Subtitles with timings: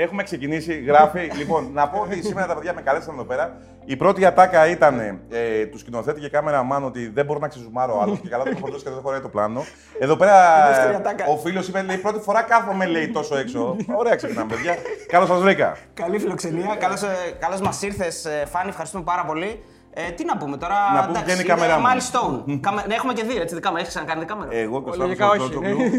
[0.00, 1.30] Έχουμε ξεκινήσει, γράφει.
[1.36, 3.56] λοιπόν, να πω ότι σήμερα τα παιδιά με καλέσαν εδώ πέρα.
[3.84, 8.00] Η πρώτη ατάκα ήταν ε, του σκηνοθέτη και κάμερα μάλλον ότι δεν μπορώ να ξεζουμάρω
[8.02, 9.64] άλλο και καλά το έχω φορτώσει και δεν χωράει το πλάνο.
[9.98, 11.24] Εδώ πέρα δεύτερη ατάκα.
[11.26, 13.76] ο φίλος είπε: λέει, Πρώτη φορά κάθομαι λέει τόσο έξω.
[13.96, 14.76] Ωραία, ξεκινάμε, παιδιά.
[15.08, 15.76] Καλώς σας βρήκα.
[15.94, 16.76] Καλή φιλοξενία.
[16.78, 17.08] Καλώς, ε,
[17.38, 18.68] καλώς μας ήρθες, ε, Φάνη.
[18.68, 19.62] Ευχαριστούμε πάρα πολύ.
[19.94, 21.84] Ε, τι να πούμε τώρα; Να πούμε ποια είναι η κάμερά μου.
[21.86, 22.58] Milestone.
[22.60, 23.60] Κάμε- ναι, έχουμε και δύο, έτσι.
[23.60, 25.90] Κάμε, έχεις ξανακάνει κάμερα; Εγώ και ο Λογικά Σταύρος όχι, Τζόρτζογλου.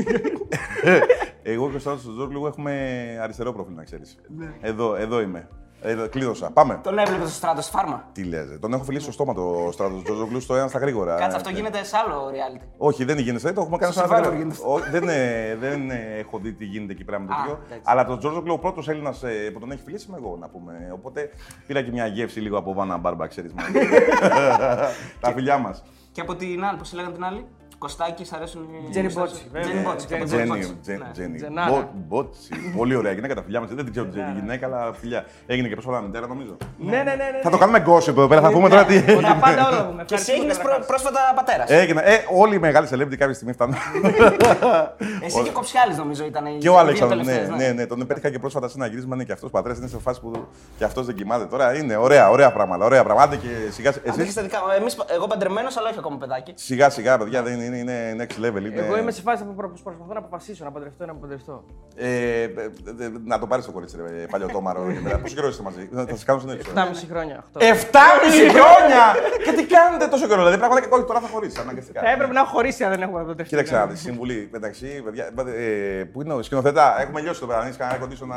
[1.51, 2.71] Εγώ και ο Σταύρος Τζόρτζογλου έχουμε
[3.21, 4.17] αριστερό προφίλ, να ξέρεις.
[4.61, 5.49] Εδώ, εδώ είμαι.
[5.81, 6.51] Εδώ, κλείδωσα.
[6.51, 6.79] Πάμε.
[6.83, 8.09] Τον έβλεπε στο στράτος στη φάρμα.
[8.11, 8.57] Τι λες, ρε.
[8.57, 11.15] Τον έχω φιλήσει στο στόμα το στράτος Τζόρτζογλου στο ένα στα γρήγορα.
[11.15, 12.65] Κάτσε, αυτό Ε, γίνεται σε άλλο reality.
[12.77, 13.51] Όχι, δεν γίνεται.
[13.51, 14.37] Το έχουμε κάνει Στο σε ένα Survivor γρήγορα.
[14.37, 14.61] γίνεται.
[14.65, 17.59] Ω, Δεν, ε, δεν ε, έχω δει τι γίνεται εκεί πέρα με το Α, τέτοιο.
[17.65, 17.83] εντάξει.
[17.85, 19.23] Αλλά τον Τζόρτζογλου, ο πρώτος Έλληνας
[19.53, 20.89] που τον έχει φιλήσει είμαι εγώ, να πούμε.
[20.93, 21.29] Οπότε
[21.67, 23.53] πήρα και μια γεύση λίγο από Βάνα Μπάρμπα, ξέρεις.
[25.19, 25.83] Τα φιλιά μας.
[26.11, 27.45] Και από την άλλη, πώς λέγανε την άλλη;
[27.79, 28.89] Κωστάκι, σ' αρέσουν οι.
[28.89, 29.67] Τζένι σ' Μπότσι, αρέσουν- βέβαια.
[29.69, 30.05] Τζένι Μπότσι.
[30.05, 30.77] Τζένι από Τζένι Τζένι, Μπότσι.
[30.81, 31.09] Τζένι, Ναι.
[31.11, 31.35] Τζένι.
[31.37, 31.69] Τζενάρα.
[31.71, 32.49] Μπο- Μπότσι.
[32.77, 33.69] Πολύ ωραία γυναίκα, τα φιλιά μας.
[33.69, 35.25] Δεν την ξέρω τη γυναίκα, αλλά φιλιά.
[35.45, 36.57] Έγινε και πρόσφατα μητέρα, νομίζω.
[36.77, 37.13] Ναι, ναι, ναι.
[37.15, 37.39] ναι.
[37.43, 39.01] Θα το κάνουμε gossip εδώ πέρα, θα πούμε τώρα τι.
[39.01, 40.05] Τα πάντα όλα μου.
[40.05, 41.69] Και εσύ έγινες πρόσφατα πατέρας.
[41.69, 42.01] Έγινε.
[42.05, 43.75] Ε, όλοι οι μεγάλοι celebrity κάποια στιγμή φτάνουν.
[45.25, 47.85] Εσύ και ο Κοψιάλης νομίζω ήταν οι Και ο δύο Αλέξανδρος, ναι, τελευταίες, ναι, ναι,
[47.85, 49.15] τον πέτυχα και πρόσφατα σε ένα γύρισμα.
[49.15, 50.31] Είναι και αυτός πατέρας, είναι σε φάση που
[50.77, 51.75] και αυτός δεν κοιμάται τώρα.
[51.77, 52.85] Είναι ωραία, ωραία πράγματα.
[52.85, 54.11] Ωραία πράγματα και σιγά σιγά.
[54.11, 54.71] Αντίθετα, Εσείς, δικά μου.
[54.79, 56.53] Εμείς, εγώ παντρεμένος, αλλά όχι ακόμα παιδάκι.
[56.55, 58.61] σιγά σιγά, παιδιά, δεν είναι, είναι next level.
[58.65, 61.63] Είναι, Εγώ είμαι σε φάση που προ- προσπαθώ να αποφασίσω να παντρευτώ ή να παντρευτώ.
[61.95, 64.89] Ε, ε, ε, ε, να το πάρεις το κορίτσι, ρε, παλιωτόμαρο.
[64.89, 65.17] εκεί πέρα.
[65.19, 66.71] Πόσο καιρό είστε μαζί, θα σας κάνω συνέντευξη.
[66.75, 67.43] 7,5 χρόνια.
[67.53, 67.61] 8.
[67.61, 69.03] 7,5 χρόνια!
[69.45, 72.01] και τι κάνετε τόσο καιρό, δηλαδή πραγματικά όχι τώρα θα χωρίσει αναγκαστικά.
[72.01, 73.43] Θα έπρεπε να έχω χωρίσει αν δεν έχουμε παντρευτεί.
[73.49, 75.01] Κοίταξε να δεις συμβουλή μεταξύ.
[75.03, 77.59] Παιδιά, ε, πού είναι ο σκηνοθετά, έχουμε λιώσει το πέρα.
[77.59, 78.35] Αν έχεις κανένα κοντίσιο να.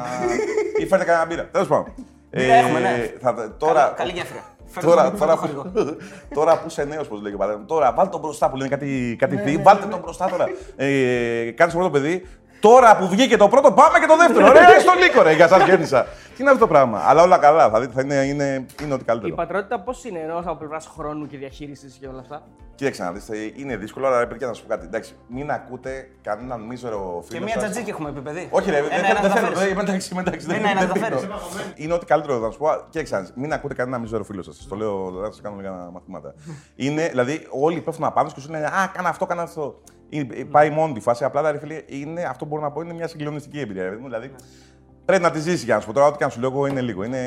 [0.80, 1.48] ή φέρτε κανένα μπύρα.
[1.52, 1.94] Τέλος πάντων.
[2.30, 3.12] Μπύρα έχουμε, ναι.
[3.20, 4.42] θα- τώρα, Καλή- Καλή γέφυρα.
[4.73, 5.62] Φέρτε Τώρα, το τώρα, χορηγό.
[5.62, 5.97] που,
[6.37, 9.17] τώρα που είσαι νέος, πώς λέει ο πατέρα Τώρα, βάλτε τον μπροστά που λένε κάτι,
[9.19, 10.47] κάτι θεία, βάλτε τον μπροστά τώρα.
[10.77, 12.27] Ε, Κάνει το πρώτο παιδί.
[12.61, 14.47] Τώρα που βγήκε το πρώτο, πάμε και το δεύτερο.
[14.51, 16.06] Ωραία, στο λύκο, ρε, για σα γέννησα.
[16.36, 17.70] Τι είναι αυτό το πράγμα; Αλλά όλα καλά.
[17.70, 19.34] Θα δείτε, θα είναι, είναι, είναι ό,τι Η καλύτερο.
[19.34, 22.42] πατρότητα πώς είναι ενώ από πλευράς χρόνου και διαχείρισης και όλα αυτά;
[22.74, 24.86] Κοίταξε να δείτε, είναι δύσκολο, αλλά ρε παιδιά να σου πω κάτι.
[24.86, 27.39] Εντάξει, μην ακούτε κανέναν μίζερο φίλο.
[27.39, 27.62] Και μία σας.
[27.62, 28.48] τζατζίκη έχουμε πει, παιδί.
[28.51, 29.11] Όχι, ρε, δεν Ένα, θέλω.
[29.11, 29.57] ένα Δεν θα θέλω.
[29.57, 29.77] φέρεις.
[29.77, 30.46] ε, Εντάξει, εντάξει.
[30.46, 31.07] δεν- Ένα, ένα δεν θα πίνω.
[31.07, 31.73] φέρεις.
[31.74, 32.67] Είναι ό,τι καλύτερο θα σου πω.
[32.90, 34.67] Κοίταξε, να δεις, μην ακούτε κανένα μίζερο φίλο σας.
[34.68, 36.34] Το λέω, θα σας κάνω λίγα μαθήματα.
[36.77, 39.80] Είναι, δηλαδή, όλοι πέφτουν απάνω και σου λένε Α, κάνα αυτό, κάνα αυτό.
[40.08, 41.24] Είναι- Πάει μόνο τη φάση.
[41.24, 43.83] Απλά, ρε φίλε, είναι, αυτό που μπορώ να πω είναι μια συγκλονιστική εμπειρία.
[43.83, 44.07] ρε παιδί μου.
[44.08, 44.30] Δηλαδή,
[45.05, 46.07] πρέπει να τη ζήσει για να σου πω τώρα.
[46.07, 47.05] Ό,τι και αν σου λέω εγώ είναι λίγο.
[47.05, 47.20] Είναι...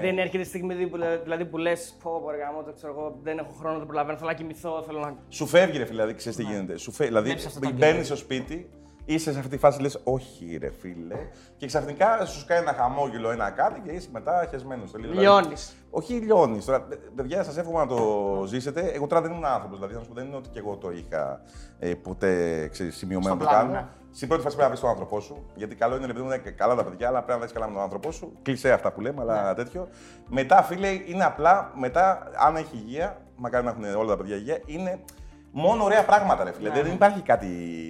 [0.00, 2.92] Δεν έρχεται η στιγμή δηλαδή που, δηλαδή, που λες: Πω, πω, ρε γάμο, το ξέρω
[2.92, 5.16] εγώ, δεν έχω χρόνο, δεν προλαβαίνω, θέλω να κοιμηθώ, θέλω να.
[5.28, 6.76] Σου φεύγει, ρε φίλε, δηλαδή, ξέρεις τι γίνεται.
[6.76, 8.04] Σου φεύγει, δηλαδή, Βλέπεις αυτό το μπαίνεις αγγέλιο.
[8.04, 8.70] στο σπίτι,
[9.06, 11.16] είσαι σε αυτή τη φάση, λες, Όχι, ρε φίλε.
[11.56, 14.92] Και ξαφνικά σου κάνει ένα χαμόγελο, ένα κάτι και είσαι μετά χεσμένος.
[14.96, 15.76] Λιώνεις.
[15.90, 16.64] Όχι λιώνεις.
[16.64, 17.96] Τώρα, παι- παιδιά, σας εύχομαι να το
[18.46, 18.80] ζήσετε.
[18.94, 19.76] Εγώ τώρα δεν ήμουν άνθρωπος.
[19.78, 21.40] Δηλαδή, να σου πω, δεν είναι ότι και εγώ το είχα
[21.78, 23.80] ε, ποτέ ξέρεις, σημειωμένο Στο το πλάνο, κάνω.
[23.80, 23.86] ναι.
[24.12, 25.46] Στην πρώτη φάση πρέπει να βρεις τον άνθρωπό σου.
[25.54, 27.66] Γιατί καλό είναι, ρε παιδί μου, είναι καλά τα παιδιά, αλλά πρέπει να βρεις καλά
[27.66, 28.32] με τον άνθρωπό σου.
[28.42, 29.88] Κλεισέ αυτά που λέμε, αλλά τέτοιο.
[30.28, 34.60] Μετά, φίλε, είναι απλά, μετά, αν έχει υγεία, μακάρι να έχουν όλα τα παιδιά υγεία,
[34.66, 35.00] είναι
[35.50, 36.70] μόνο ωραία πράγματα, ρε φίλε.
[36.70, 37.46] Δεν υπάρχει κάτι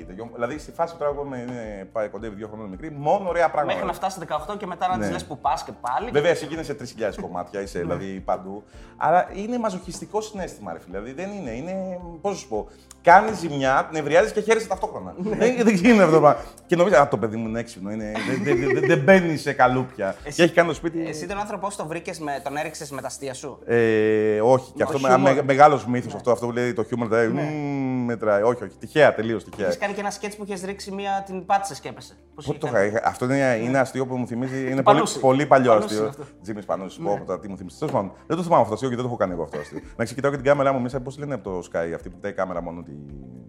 [0.06, 0.30] τέτοιο.
[0.34, 3.48] Δηλαδή, στη φάση που τώρα εγώ είμαι, είναι, πάει κοντεύει δύο χρόνια μικρή, μόνο ωραία
[3.50, 3.72] πράγματα.
[3.74, 4.18] Μέχρι να φτάσει
[4.52, 5.02] 18 και μετά να Ναι.
[5.02, 6.10] της λες που πας και πάλι.
[6.10, 8.62] Βέβαια, εσύ γίνεσαι 3.000 κομμάτια, είσαι δηλαδή παντού.
[8.96, 11.00] Αλλά είναι μαζοχιστικό συνέστημα, ρε φίλε.
[11.00, 11.50] Δηλαδή δεν είναι.
[11.50, 12.68] είναι Πώς σου πω.
[13.02, 15.14] Κάνεις ζημιά, νευριάζεις και χαίρεσαι ταυτόχρονα.
[15.18, 16.40] δεν, δεν γίνεται αυτό το πράγμα.
[16.66, 17.90] Και νομίζω, Α, το παιδί μου είναι έξυπνο.
[17.90, 20.14] Είναι, δεν, δεν, δεν, δεν μπαίνει σε καλούπια.
[20.34, 21.06] και έχει κάνει το σπίτι.
[21.08, 24.82] Εσύ τον άνθρωπό σου τον βρήκες, τον έριξες με τα αστεία σου; Ε, όχι, και
[24.82, 25.20] αυτό χιούμορ.
[25.20, 27.08] με, με, μεγάλος μύθος αυτό, αυτό που λέει το χιούμορ.
[27.46, 28.42] Δηλαδή, μμμ, μετράει.
[28.42, 28.76] Όχι, όχι.
[28.78, 29.66] Τυχαία, τελείως τυχαία.
[29.66, 32.14] Έχεις κάνει και ένα σκέτς που είχες ρίξει μία την πάτησε και έπεσε.
[32.34, 34.60] Πώς Πού είχε το κάνει; είχα, είχα- αυτό είναι, είναι αστείο που μου θυμίζει.
[34.60, 35.20] Είναι πολύ, Πανούση.
[35.20, 36.00] πολύ παλιό Πανούση αστείο.
[36.00, 36.24] είναι αυτό.
[36.42, 37.00] Τζίμι Πανούση.
[37.00, 37.78] Πω, πω, τι μου θυμίζει.
[37.78, 39.56] Τέλος πάντων, δεν το θυμάμαι αυτό το αστείο και δεν το έχω κάνει εγώ αυτό
[39.56, 39.80] το αστείο.
[39.96, 42.32] Να κοιτάω και την κάμερα μου μέσα, πώς λένε από το Sky αυτή που κοιτάει
[42.32, 42.82] η κάμερα μόνο.
[42.82, 42.92] Τη...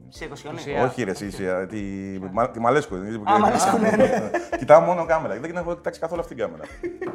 [0.10, 0.84] Σε 20 Ουσία.
[0.84, 1.80] Όχι, ρε, εσύ, εσύ, τη,
[2.32, 2.96] Μα- τη Μαλέσκο.
[2.96, 4.30] Α, Μαλέσκο, ναι, ναι.
[4.60, 5.40] Κοιτάω μόνο κάμερα.
[5.40, 6.64] Δεν έχω κοιτάξει καθόλου αυτή την κάμερα.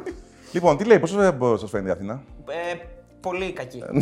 [0.53, 2.75] λοιπόν, τι λέει, πώς σας φαίνεται η Αθήνα; Ε,
[3.23, 3.83] πολύ κακή.
[3.91, 4.01] Ναι.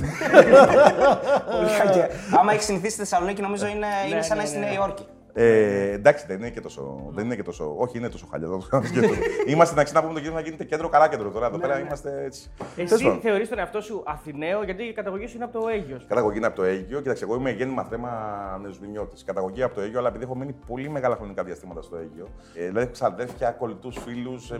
[1.55, 2.13] πολύ κακή.
[2.39, 4.65] Άμα έχεις συνηθίσει στη Θεσσαλονίκη, νομίζω είναι, είναι σαν να ναι, είσαι στη ναι.
[4.65, 5.05] Νέα Υόρκη.
[5.33, 7.09] Ε, εντάξει, δεν είναι και τόσο.
[7.11, 8.47] Δεν είναι και τόσο όχι, είναι τόσο χαλιά.
[8.47, 9.17] δεν το σκέφτομαι.
[9.47, 11.45] είμαστε εντάξει να πούμε το κέντρο να γίνεται κέντρο, καλά κέντρο τώρα.
[11.45, 12.51] Εδώ πέρα είμαστε έτσι.
[12.75, 13.19] Τέλος Εσύ πάντων.
[13.21, 16.01] θεωρείς τον εαυτό σου Αθηναίο γιατί η καταγωγή σου είναι από το Αίγιο.
[16.07, 17.01] Καταγωγή είναι από το Αίγυο.
[17.01, 18.11] Κοίταξε, εγώ είμαι γέννημα θέμα
[18.61, 19.25] νεοσβηνιώτη.
[19.25, 22.27] Καταγωγή από το Αίγυο, αλλά επειδή έχω μείνει πολύ μεγάλα χρονικά διαστήματα στο Αίγυο.
[22.55, 24.51] Ε, δηλαδή, έχω ξαδέρφια, κολλητούς φίλους.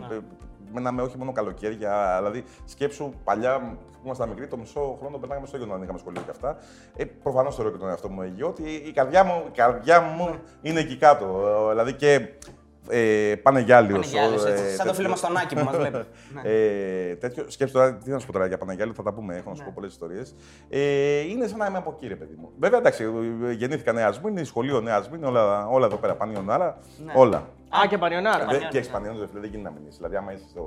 [0.72, 2.14] Ε, μέναμε όχι μόνο καλοκαίρια.
[2.18, 6.22] Δηλαδή, σκέψου παλιά που ήμασταν μικροί, το μισό χρόνο περνάγαμε στο Αίγυο όταν είχαμε σχολείο
[6.24, 6.56] και αυτά.
[6.96, 10.34] Ε, Προφανώς θεωρώ και τον εαυτό μου Αίγυο ότι η καρδιά μου, η καρδιά μου
[10.62, 11.24] είναι εκεί κάτω.
[11.66, 12.28] Ε, δηλαδή και
[12.88, 13.98] ε, Πανεγιάλιος.
[14.10, 14.94] Πανεγιάλιος, ε, έτσι, σαν το τέτοιο.
[14.94, 15.96] φίλο μας τον Άκη που μας βλέπει.
[16.34, 16.40] Ναι.
[16.50, 19.50] Ε, τέτοιο, σκέψτε τώρα, τι να σου πω τώρα για Παναγιάλη, θα τα πούμε, έχω
[19.50, 20.34] να σου πω πολλές ιστορίες.
[20.68, 22.50] Ε, είναι σαν να είμαι από εκεί, ρε παιδί μου.
[22.58, 23.04] Βέβαια, εντάξει,
[23.48, 27.12] ε, γεννήθηκα Νέα Σμήνη, σχολείο Νέα Σμήνη, όλα, όλα εδώ πέρα, Πανίων Άρα, Ναι.
[27.16, 27.48] όλα.
[27.82, 28.46] Α, και πανιονάρα.
[28.50, 29.88] Δε- Και εξπανιόνι, ρε φίλε, δεν γίνεται να μείνει.
[29.96, 30.64] Δηλαδή, άμα είσαι στο.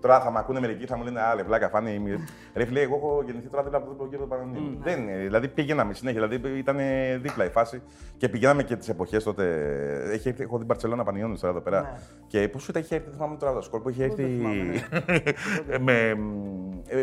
[0.00, 1.98] Τώρα θα με ακούνε μερικοί, θα μου λένε Άλλε, βλάκα, φάνη.
[1.98, 2.18] μη-
[2.54, 4.78] Ρε φίλε, εγώ έχω γεννηθεί τώρα δίπλα από τον κύριο του Πανιονίου.
[4.82, 5.16] Δεν είναι.
[5.16, 6.26] Δηλαδή, πηγαίναμε συνέχεια.
[6.28, 6.76] Δηλαδή, ήταν
[7.22, 7.82] δίπλα η φάση
[8.16, 9.44] και πηγαίναμε και τις εποχές τότε.
[10.12, 11.98] Έχει έρθει, έχω δει Μπαρσελόνα Πανιόνιος τώρα εδώ πέρα.
[12.26, 14.22] Και πώς ήταν, είχε έρθει, δεν θυμάμαι τώρα το σκορ που είχε έρθει.
[15.86, 16.14] με,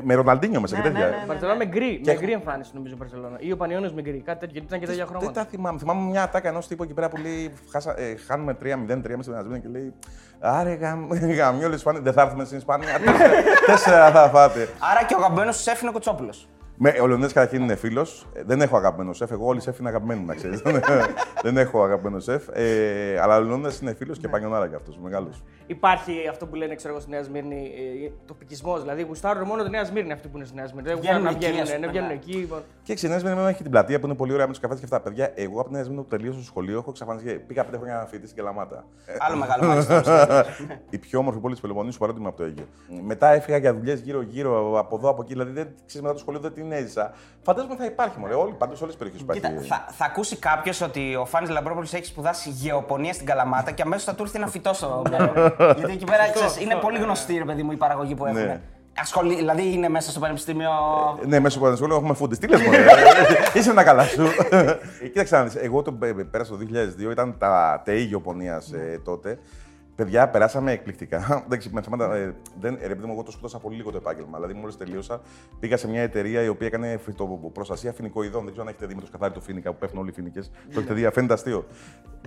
[0.04, 1.18] με Ροναλντίνιο μέσα και Ναι, ναι, τέτοια.
[1.18, 1.24] ναι.
[1.28, 3.38] Μπαρσελόνα με γκρι, Και με γκρι εμφάνιση νομίζω Μπαρσελόνα.
[3.40, 5.44] Ή ο Πανιόνιος με γκρι, κάτι τέτοιο, γιατί ήταν και τέτοια Δεν χρώματα.
[5.44, 5.80] τα θυμάμαι.
[5.80, 9.42] Θυμάμαι μια ατάκα ενός τύπου εκεί πέρα που λέει χάσα, ε, χάνουμε 3-0-3 μέσα στην
[9.42, 9.94] Ασβήνη και λέει
[10.40, 11.08] Άρε γαμ,
[11.40, 13.00] γαμιόλοι Ισπανοί, δεν θα έρθουμε στην Ισπανία.
[13.00, 13.32] Τέσσερα-
[13.66, 14.60] Τέσσερα θα φάτε.
[14.92, 16.48] Άρα και ο αγαπημένο σου σεφ είναι ο Κοτσόπουλος.
[16.82, 18.28] Με, ο Λεωνίδας καταρχήν είναι φίλος.
[18.46, 19.32] Δεν έχω αγαπημένο σεφ.
[19.32, 20.62] Εγώ όλοι οι σεφ είναι αγαπημένοι, να ξέρεις.
[21.44, 22.48] δεν έχω αγαπημένο σεφ.
[22.54, 24.98] Ε, αλλά ο Λεωνίδας είναι φίλος και πανιονάρα κι αυτός.
[25.04, 25.44] Μεγάλος.
[25.68, 27.72] Υπάρχει αυτό που λένε ξέρω εγώ στη Νέα Σμύρνη,
[28.06, 28.82] ε, τοπικισμός.
[28.82, 30.88] Δηλαδή, γουστάρουν μόνο τη Νέα Σμύρνη αυτοί που είναι στη Νέα Σμύρνη.
[30.88, 32.14] Δεν γουστάρουν να Βγαίνουν εκεί, βγαίνουν, ας ναι, πούμε, βγαίνουν ναι.
[32.14, 32.34] εκεί.
[32.34, 32.62] λοιπόν.
[32.84, 35.00] Και ξενέσμενη έχει την πλατεία που είναι πολύ ωραία με τους καφές και αυτά.
[35.00, 37.34] Παιδιά, εγώ από την Νέα Σμύρνη που τελείωσα στο σχολείο έχω εξαφανιστεί.
[37.34, 38.86] Πήγα πέντε χρόνια να φοιτήσει στην Καλαμάτα.
[39.06, 40.46] Ε, Άλλο μεγάλο μάλιστα.
[40.90, 42.66] η πιο όμορφη πόλη της Πελοποννήσου παρότι είμαι από το Αίγυο.
[43.04, 45.34] Μετά έφυγα για δουλειές γύρω-γύρω από εδώ από εκεί.
[45.34, 47.12] Δηλαδή δεν ξέρεις μετά το σχολείο δεν την έζησα.
[47.42, 48.34] Φαντάζομαι θα υπάρχει μωρέ.
[48.34, 49.62] Όλοι, παντού σε όλες τις περιοχές υπάρχει.
[49.62, 53.82] Κοίτα, θα, θα ακούσει κάποιος ότι ο Φάνης Λαμπρόπουλος έχει σπουδάσει γεωπονία στην Καλαμάτα και
[53.82, 55.56] αμέσως θα του έρθει ένα φυτό στο μυαλό.
[55.78, 58.42] Γιατί εκεί πέρα ξέρεις, είναι πολύ γνωστή, ρε παιδί μου, η παραγωγή που έχουν.
[58.46, 58.62] Ναι.
[59.02, 60.70] Ασχολεί, δηλαδή είναι μέσα στο πανεπιστήμιο.
[61.26, 62.38] Ναι, μέσω από το σχολείο έχουμε φούντες.
[62.38, 62.86] Τι λες, μωρέ;
[63.58, 64.28] Είσαι να καλά σου.
[64.50, 64.74] Ε,
[65.12, 66.58] Κοίταξε να δεις, Εγώ το πέ- πέρασα το
[67.08, 68.72] 2002, ήταν τα ΤΕΙ γεωπονίας
[69.04, 69.40] τότε.
[70.00, 71.18] Παιδιά, περάσαμε εκπληκτικά.
[71.46, 72.16] Εντάξει, με θέματα.
[72.16, 74.36] Ε, δεν, ρε, παιδί μου, εγώ το σκούτασα πολύ λίγο το επάγγελμα.
[74.38, 75.22] Δηλαδή, μόλις τελείωσα,
[75.60, 78.42] πήγα σε μια εταιρεία η οποία έκανε φυτοπροστασία φοινικοειδών.
[78.44, 80.40] Δεν ξέρω αν έχετε δει με το σκαθάρι του φοίνικα που πέφτουν όλοι οι φοίνικε.
[80.74, 81.66] Το έχετε δει, φαίνεται αστείο.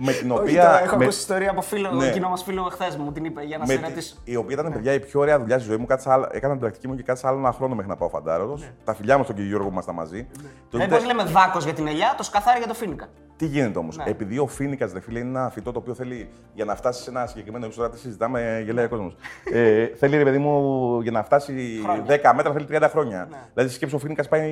[0.01, 0.61] Με την Όχι, οποία.
[0.63, 2.11] τώρα έχω με- ακούσει ιστορία από φίλο, Ναι.
[2.11, 4.15] κοινό μας φίλο χθες μου, την είπε για να με σε τη- ρωτήσω.
[4.23, 5.85] η οποία ήταν παιδιά η πιο ωραία δουλειά στη ζωή μου.
[5.85, 8.59] Κάτσα, άλλα- έκανα την πρακτική μου και κάτσα άλλο ένα χρόνο μέχρι να πάω φαντάρο.
[8.83, 10.27] Τα φιλιά μου στον κύριο Γιώργο που ήμασταν μαζί.
[10.69, 13.07] Το Δεν είτε- πώς λέμε δάκο για την ελιά, το σκαθάρι για το φίνικα.
[13.35, 14.03] Τι γίνεται όμως, Ναι.
[14.07, 17.09] επειδή ο φίνικας, δε φίλε, είναι ένα φυτό το οποίο θέλει για να φτάσει σε
[17.09, 17.79] ένα συγκεκριμένο ύψος.
[17.81, 19.15] Τώρα τι συζητάμε, γελάει ο κόσμος.
[19.53, 22.03] ε, θέλει, ρε παιδί μου, για να φτάσει Χρόνια.
[22.07, 23.27] 10 μέτρα θέλει 30 χρόνια.
[23.31, 23.37] Ναι.
[23.53, 24.51] Δηλαδή, σκέψου ο φίνικας πάει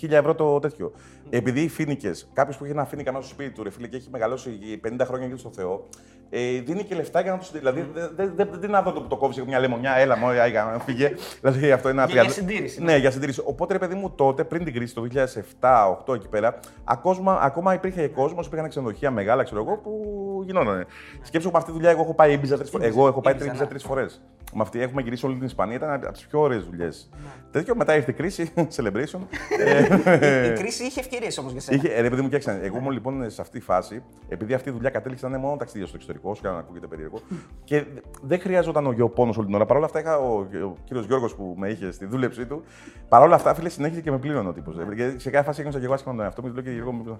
[0.00, 0.92] 1000 ευρώ το τέτοιο.
[1.30, 3.96] Επειδή οι φίνικες, κάποιος που έχει ένα φίνικα μέσα στο σπίτι του, ρε φίλε, και
[3.96, 5.88] έχει μεγαλώσει 50 χρόνια και στο Θεό,
[6.34, 7.46] ε, δίνει και λεφτά για να του.
[7.52, 10.78] Δηλαδή, δεν δε, δε, δεν είναι αυτό που το κόβεις μια λεμονιά, έλα, μόνο, άιγα,
[10.84, 11.12] φύγε.
[11.40, 13.42] Δηλαδή, αυτό είναι ένα Για- για τριάντα- συντήρηση, Ναι, για συντήρηση.
[13.44, 17.72] Οπότε, ρε παιδί μου, τότε, πριν την κρίση, το 2007-2008 εκεί πέρα, ακόμα, ακόμα
[18.04, 20.84] υπήρχε κόσμος, υπήρχαν ξενοδοχεία μεγάλα, ξέρω εγώ, που γινόνανε.
[21.22, 22.86] Σκέψου με αυτή τη δουλειά, εγώ έχω πάει Ήμπιζα τρεις φορέ.
[22.86, 23.70] Εγώ έχω πάει Ήμπιζα, Ήμπιζα ναι.
[23.70, 24.22] τρεις φορές.
[24.54, 27.08] Με αυτή έχουμε γυρίσει όλη την Ισπανία, ήταν από τις πιο ωραίες δουλειές.
[27.50, 29.18] Τέτοιο μετά ήρθε η κρίση, celebration.
[29.58, 31.76] Ε, Η κρίση είχε ευκαιρίες όμως για σένα.
[31.76, 32.60] Είχε, ρε παιδί μου, κοίταξε.
[32.62, 35.56] Εγώ ήμουν λοιπόν σε αυτή τη φάση, επειδή αυτή η δουλειά κατέληξε να είναι μόνο
[35.56, 37.20] ταξίδια στο εξωτερικό, όσο και αν ακούγεται περίεργο.
[37.64, 37.84] και
[38.22, 39.66] δεν χρειαζόταν ο γεωπόνος όλη την ώρα.
[39.66, 42.62] Παρ' όλα αυτά, είχα ο, ο κύριος Γιώργος που με είχε στη δούλεψή του.
[43.08, 44.76] Παρ' όλα αυτά, φίλε, συνέχιζε και με πλήρωνε ο τύπος.
[44.94, 46.48] Γιατί σε κάθε φάση ένιωσα και εγώ άσχημα με τον εαυτό μου.
[46.48, 47.16] του λέω και Γιώργο μου.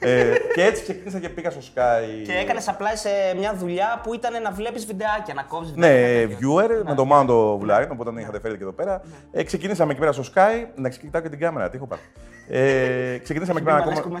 [0.00, 0.21] ε,
[0.54, 2.22] και έτσι ξεκίνησα και πήγα στο Sky.
[2.26, 3.08] Και έκανες απλά σε
[3.38, 5.88] μια δουλειά που ήταν να βλέπεις βιντεάκια, να κόβεις Ναι,
[6.26, 6.36] βιντεάκια.
[6.40, 9.02] viewer με τον Μάουντο Βουλάρινο που τον είχατε φέρει και εδώ πέρα.
[9.32, 10.66] Ε, ξεκινήσαμε εκεί πέρα στο Sky.
[10.74, 12.00] Να κοιτάω και την κάμερα, τι έχω πάρει.
[12.48, 14.20] Ε, ξεκινήσαμε εκεί πέρα ακόμα.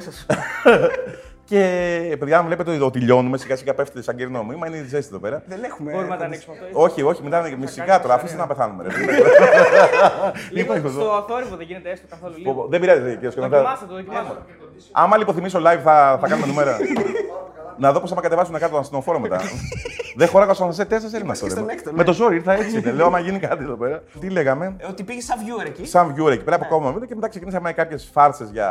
[1.50, 2.10] Μαλέσκου μέσα σου.
[2.10, 5.08] Και παιδιά, αν βλέπετε ότι τελειώνουμε, σιγά σιγά πέφτει σαν κερνό μήμα, είναι η ζέστη
[5.08, 5.42] εδώ πέρα.
[5.46, 5.92] Δεν έχουμε.
[5.92, 6.80] Μπορούμε να τα ανοίξουμε αυτό.
[6.80, 8.82] όχι, όχι, μετά είναι μισικά τώρα, αφήστε να πεθάνουμε.
[8.82, 8.88] Ρε.
[10.50, 11.00] Λίγο Υπάρχει εδώ.
[11.00, 12.66] στο αθόρυβο δεν γίνεται έστω καθόλου λίγο.
[12.70, 13.62] Δεν πειράζει, κύριε Σκονοβέρα.
[13.62, 14.36] Δοκιμάστε το, δοκιμάστε.
[14.92, 16.76] Άμα λιποθυμίσω live θα, θα κάνουμε νούμερα.
[17.78, 19.40] να δω πώς θα με κατεβάσουν κάτω τον αστυνοφόρο μετά.
[20.16, 21.44] Δεν χωράγα στο ανασέ, τέσσερα είμαστε.
[21.44, 21.74] και στον τώρα.
[21.74, 21.96] έκτο, ναι.
[21.96, 22.80] Με το ζόρι ήρθα έτσι.
[22.80, 24.02] δεν Λέω, άμα γίνει κάτι εδώ πέρα.
[24.20, 25.86] Τι λέγαμε; Ε, Ότι πήγε σαν viewer εκεί.
[25.86, 28.70] Σαν viewer εκεί πέρα από κόμμα βίντεο και μετά ξεκινήσαμε κάποιες φάρσες για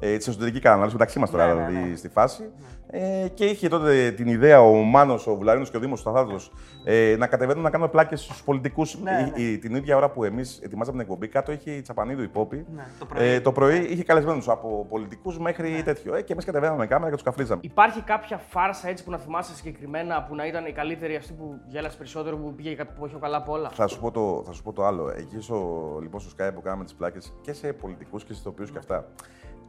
[0.00, 1.96] ε, τη εσωτερική κατανάλωση μεταξύ μας τώρα, Ναι, ναι, δηλαδή ναι.
[1.96, 2.50] στη φάση.
[2.92, 6.36] Ε, και είχε τότε την ιδέα ο Μάνος, ο Βουλαρίνο και ο Δήμος Σταθάτο
[6.84, 8.98] ε, να κατεβαίνουν να κάνουμε πλάκες στους πολιτικούς.
[9.00, 9.56] Ναι, ναι.
[9.56, 12.66] Την ίδια ώρα που εμείς ετοιμάζαμε την εκπομπή, κάτω είχε η Τσαπανίδου η Πόπη.
[12.74, 13.26] Ναι, το πρωί.
[13.28, 16.14] Ε, το πρωί είχε καλεσμένους από πολιτικούς μέχρι τέτοιο.
[16.14, 17.60] Ε, και εμείς κατεβαίναμε με κάμερα και τους καφρίζαμε.
[17.64, 21.60] Υπάρχει κάποια φάρσα έτσι που να θυμάσαι συγκεκριμένα που να ήταν η καλύτερη αυτή που
[21.66, 24.52] γέλασε περισσότερο, που πήγε κα- που πιο καλά από όλα; Θα σου, πω το, θα
[24.52, 25.12] σου πω το άλλο.
[25.16, 28.70] Εκεί στο, λοιπόν, στο Skype που κάναμε τις πλάκες και σε πολιτικούς και σε ηθοποιούς
[28.70, 29.04] και αυτά.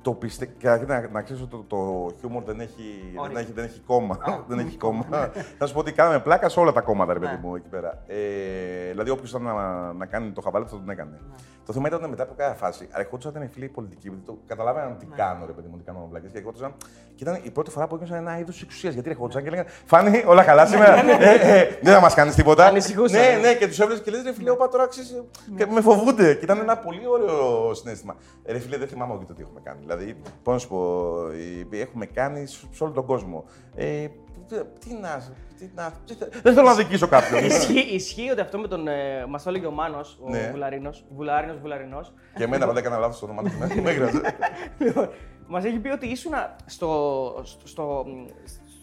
[0.02, 0.46] Το πιστε...
[0.46, 3.40] Καταρχήν να, να ξέρεις ότι το, το χιούμορ δεν έχει, δεν Όρια.
[3.40, 4.18] έχει, δεν έχει κόμμα.
[4.50, 5.06] δεν έχει κόμμα.
[5.58, 8.04] θα σου πω ότι κάναμε πλάκα σε όλα τα κόμματα, ρε παιδί μου, εκεί πέρα.
[8.08, 11.20] Ε, δηλαδή, όποιος ήταν να, να κάνει το χαβαλέ θα τον έκανε.
[11.66, 12.88] Το θέμα ήταν μετά από κάθε φάση.
[12.92, 16.00] Αρχόντουσαν ήταν οι φίλοι πολιτικοί, γιατί το καταλάβαιναν τι κάνω, ρε παιδί μου, τι κάνω
[16.00, 16.28] με πλάκε.
[16.28, 16.74] Και αρχόντουσαν.
[17.16, 18.94] Και ήταν η πρώτη φορά που ένιωσα ένα είδος εξουσίας.
[18.94, 22.66] Γιατί αρχόντουσαν και λέγανε Φάνη, όλα καλά σήμερα; ε, ε, δεν θα μας κάνεις τίποτα.
[22.66, 23.20] Ανησυχούσαν.
[23.22, 25.24] Ναι, ναι, και τους έβλεπε και λες, ρε φίλε, όπα τώρα αξίζει.
[25.58, 26.34] Και με φοβούνται.
[26.34, 28.16] Και ήταν ένα πολύ ωραίο συνέστημα.
[28.44, 29.80] Ε, Ρε φίλε, δεν θυμάμαι ούτε τι έχουμε κάνει.
[29.82, 31.16] Δηλαδή, πώς να σου πω,
[31.72, 33.46] ε, έχουμε κάνει σε σε όλο τον κόσμο.
[34.52, 35.24] Ε, τι να.
[35.58, 37.44] Τι να τι θα- δεν θέλω να δικήσω κάποιον.
[37.46, 38.88] Ισχύει, ισχύει ότι αυτό με τον.
[38.88, 40.50] Ε, Μας το έλεγε ο Μάνος, ο Ναι.
[40.52, 41.04] Βουλαρίνος.
[41.16, 42.02] Βουλάρινο, Βουλαρινό.
[42.36, 43.52] και εμένα πάντα έκανα λάθος το όνομα του.
[43.82, 44.22] Με έγραψε.
[45.48, 46.32] Μας έχει πει ότι ήσουν
[46.66, 48.06] στο, στο, στο,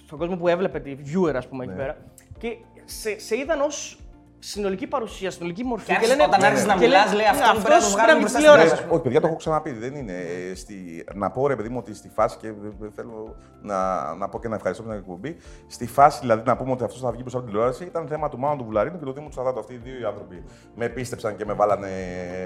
[0.07, 1.73] στον κόσμο που έβλεπε τη viewer, ας πούμε, Ναι.
[1.73, 1.97] εκεί πέρα.
[2.39, 3.99] Και σε, σε είδαν ως
[4.39, 5.87] συνολική παρουσία, συνολική μορφή.
[5.87, 7.93] Και άρχισε όταν άρχισε να και λένε, μιλάς, λέει, «Ναι, αυτόν πρέπει να το αυτός
[7.93, 8.71] βγάλουμε πρέπει μπροστά τη στην τηλεόρασης.
[8.71, 8.95] τηλεόραση.
[8.95, 9.71] Όχι, παιδιά, το έχω ξαναπεί.
[9.85, 10.13] Δεν είναι.
[10.13, 10.77] Ε, Στη...
[11.15, 13.79] Να πω ρε παιδί μου ότι στη φάση και ε, θέλω να,
[14.15, 15.37] να πω και να ευχαριστώ την εκπομπή.
[15.67, 18.29] Στη φάση δηλαδή να πούμε ότι αυτός θα βγει μπροστά από την τηλεόραση ήταν θέμα
[18.29, 19.59] του Μάνου του Βουλαρίνου και του Δήμου του Σαδάτου.
[19.59, 20.43] Αυτοί οι δύο οι άνθρωποι
[20.75, 21.89] με πίστεψαν και με βάλανε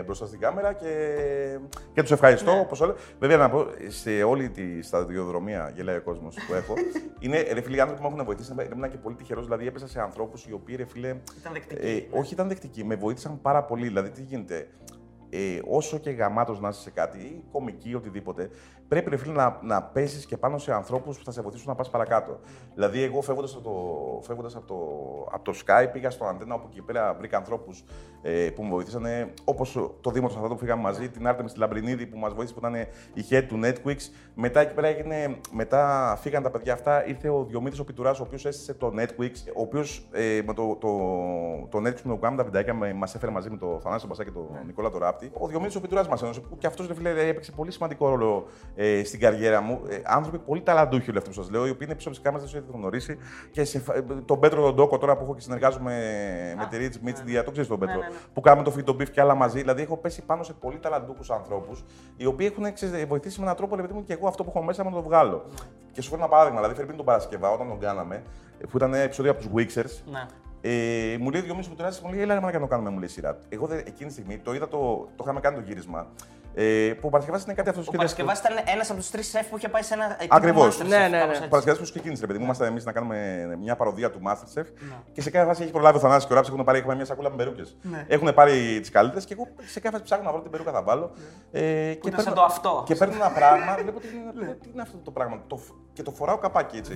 [0.04, 0.88] μπροστά στην κάμερα και,
[1.94, 2.52] και τους ευχαριστώ.
[2.52, 2.60] Ναι.
[2.60, 2.94] Όπως όλα.
[3.18, 6.74] Βέβαια να πω σε όλη τη σταδιοδρομία γελάει ο κόσμος που έχω.
[7.18, 8.52] είναι ρε φίλοι οι άνθρωποι που με έχουν βοηθήσει.
[8.74, 9.44] Ήμουν και πολύ τυχερός.
[9.44, 11.08] Δηλαδή έπεσα σε ανθρώπους οι οποίοι ρε φίλε.
[11.40, 11.81] Ήταν δεκτικοί.
[11.84, 12.84] Ε, όχι, ήταν δεκτικοί.
[12.84, 13.86] Με βοήθησαν πάρα πολύ.
[13.86, 14.68] Δηλαδή, τι γίνεται.
[15.34, 18.50] Ε, όσο και γαμάτος να είσαι σε κάτι, ή κομική, οτιδήποτε,
[18.88, 21.74] πρέπει ρε φίλε, να, να πέσεις και πάνω σε ανθρώπους που θα σε βοηθήσουν να
[21.74, 22.40] πας παρακάτω.
[22.74, 24.76] Δηλαδή, εγώ φεύγοντας από, το, φεύγοντας από, το,
[25.32, 27.84] από το Skype, πήγα στο Αντένα, όπου εκεί πέρα βρήκα ανθρώπους
[28.22, 31.58] ε, που με βοηθήσανε, όπως το Δήμο του Σαββάτου που φύγαμε μαζί, την Άρτεμι στη
[31.58, 32.80] Λαμπρινίδη που μας βοήθησε, που ήταν
[33.14, 33.96] η head του Netflix.
[34.34, 38.22] Μετά εκεί πέρα έγινε, μετά φύγαν τα παιδιά αυτά, ήρθε ο Διομήτης ο Πιτουράς, ο
[38.22, 40.88] οποίος έστησε το Netflix, ο οποίος ε, με το, το,
[41.68, 44.24] το Netflix με το που κάναμε τα βιντεάκια μας έφερε μαζί με το Θανάση Μπασά
[44.24, 45.32] και τον Νικόλα το Ράπτη.
[45.44, 48.46] Ο Διομήτης ο Πιτουράς μας ένωσε, που και αυτός ρε φίλε έπαιξε πολύ σημαντικό ρόλο
[48.74, 49.80] ε, στην καριέρα μου.
[49.88, 52.22] Ε, άνθρωποι πολύ ταλαντούχοι όλοι αυτοί που σας λέω, οι οποίοι είναι πίσω από τις
[52.22, 53.18] κάμερες, δεν τους έχετε γνωρίσει.
[53.50, 55.94] Και σε, φα- ε, τον Πέτρο τον Ντόκο τώρα που έχω και συνεργάζομαι
[56.58, 57.94] με τη Rich Media, το ξέρεις τον Πέτρο.
[57.98, 58.14] ναι, ναι.
[58.32, 59.58] Που κάνουμε το φίτο μπιφ και άλλα μαζί.
[59.60, 61.84] Δηλαδή έχω πέσει πάνω σε πολύ ταλαντούχους ανθρώπους,
[62.16, 64.52] οι οποίοι έχουν ξέρεις, βοηθήσει με έναν τρόπο, ρε παιδί μου, και εγώ αυτό που
[64.54, 65.44] έχω μέσα μου να το βγάλω.
[65.92, 66.60] Και σου φέρνω ένα παράδειγμα.
[66.60, 68.22] Δηλαδή, φέρνει τον Παρασκευά όταν τον κάναμε,
[68.70, 70.26] που ήταν επεισόδιο από τους Wixers, Ναι.
[70.62, 72.90] Ε, μου λέει δύο μήνε που τώρα μου λέει: Έλα, ρε μαλάκα, να το κάνουμε,
[72.90, 73.38] μου λέει σειρά.
[73.48, 74.78] Εγώ δε, εκείνη τη στιγμή το είδα, το,
[75.16, 76.06] το είχαμε κάνει το γύρισμα.
[76.54, 79.46] Ε, που ο Παρασκευάς είναι κάτι αυτός Ο Παρασκευάς ήταν ένας από τους τρεις σεφ
[79.48, 80.16] που είχε πάει σε ένα.
[80.20, 80.78] εκεί Ακριβώς.
[80.80, 81.18] Masterchef, Ναι, ναι, ναι.
[81.18, 81.44] κάπως έτσι.
[81.44, 83.16] Ο Παρασκευάς που ξεκίνησε, ρε παιδί μου, ήμασταν εμείς να κάνουμε
[83.60, 84.64] μια παροδία του Masterchef
[85.12, 87.04] και σε κάθε φάση έχει προλάβει ο Θανάσης και ο Ράψη έχουν πάρει έχουμε μια
[87.04, 87.76] σακούλα με περούκες.
[88.06, 90.82] Έχουν πάρει τις καλύτερες και εγώ σε κάθε φάση ψάχνω να βρω την περούκα θα
[90.82, 91.10] βάλω.
[91.52, 92.82] Ε, και ήταν παίρνω- σαν το αυτό.
[92.86, 95.42] Και παίρνω ένα πράγμα, βλέπω τι είναι, τι είναι αυτό το πράγμα.
[95.46, 96.92] Το, φ- και το φοράω καπάκι έτσι.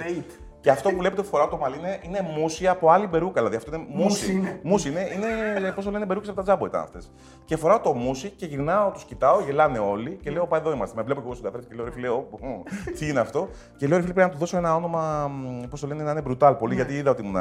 [0.67, 0.73] Wait.
[0.73, 3.41] Και αυτό που βλέπετε που φοράω το μαλλί είναι, είναι μουσι από άλλη περούκα.
[3.41, 4.59] Δηλαδή αυτό είναι μουσι.
[4.63, 7.13] Μουσι είναι, είναι πώς το λένε, περούκες από τα τζάμπο ήταν αυτές.
[7.45, 10.97] Και φοράω το μουσι και γυρνάω, τους κοιτάω, γελάνε όλοι και λέω: Πά εδώ είμαστε.
[10.97, 12.63] Με βλέπω και εγώ στον καθρέφτη και λέω: Ρε φίλε, ω, μ,
[12.99, 13.49] τι είναι αυτό.
[13.77, 15.31] Και λέω: Ρε φίλε, πρέπει να του δώσω ένα όνομα,
[15.71, 17.41] πώς το λένε, να είναι brutal πολύ, γιατί είδα ότι ήμουν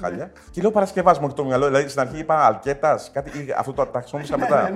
[0.00, 0.32] χάλια.
[0.50, 1.66] Και λέω: Παρασκευά μου έχει το μυαλό.
[1.66, 4.70] Δηλαδή στην αρχή είπα Αλκέτας, κάτι, ή αυτό το ταξινόμησα μετά.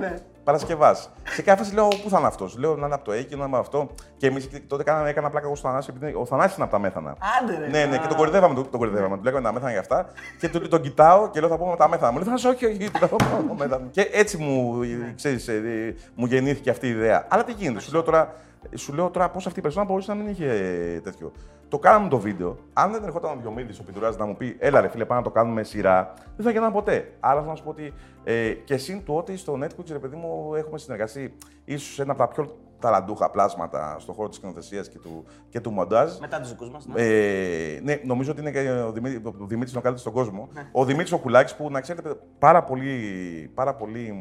[0.49, 1.09] Παρασκευάς.
[1.23, 3.45] Σε κάθε φάση λέω: Πού θα είναι αυτός; Λέω: Να είναι από το Αίκη, να
[3.45, 3.89] είναι από αυτό.
[4.17, 6.79] Και εμείς τότε κάναμε, έκανα πλάκα εγώ στο Θανάση, επειδή ο Θανάσης είναι από τα
[6.79, 7.17] μέθανα.
[7.41, 7.67] Άντε ρε.
[7.67, 9.17] Ναι, ναι, και τον κορυδεύαμε, τον, τον κορυδεύαμε.
[9.17, 10.07] Του λέγαμε τα μέθανα για αυτά.
[10.39, 12.11] Και τον, τον κοιτάω και λέω: Θα πούμε τα μέθανα.
[12.11, 13.87] Μου λέει: Θα σε όχι, όχι, θα πούμε τα μέθανα.
[13.91, 14.79] Και έτσι μου,
[15.15, 17.25] ξέρεις, ε, ε, μου γεννήθηκε αυτή η ιδέα.
[17.29, 18.33] Αλλά τι γίνεται, σου λέω τώρα,
[18.75, 21.31] σου λέω τώρα πώς αυτή η περσόνα μπορούσε να μην είχε ε, τέτοιο.
[21.69, 22.57] Το κάναμε το βίντεο.
[22.73, 25.25] Αν δεν ερχόταν ο Διομήδης ο Πιτουράς να μου πει, Έλα, ρε φίλε, πάμε να
[25.25, 27.13] το κάνουμε σειρά, δεν θα γίνανε ποτέ.
[27.19, 30.15] Άρα θέλω να σου πω ότι ε, και συν του ότι στο Netflix, ρε παιδί
[30.15, 31.35] μου, έχουμε συνεργαστεί
[31.65, 35.71] ίσως ένα από τα πιο ταλαντούχα πλάσματα στον χώρο της σκηνοθεσίας και του, και του
[35.71, 36.17] μοντάζ.
[36.17, 36.85] Μετά τους δικούς μας.
[36.93, 40.49] Ε, ναι, νομίζω ότι είναι και ο Δημήτρη ο Δημήτρης είναι ο καλύτερος στον κόσμο.
[40.71, 44.13] Ο Δημήτρης ο Κουλάκης που να ξέρετε πάρα πολύ, πάρα πολύ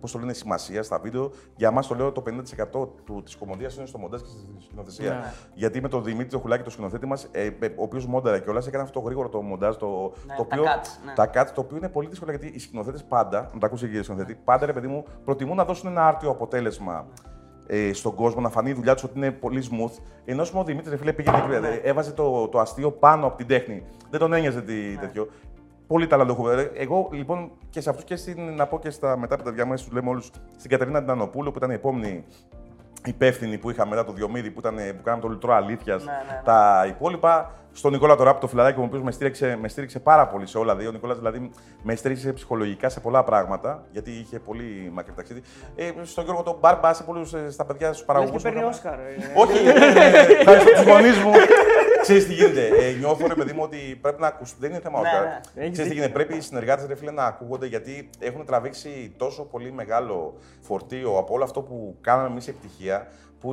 [0.00, 1.30] πώς το λένε, σημασία στα βίντεο.
[1.56, 5.10] Για μας το λέω το 50% του, της κομμωδίας είναι στο μοντάζ και στη σκηνοθεσία.
[5.10, 5.32] Ναι.
[5.54, 8.50] Γιατί με τον Δημήτρη ο Κουλάκη, το σκηνοθέτη μας, ε, ε, ο οποίος μόνταρε και
[8.50, 9.76] όλα, έκανε αυτό το γρήγορο το μοντάζ.
[9.76, 11.12] Το, Ναι, το τα οποίο, cuts, ναι.
[11.12, 13.98] τα cuts, το οποίο είναι πολύ δύσκολο γιατί οι σκηνοθέτες πάντα, να τα ακούσει και
[13.98, 17.06] οι σκηνοθέτη, πάντα ρε παιδί μου, προτιμούν να δώσουν ένα άρτιο αποτέλεσμα
[17.66, 20.02] ε, στον κόσμο, να φανεί η δουλειά τους ότι είναι πολύ smooth.
[20.24, 21.68] Ενώ ας πούμε, ο Δημήτρης φίλε, πήγαινε και Ναι.
[21.68, 23.86] ε, έβαζε το, το αστείο πάνω από την τέχνη.
[24.10, 24.96] Δεν τον ένοιαζε τι, Ναι.
[25.00, 25.28] τέτοιο.
[25.88, 26.50] Πολύ ταλαντούχο.
[26.50, 29.50] Ε, Εγώ λοιπόν και σε αυτούς και στην, να πω και στα μετά από τα
[29.50, 32.24] διαμέσεις τους λέμε όλους στην Κατερίνα Τινανοπούλου που ήταν η επόμενη
[33.04, 36.04] υπεύθυνη που είχαμε μετά το Διομήδη που, ήταν, που κάναμε το λιτρό αλήθειας.
[36.04, 36.40] ναι, ναι.
[36.44, 37.52] Τα υπόλοιπα.
[37.72, 40.46] Στον Νικόλα το Ράπ, το φιλαράκι μου, ο οποίος με στήριξε, με στήριξε πάρα πολύ
[40.46, 40.72] σε όλα.
[40.72, 41.50] Δηλαδή, ο Νικόλας δηλαδή
[41.82, 45.42] με στήριξε ψυχολογικά σε πολλά πράγματα, γιατί είχε πολύ μακρύ ταξίδι.
[45.76, 48.42] Ε, στον Γιώργο τον Μπάρμπα, σε πολλούς στα παιδιά, στους Λες παραγωγούς.
[48.42, 48.92] και παίρνει Όσκαρ.
[48.98, 49.16] ε.
[49.36, 49.70] Όχι, ε,
[50.40, 51.30] ευχαριστώ τους γονείς μου.
[52.02, 52.66] Ξέρεις τι γίνεται.
[52.66, 54.58] Ε, νιώθω ρε παιδί μου ότι πρέπει να ακουστούν.
[54.60, 55.22] Δεν είναι θέμα Ναι, Όσκαρ.
[55.24, 55.28] ναι.
[55.30, 55.94] Έχεις Ξέρεις τι δίκιο.
[55.94, 56.12] γίνεται.
[56.12, 61.34] Πρέπει οι συνεργάτες ρε φίλε να ακούγονται γιατί έχουν τραβήξει τόσο πολύ μεγάλο φορτίο από
[61.34, 63.06] όλο αυτό που κάναμε εμείς επιτυχία.
[63.40, 63.52] Που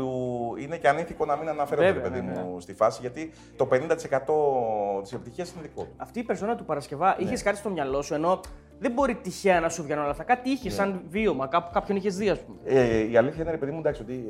[0.60, 2.44] είναι και ανήθικο να μην αναφέρονται, ρε Βέβαια, παιδί βέβαια.
[2.44, 5.94] μου, στη φάση, γιατί το 50% της επιτυχίας είναι δικό του.
[5.98, 8.40] Αυτή η περσόνα του Παρασκευά είχες κάτι στο μυαλό σου ενώ
[8.80, 10.24] δεν μπορεί τυχαία να σου βγαίνουν όλα αυτά.
[10.24, 12.58] Κάτι είχες σαν βίωμα, κάπου κάποιον είχες δει, ας πούμε.
[12.64, 14.26] Ε, η αλήθεια είναι, ρε παιδί μου, εντάξει, ότι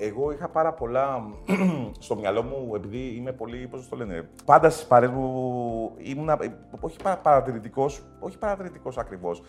[0.00, 1.24] ε, εγώ είχα πάρα πολλά
[1.98, 6.54] στο μυαλό μου, επειδή είμαι πολύ, πώς το λένε, πάντα στις παρέες μου ήμουνα, ε,
[6.80, 9.42] όχι παρα, παρατηρητικός, όχι παρατηρητικός ακριβώς.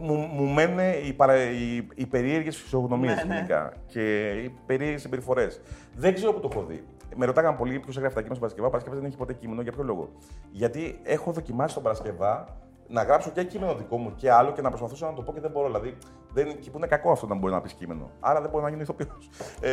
[0.00, 3.34] Μου, μου μένουν οι, παρα, οι, οι περίεργες φυσιογνωμίες Ναι, ναι.
[3.34, 5.60] γενικά και οι περίεργες συμπεριφορές.
[5.96, 6.84] Δεν ξέρω που το έχω δει.
[7.16, 8.66] Με ρωτάγαν πολύ ποιος έγραφε τα κείμενα στον Παρασκευά.
[8.66, 9.62] Ο Παρασκευάς δεν έχει ποτέ κείμενο.
[9.62, 10.08] Για ποιο λόγο;
[10.50, 12.56] Γιατί έχω δοκιμάσει τον Παρασκευά
[12.88, 15.40] να γράψω και κείμενο δικό μου και άλλο και να προσπαθήσω να το πω και
[15.40, 15.66] δεν μπορώ.
[15.66, 15.96] Δηλαδή,
[16.32, 18.10] δεν, και που είναι κακό αυτό να μπορεί να πεις κείμενο.
[18.20, 19.28] Άρα δεν μπορεί να γίνει ηθοποιός.
[19.60, 19.72] Ε,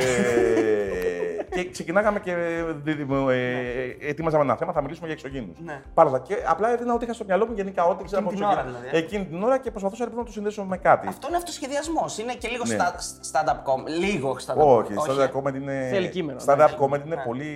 [1.55, 2.35] και ξεκινάγαμε και
[2.83, 3.51] δίδυμο, ε,
[4.00, 5.53] ε, ετοίμαζαμε ένα θέμα, θα μιλήσουμε για εξωγήνου.
[5.63, 5.81] Ναι.
[5.93, 8.59] Πάρα Και απλά έδινα ό,τι είχα στο μυαλό μου γενικά, ό,τι ξέρω Εκείνη από την
[8.59, 8.79] ώρα, εξωγήνους.
[8.81, 9.05] δηλαδή, ε.
[9.05, 11.07] Εκείνη την ώρα και προσπαθούσα ρε παιδί, να το συνδέσω με κάτι.
[11.07, 12.17] Αυτό είναι αυτοσχεδιασμός.
[12.17, 12.75] Είναι και λίγο Ναι.
[12.79, 13.00] sta-
[13.31, 14.00] stand-up comedy.
[14.00, 15.12] Λίγο stand-up Όχι, comedy.
[15.12, 15.88] stand-up comedy είναι.
[15.91, 16.75] Θέλει κείμενο, Stand-up εντάξει.
[16.79, 17.50] comedy είναι πολύ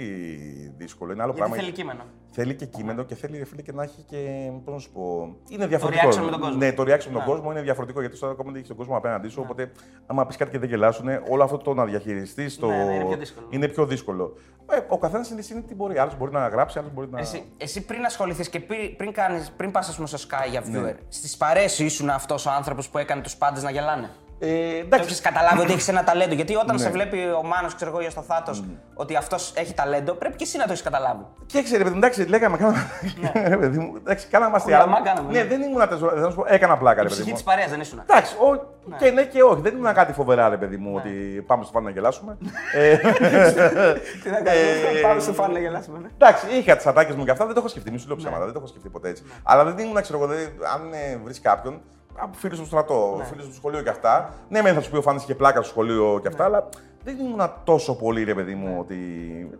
[0.77, 1.11] δύσκολο.
[1.11, 1.63] Είναι άλλο Γιατί πράγμα.
[1.65, 2.03] θέλει κείμενο.
[2.31, 4.51] Θέλει και κείμενο και θέλει ρε φίλε και να έχει και.
[4.65, 5.35] Πώς να σου πω.
[5.49, 6.07] Είναι διαφορετικό.
[6.09, 6.55] reaction με τον κόσμο.
[6.57, 7.23] Ναι, το reaction με τον Ναι.
[7.25, 9.41] κόσμο είναι διαφορετικό γιατί στο comedy έχει τον κόσμο απέναντί σου.
[9.43, 9.71] Οπότε,
[10.05, 12.67] άμα πεις κάτι και δεν γελάσουν, όλο αυτό το να διαχειριστείς το.
[12.67, 13.47] Ναι, ναι, είναι πιο δύσκολο.
[13.49, 14.33] είναι πιο δύσκολο.
[14.71, 15.97] Ε, ο καθένας είναι, είναι τι μπορεί.
[15.97, 17.19] Άλλος μπορεί να γράψει, άλλος μπορεί να.
[17.19, 20.63] Εσύ, εσύ πριν ασχοληθείς και πριν, πριν, κάνεις, πριν πας ας πούμε, στο Sky για
[20.65, 20.79] Ναι.
[20.81, 24.09] viewer, στις παρέες ήσουν αυτός ο άνθρωπος που έκανε τους πάντες να γελάνε;
[24.41, 26.33] Ε, Το εντάξει, έχεις καταλάβει ότι έχεις ένα ταλέντο.
[26.33, 26.81] Γιατί όταν Ναι.
[26.81, 30.43] σε βλέπει ο Μάνος, ξέρω εγώ, ή ο Σταθάτος, ότι αυτός έχει ταλέντο, πρέπει και
[30.43, 31.25] εσύ να το έχεις καταλάβει.
[31.45, 32.85] Και ξέρετε, παιδί μου, εντάξει, λέγαμε, κάναμε.
[33.53, 35.13] ρε παιδί μου, εντάξει, κάναμε Κουλαμά αστεία.
[35.13, 35.47] κάναμε, Ναι, ναι.
[35.47, 37.35] δεν ήμουν ατεσο- δεν θα σου πω, έκανα πλάκα, Η ρε παιδί ψυχή μου.
[37.35, 37.99] της παρέας δεν ήσουν.
[38.09, 39.61] Εντάξει, ό, και ναι και όχι.
[39.61, 41.09] Δεν ήμουν κάτι φοβερά, ρε παιδί μου, ότι
[41.47, 42.37] πάμε στο φαν να γελάσουμε.
[42.73, 42.97] ε,
[44.23, 45.99] Τι να Ε, κάνουμε, πάμε στο φαν να γελάσουμε.
[45.99, 46.07] ναι.
[46.17, 47.91] εντάξει, είχα τις ατάκες μου και αυτά, δεν το έχω σκεφτεί.
[47.91, 49.23] Μη σου λέω ψέματα, δεν το έχω σκεφτεί ποτέ έτσι.
[49.43, 50.81] Αλλά δεν ήμουν, ξέρω εγώ, δεν- αν
[51.23, 51.81] βρεις κάποιον,
[52.21, 53.23] από φίλου στο στρατό, Ναι.
[53.23, 54.33] φίλου στο σχολείο και αυτά.
[54.49, 56.69] Ναι, μεν θα σου πει ο Φάνης και πλάκα στο σχολείο και αυτά, αλλά
[57.03, 58.95] δεν ήμουν τόσο πολύ, ρε παιδί μου, ότι.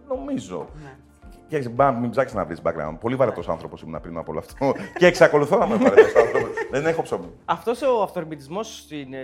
[0.07, 0.67] Νομίζω.
[1.47, 2.95] Και έχεις, μπα, μην ψάξεις να βρεις background.
[2.99, 4.73] Πολύ βαρετός άνθρωπος ήμουν πριν από όλο αυτό.
[4.99, 6.49] και εξακολουθώ να είμαι βαρετός άνθρωπος.
[6.71, 7.29] δεν έχω ψωμί.
[7.45, 8.63] Αυτός ο αυθορμητισμό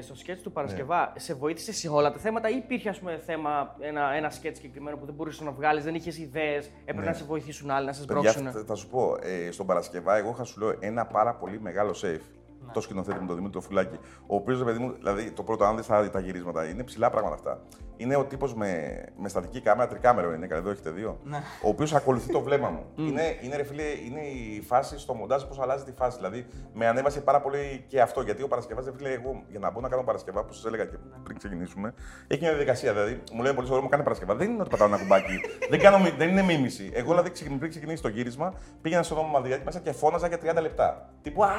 [0.01, 1.20] στο σκέτς του Παρασκευά Ναι.
[1.20, 4.98] σε βοήθησε σε όλα τα θέματα ή υπήρχε ας πούμε, θέμα, ένα, ένα σκέτς συγκεκριμένο
[4.98, 7.06] που δεν μπορούσες να βγάλεις, δεν είχες ιδέες, έπρεπε Ναι.
[7.08, 8.51] να σε βοηθήσουν άλλοι, να σα Παιδιά, μπρώξουν.
[8.51, 11.92] θα- θα σου πω, ε, στον Παρασκευά, εγώ είχα σου λέω ένα πάρα πολύ μεγάλο
[12.01, 12.22] safe.
[12.65, 12.72] Ναι.
[12.74, 14.00] Το σκηνοθέτη μου, τον Δημήτρη Φουλάκη.
[14.27, 17.36] Ο οποίος, παιδί μου, δηλαδή το πρώτο, αν δεις τα, τα γυρίσματα, είναι ψηλά πράγματα
[17.36, 17.62] αυτά.
[17.97, 21.19] Είναι ο τύπος με, με στατική κάμερα, τρικάμερο είναι, εδώ έχετε δύο.
[21.23, 21.37] Ναι.
[21.63, 22.85] Ο οποίος ακολουθεί το βλέμμα μου.
[22.95, 26.17] είναι, είναι, ρε φίλε, είναι η φάση στο μοντάζ πώς αλλάζει τη φάση.
[26.17, 28.21] Δηλαδή, με ανέβασε πάρα πολύ και αυτό.
[28.21, 30.85] Γιατί ο Παρασκευάς, ρε φίλε, εγώ για να μπω να κάνω Παρασκευά, όπως σας έλεγα
[30.85, 31.93] και πριν ξεκινήσουμε,
[32.27, 32.93] έχει μια διαδικασία.
[32.93, 34.35] Δηλαδή, μου λένε πολύ σοβαρό, μου κάνει Παρασκευά.
[34.35, 35.39] Δεν είναι ότι πατάω ένα κουμπάκι.
[35.69, 36.91] δεν, κάνω, μι- δεν είναι μίμηση.
[36.93, 40.37] Εγώ, δηλαδή, ξεκιν- πριν ξεκινήσει το γύρισμα, πήγαινα στο δρόμο Μαδριάτη μέσα και φώναζα για
[40.57, 41.09] 30 λεπτά.
[41.21, 41.49] Τύπου «Α!»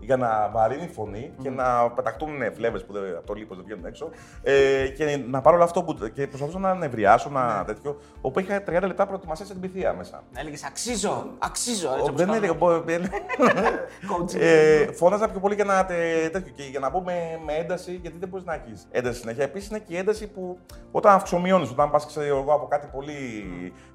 [0.00, 3.66] για να βαρύνει η φωνή και να πεταχτούν φλέβες που δεν, από το λίπος δεν
[3.66, 4.10] βγαίνουν έξω.
[4.42, 6.08] Ε, και να πάρω όλο αυτό που.
[6.14, 8.00] και προσπαθούσα να νευριάσω, να τέτοιο.
[8.20, 10.22] Όπου είχα 30 λεπτά προετοιμασίας στην πυθία μέσα.
[10.36, 11.88] Έλεγες Αξίζω, αξίζω.
[11.88, 12.36] Έτσι Ο- όπως Δεν κάνω.
[12.38, 12.54] έλεγα.
[12.54, 12.82] μπο-
[14.10, 14.40] Coaching.
[14.40, 17.98] ε, Φώναζα πιο πολύ για να, τε- τέτοιο, και για να μπω με, με ένταση,
[18.02, 19.44] γιατί δεν μπορείς να έχεις ένταση συνέχεια.
[19.44, 20.58] Επίσης είναι και η ένταση που
[20.90, 23.12] όταν αυξομειώνει, όταν πας εγώ από κάτι πολύ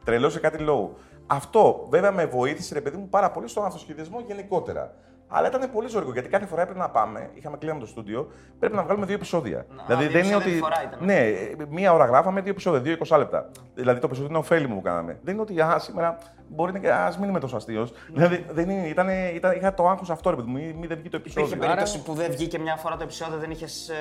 [0.05, 0.89] τρελό σε κάτι low.
[1.27, 4.93] Αυτό βέβαια με βοήθησε, ρε παιδί μου, πάρα πολύ στον αυτοσχεδιασμό γενικότερα.
[5.35, 8.75] Αλλά ήταν πολύ ζώρικο γιατί κάθε φορά έπρεπε να πάμε, είχαμε κλείσει το στούντιο, πρέπει
[8.75, 9.65] να βγάλουμε δύο επεισόδια.
[9.87, 10.51] δηλαδή δύο δεν είναι επεισόδια ότι.
[10.51, 11.05] τη φορά ήταν.
[11.05, 13.49] Ναι, ε, μία ώρα γράφαμε, δύο επεισόδια, δύο 20 λεπτά.
[13.75, 15.19] Δηλαδή το επεισόδιο είναι ωφέλιμο που κάναμε.
[15.23, 16.17] Δεν είναι ότι α, σήμερα
[16.53, 17.93] μπορεί να και ας μην είμαι τόσο αστείος.
[18.13, 20.97] Δηλαδή δεν είναι, ήταν, ήταν, είχα το άγχος αυτό, ρε παιδί μου, μη, μη δεν
[20.97, 21.61] βγει το Υπήρχε επεισόδιο.
[21.65, 23.91] περίπτωση που δεν βγήκε μια φορά το επεισόδιο, δεν είχες.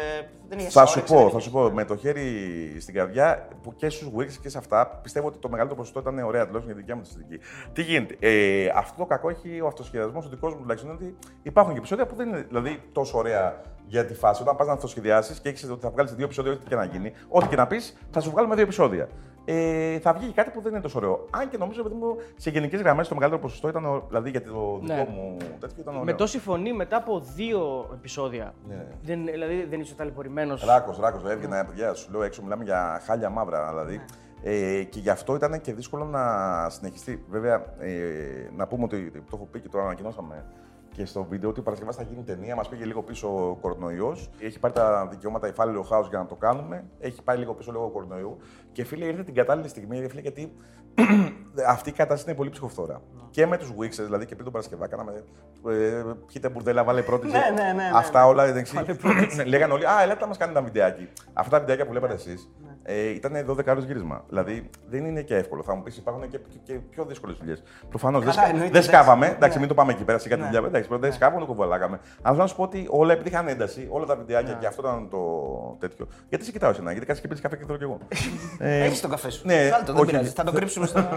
[0.48, 2.26] Δεν είχες Θα σου όρεξη, πω, δεν θα είχες- σου πω, με το χέρι
[2.80, 6.18] στην καρδιά που και στους Wix και σε αυτά, πιστεύω ότι το μεγαλύτερο ποσοστό ήταν
[6.18, 7.44] ωραία, τουλάχιστον για τη δικιά μου τη αισθητική.
[7.72, 11.16] Τι γίνεται, ε, αυτό το κακό έχει ο αυτοσχεδιασμός, ο δικός μου τουλάχιστον, είναι ότι
[11.42, 14.42] υπάρχουν και επεισόδια που δεν είναι δηλαδή, τόσο ωραία για τη φάση.
[14.42, 17.12] Όταν πας να αυτοσχεδιάσεις και έχεις ότι θα βγάλεις δύο επεισόδια, ό,τι και να γίνει,
[17.28, 19.08] ό,τι και να πεις, θα σου βγάλουμε δύο επεισόδια.
[19.44, 21.26] Ε, θα βγει και κάτι που δεν είναι τόσο ωραίο.
[21.30, 24.42] Αν και νομίζω, παιδί μου, σε γενικές γραμμές το μεγαλύτερο ποσοστό ήταν, ο- δηλαδή για
[24.42, 25.06] το δικό Ναι.
[25.14, 26.04] μου τέτοιο ήταν ωραίο.
[26.04, 28.54] Με τόση φωνή μετά από δύο επεισόδια.
[28.68, 28.86] Ναι.
[29.02, 30.64] Δεν, δηλαδή δεν είσαι ταλαιπωρημένος.
[30.64, 34.00] Ράκος, ράκος, έβγαινα, παιδιά, σου λέω έξω, μιλάμε για χάλια μαύρα δηλαδή.
[34.44, 36.22] Ε, και γι' αυτό ήταν και δύσκολο να
[36.70, 37.24] συνεχιστεί.
[37.28, 37.90] Βέβαια, ε,
[38.56, 40.44] να πούμε ότι το έχω πει και το ανακοινώσαμε
[40.92, 42.56] και στο βίντεο ότι ο Παρασκευά θα γίνει ταινία.
[42.56, 44.30] Μας πήγε λίγο πίσω ο κορονοϊός.
[44.38, 46.84] Έχει πάρει τα δικαιώματα η Φάλιλο House για να το κάνουμε.
[47.00, 48.36] Έχει πάει λίγο πίσω λόγω κορονοϊού.
[48.72, 50.52] Και φίλε, ήρθε την κατάλληλη στιγμή, ρε φίλε, γιατί
[51.74, 53.00] αυτή η κατάσταση είναι πολύ ψυχοφθόρα.
[53.30, 55.24] Και με τους Wixers, δηλαδή και πριν τον Παρασκευά, κάναμε.
[55.68, 57.26] Ε, πιείτε μπουρδέλα, βάλε πρώτη.
[57.26, 57.90] Ναι, ναι, ναι, ναι.
[57.94, 58.76] Αυτά όλα εντάξει.
[59.46, 61.08] Λέγανε όλοι, Α, ελάτε να μας κάνετε ένα βιντεάκι.
[61.32, 62.71] Αυτά τα βιντεάκια που βλέπατε εσείς Ναι.
[62.84, 64.24] Ε, ήταν 12 ώρε γύρισμα.
[64.28, 65.62] Δηλαδή δεν είναι και εύκολο.
[65.62, 67.62] Θα μου πεις, υπάρχουν και, και, και πιο δύσκολες δουλειές.
[67.88, 68.88] Προφανώς δεν, Καλά, σκα- εννοείται, δεν εντάξει.
[69.02, 69.26] σκάβαμε.
[69.26, 69.58] Εντάξει, Ναι.
[69.60, 70.46] μην το πάμε εκεί πέρα σε κάτι Ναι.
[70.46, 70.66] δουλειά.
[70.66, 72.00] Εντάξει, δεν σκάβαμε, κουβαλάγαμε.
[72.22, 74.82] Αλλά θέλω να σου πω ότι όλα επειδή είχαν ένταση, όλα τα βιντεάκια και αυτό
[74.82, 75.18] ήταν το
[75.80, 76.06] τέτοιο.
[76.28, 77.98] Γιατί σε κοιτάω εσένα, γιατί κάτσε και πίνεις καφέ και θέλω κι εγώ.
[78.68, 79.42] ε, Έχεις τον καφέ σου.
[79.46, 80.10] ναι, Βγάλ' το, δεν όχι.
[80.10, 80.30] πειράζει.
[80.30, 81.08] Θα το κρύψουμε στο.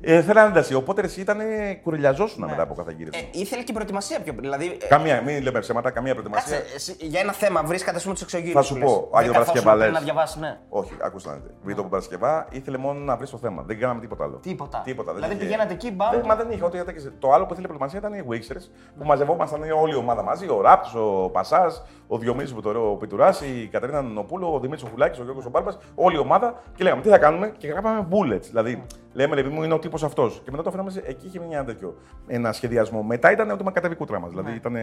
[0.00, 0.74] ε, θέλανε ένταση.
[0.74, 1.38] Οπότε εσύ ήταν
[1.82, 2.50] κουρελιαζόσουνα Ναι.
[2.50, 3.18] μετά από κάθε γύρισμα.
[3.18, 4.42] Ε, ήθελε και προετοιμασία πιο πριν.
[4.50, 6.56] Δηλαδή, ε, Καμία, μην λέμε ψέματα, καμία προετοιμασία.
[6.56, 8.52] κάτσε, εσύ, για ένα θέμα βρίσκατε ας πούμε, τους εξωγήνου.
[8.52, 9.74] Θα σου πω, Άγιο Παρασκευά
[10.14, 10.36] λες.
[10.36, 10.58] Να διαβάσει, ναι.
[10.68, 11.54] Όχι, ακούστε να δείτε.
[11.62, 13.62] Βίντεο από Παρασκευά ήθελε μόνο να βρει το θέμα.
[13.62, 14.36] Δεν κάναμε τίποτα άλλο.
[14.36, 14.80] Τίποτα.
[14.84, 15.14] Τίποτα.
[15.14, 16.10] Δηλαδή είχε- πηγαίνατε εκεί, μπαμ.
[16.10, 17.12] Δεν, μα δεν είχε ό,τι έταξε.
[17.18, 18.64] Το άλλο που ήθελε προετοιμασία ήταν οι Wixers
[18.98, 20.48] που μαζευόμασταν όλη η ομάδα μαζί.
[20.48, 24.88] Ο Ράπτ, ο Πασάς, ο Διομήση που το ωραίο Πιτουράς, η Κατερίνα Νοπούλο, ο Δημήτρης
[24.90, 28.40] Φουλάκη, ο Γιώργος Μπάρμπα, όλη η ομάδα και λέγαμε τι θα κάνουμε; και γράφαμε bullets.
[28.42, 30.40] Δηλαδή, λέμε ρε παιδί μου είναι ο τύπος αυτός.
[30.44, 31.94] Και μετά το φέραμε εκεί είχε μια τέτοιο
[32.26, 33.02] ένα σχεδιασμό.
[33.02, 34.30] Μετά ήταν ότι μα κατέβει κούτρα μας.
[34.30, 34.74] Δηλαδή ήταν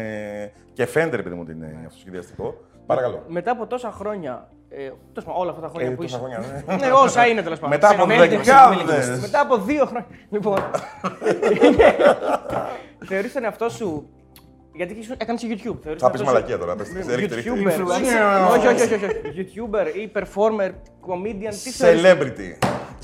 [0.73, 2.53] και φαίνεται ρε παιδί μου ότι είναι αυτοσχεδιαστικό.
[2.85, 3.23] Παρακαλώ.
[3.27, 4.75] Μετά από τόσα χρόνια, Ε,
[5.13, 6.25] τέλος πάντων, όλα αυτά τα χρόνια Ε, που τόσα είσαι.
[6.25, 6.75] χρόνια, ναι.
[6.85, 7.75] Ναι, όσα είναι τέλος πάντων.
[7.75, 9.19] Μετά από Φαινόμενο, δεκάδες.
[9.19, 10.07] Μετά από δύο χρόνια.
[10.29, 10.57] Λοιπόν.
[13.09, 14.09] Θεωρείς τον εαυτό σου.
[14.73, 15.77] Γιατί έκανες και YouTube.
[15.83, 16.75] Θεωρείς Θα τον πεις εαυτό σου μαλακία τώρα.
[16.75, 17.43] πες, ρίχτε, ρίχτε.
[17.51, 17.85] YouTuber.
[18.55, 19.05] Όχι, όχι, όχι, όχι.
[19.37, 20.69] YouTuber ή performer,
[21.07, 21.53] comedian.
[21.63, 22.01] Τι θεωρείς.
[22.03, 22.57] Celebrity.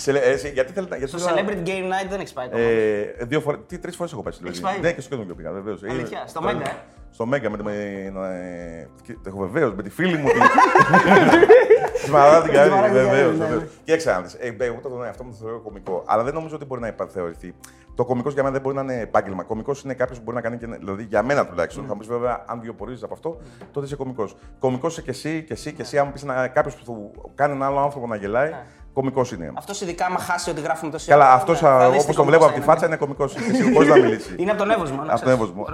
[0.06, 0.98] Cele- ε, εσύ, γιατί θέλετε.
[0.98, 2.62] Γιατί Στο θέλω να- Celebrity Game Night δεν έχει πάει ακόμα.
[2.62, 4.82] Ε, δύο φορές, τι, τρεις φορές έχω πάει στη Έχεις τηλεόραση.
[4.82, 5.82] πάει; Ναι, και στο κέντρο πήγα, βεβαίως.
[5.90, 6.74] Αλήθεια, Ε, στο το- Μέγκα, ε;
[7.14, 10.28] Στο Μέγκα με, τη- με, ε, και- έχω βεβαίως, με τη φίλη μου.
[10.28, 10.40] τη-
[12.06, 13.38] Τη Μαράδα την Καρή, Μαράδα την Καρή, βεβαίως.
[13.38, 13.64] ναι, βεβαίως.
[13.84, 16.66] Κοίταξε να δεις, ε, εγώ τον εαυτό μου το θεωρώ κωμικό, αλλά δεν νομίζω ότι
[16.66, 17.56] μπορεί να υπα- θεωρηθεί.
[17.96, 19.44] Το κωμικό για μένα δεν μπορεί να είναι επάγγελμα.
[19.44, 20.66] Κωμικός είναι κάποιος που μπορεί να κάνει και.
[20.66, 21.86] Δηλαδή για μένα τουλάχιστον.
[21.88, 23.38] Θα μου πεις βέβαια, αν βιοπορίζει από αυτό,
[23.72, 24.36] τότε είσαι κωμικός.
[24.60, 25.98] Κωμικός είσαι και εσύ και εσύ και εσύ.
[25.98, 28.52] Αν πεις κάποιος που του κάνει έναν άλλο άνθρωπο να γελάει,
[28.94, 29.52] κωμικό είναι.
[29.58, 32.14] Αυτός ειδικά άμα χάσει ότι γράφουμε τόση Καλά, ώρα, αυτός ναι, θα δεις τι όπω
[32.18, 32.66] το βλέπω κωμικός από τη είναι.
[32.66, 33.26] φάτσα είναι κωμικό.
[33.74, 34.36] Πώ να μιλήσει.
[34.38, 34.96] Είναι από τον Εύωσμο.
[35.04, 35.40] να Από τον ξέρεις.
[35.40, 35.66] Εύωσμο.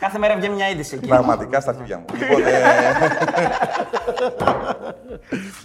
[0.00, 1.08] Κάθε μέρα βγαίνει μια είδηση εκεί.
[1.08, 2.04] Πραγματικά στα αρχίδια μου.
[2.18, 2.52] Λοιπόν, ε,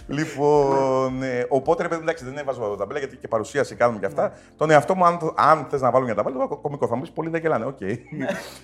[0.18, 4.06] λοιπόν ε, οπότε ρε παιδί, εντάξει, δεν έβαζα τα μπέλα γιατί και παρουσίαση κάνουμε και
[4.06, 4.32] αυτά.
[4.56, 7.00] Τον εαυτό μου, αν, αν θες να βάλω για τα μπέλα, το κωμικό θα μου
[7.00, 7.64] πεις πολύ δεν γελάνε.
[7.64, 7.78] Οκ.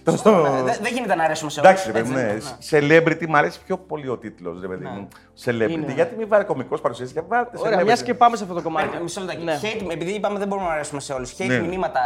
[0.05, 1.71] Τόσο- Ναι, Δεν δεν γίνεται να αρέσουμε σε όλους.
[1.71, 2.39] Εντάξει, ρε παιδί, έτσι ναι.
[2.71, 2.99] δεν είναι.
[3.05, 5.09] Celebrity, μου αρέσει πιο πολύ ο τίτλος, ρε παιδί μου.
[5.45, 5.71] Celebrity.
[5.71, 5.93] Είναι.
[5.93, 7.97] Γιατί μην βάλει κωμικό παρουσίαση και βάλτε Ωραία, celebrity.
[7.97, 8.85] μια και πάμε σε αυτό το κομμάτι.
[8.85, 9.45] Περίμενε, Μισό λεπτάκι.
[9.45, 9.59] Ναι.
[9.63, 11.35] Hate, επειδή είπαμε δεν μπορούμε να αρέσουμε σε όλους.
[11.39, 11.59] Hate Ναι.
[11.59, 12.01] μηνύματα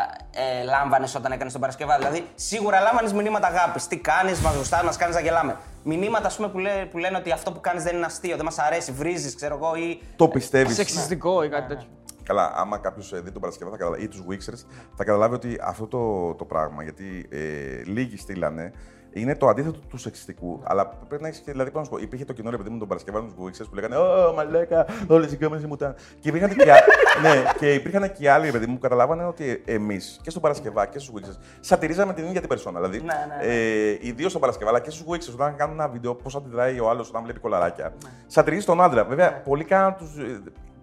[0.61, 1.96] ε, λάμβανες όταν έκανες τον Παρασκευά.
[1.96, 3.87] Δηλαδή, σίγουρα λάμβανες μηνύματα αγάπης.
[3.87, 5.56] Τι κάνεις, μας γουστάς, μας κάνεις να γελάμε.
[5.83, 8.44] Μηνύματα ας πούμε, που, λέ, που λένε ότι αυτό που κάνεις δεν είναι αστείο, δεν
[8.44, 9.74] μας αρέσει, βρίζεις, ξέρω εγώ.
[9.74, 10.00] Ή...
[10.16, 10.74] Το πιστεύεις.
[10.74, 11.88] Σεξιστικό ή κάτι τέτοιο.
[12.22, 14.64] Καλά, άμα κάποιος δει τον Παρασκευά θα καταλάβει, ή τους Wixers,
[14.96, 17.38] θα καταλάβει ότι αυτό το, το πράγμα, γιατί ε,
[17.85, 18.72] λίγοι στείλανε,
[19.12, 20.61] είναι το αντίθετο του σεξιστικού.
[20.64, 21.51] Αλλά πρέπει να έχεις και.
[21.53, 23.66] Δηλαδή, πώς να σου πω, υπήρχε το κοινό ρε παιδί μου τον Παρασκευά του Wixers
[23.68, 25.94] που λέγανε Ω, μαλέκα, όλες οι κάμερες μου ήταν.
[26.20, 26.85] Και υπήρχαν και, α-
[27.23, 30.87] ναι, και υπήρχαν και άλλοι ρε παιδί μου που καταλάβανε ότι εμείς και στον Παρασκευά
[30.87, 32.81] και στους Wixers σατυρίζαμε την ίδια την περσόνα.
[32.81, 33.05] Δηλαδή, Ναι,
[33.38, 33.53] ναι, ναι.
[33.55, 36.88] ε, ιδίως στον Παρασκευά αλλά και στους Wixers, όταν κάνουν ένα βίντεο, πώς αντιδράει ο
[36.90, 37.92] άλλος όταν βλέπει κολαράκια.
[38.27, 39.05] Σατυρίζει τον άντρα.
[39.05, 40.09] Βέβαια, πολλοί κάνουν τους.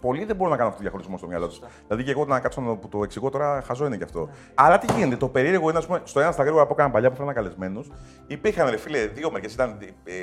[0.07, 1.59] Πολλοί δεν μπορούν να κάνουν αυτό το διαχωρισμό στο μυαλό τους.
[1.87, 4.29] Δηλαδή και εγώ να κάτσω να που το εξηγώ τώρα, χαζό είναι και αυτό.
[4.55, 7.09] Αλλά τι γίνεται, το περίεργο είναι, ας πούμε, στο ένα στα γρήγορα που έκανα παλιά
[7.09, 7.87] που φέρναν καλεσμένους,
[8.27, 9.53] υπήρχαν ρε φίλε δύο μερικές.
[9.53, 10.13] Ήταν ε,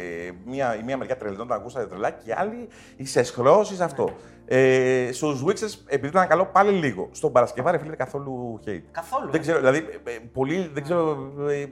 [0.45, 4.11] μία, η μία μεριά τρελνόταν, ακούσατε τρελά και η άλλη είσαι σχρώσει αυτό.
[4.47, 7.09] Ε, Στους Wixers, επειδή ήταν καλό, πάλι λίγο.
[7.13, 8.83] Στον Παρασκευά, ρε φίλε, καθόλου hate.
[8.93, 9.31] Καθόλου.
[9.31, 11.67] Δεν ξέρω, δηλαδή, ε, ε, πολλοί, δεν ξέρω, ε,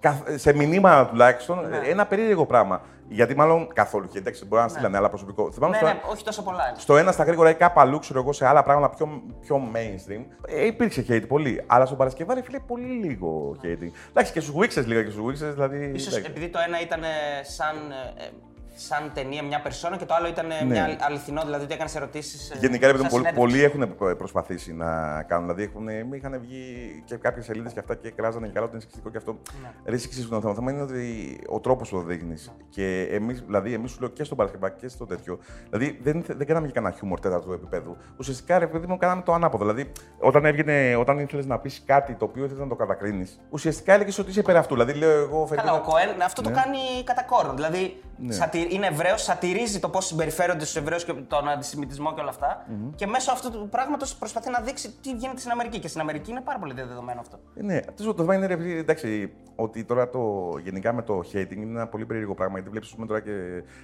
[0.00, 1.76] καθ- σε μηνύμα τουλάχιστον, Ναι.
[1.76, 2.80] ε, ένα περίεργο πράγμα.
[3.08, 5.52] Γιατί μάλλον καθόλου hate, εντάξει, μπορεί να στείλανε, αλλά προσωπικό.
[5.52, 6.68] Θυμάμαι Ναι, στο- ναι, όχι τόσο πολλά.
[6.68, 6.78] είναι.
[6.78, 10.24] στο ένα στα γρήγορα ή κάπου αλλού, ξέρω εγώ, σε άλλα πράγματα πιο, πιο mainstream,
[10.46, 11.62] ε, υπήρξε hate πολύ.
[11.66, 13.90] Αλλά στον Παρασκευά, ρε φίλε, πολύ λίγο hating.
[14.10, 15.90] Εντάξει, και στους Wixers λίγα και στους Wixers, δηλαδή.
[15.94, 16.30] Ίσως εντάξει.
[16.30, 17.06] επειδή το ένα ήταν ε,
[17.42, 17.76] σαν,
[18.18, 18.28] ε, ε,
[18.76, 20.64] σαν ταινία μια περσόνα και το άλλο ήταν ε, Ναι.
[20.64, 22.52] μια αληθινό, δηλαδή ότι έκανες ερωτήσεις.
[22.60, 25.44] Γενικά, ρε παιδί μου, πολλοί, πολλοί έχουν προσπαθήσει να κάνουν.
[25.54, 26.62] Δηλαδή, έχουν, είχαν βγει
[27.04, 29.38] και κάποιες σελίδες και αυτά και κράζανε και καλά ότι είναι σεξιστικό και αυτό.
[29.62, 29.68] Ναι.
[29.86, 30.54] Ρε, εσύ εξηγούν το θέμα.
[30.54, 32.52] Το θέμα είναι ότι ο τρόπος που το δείχνεις.
[32.68, 35.38] Και εμείς, δηλαδή, εμείς σου λέω και στον Παρασκευά και στο τέτοιο.
[35.70, 37.96] Δηλαδή, δεν, δεν κάναμε και κανένα χιούμορ τέταρτου επίπεδου.
[38.16, 39.64] Ουσιαστικά, ρε παιδί μου, κάναμε το ανάποδο.
[39.64, 43.92] Δηλαδή, όταν έβγαινε, όταν ήθελες να πεις κάτι το οποίο ήθελε να το κατακρίνεις, ουσιαστικά
[43.92, 44.74] έλεγες ότι είσαι υπέρ αυτού.
[44.74, 46.54] Δηλαδή, λέω εγώ, Καλά, ο Φερρυπίν, Κοέν αυτό το Ναι.
[46.54, 47.54] κάνει κατά κόρον.
[47.54, 52.30] Δηλαδή σατι- είναι Εβραίος, σατυρίζει το πώς συμπεριφέρονται στους Εβραίους και τον αντισημιτισμό και όλα
[52.30, 52.66] αυτά.
[52.94, 55.78] Και μέσω αυτού του πράγματος προσπαθεί να δείξει τι γίνεται στην Αμερική.
[55.78, 57.38] Και στην Αμερική είναι πάρα πολύ διαδεδομένο αυτό.
[57.54, 61.18] Ε, Ναι, αυτό το θέμα είναι ρε, παιδί, εντάξει, ότι τώρα το, γενικά με το
[61.32, 62.54] hating είναι ένα πολύ περίεργο πράγμα.
[62.54, 63.30] Γιατί βλέπεις τώρα και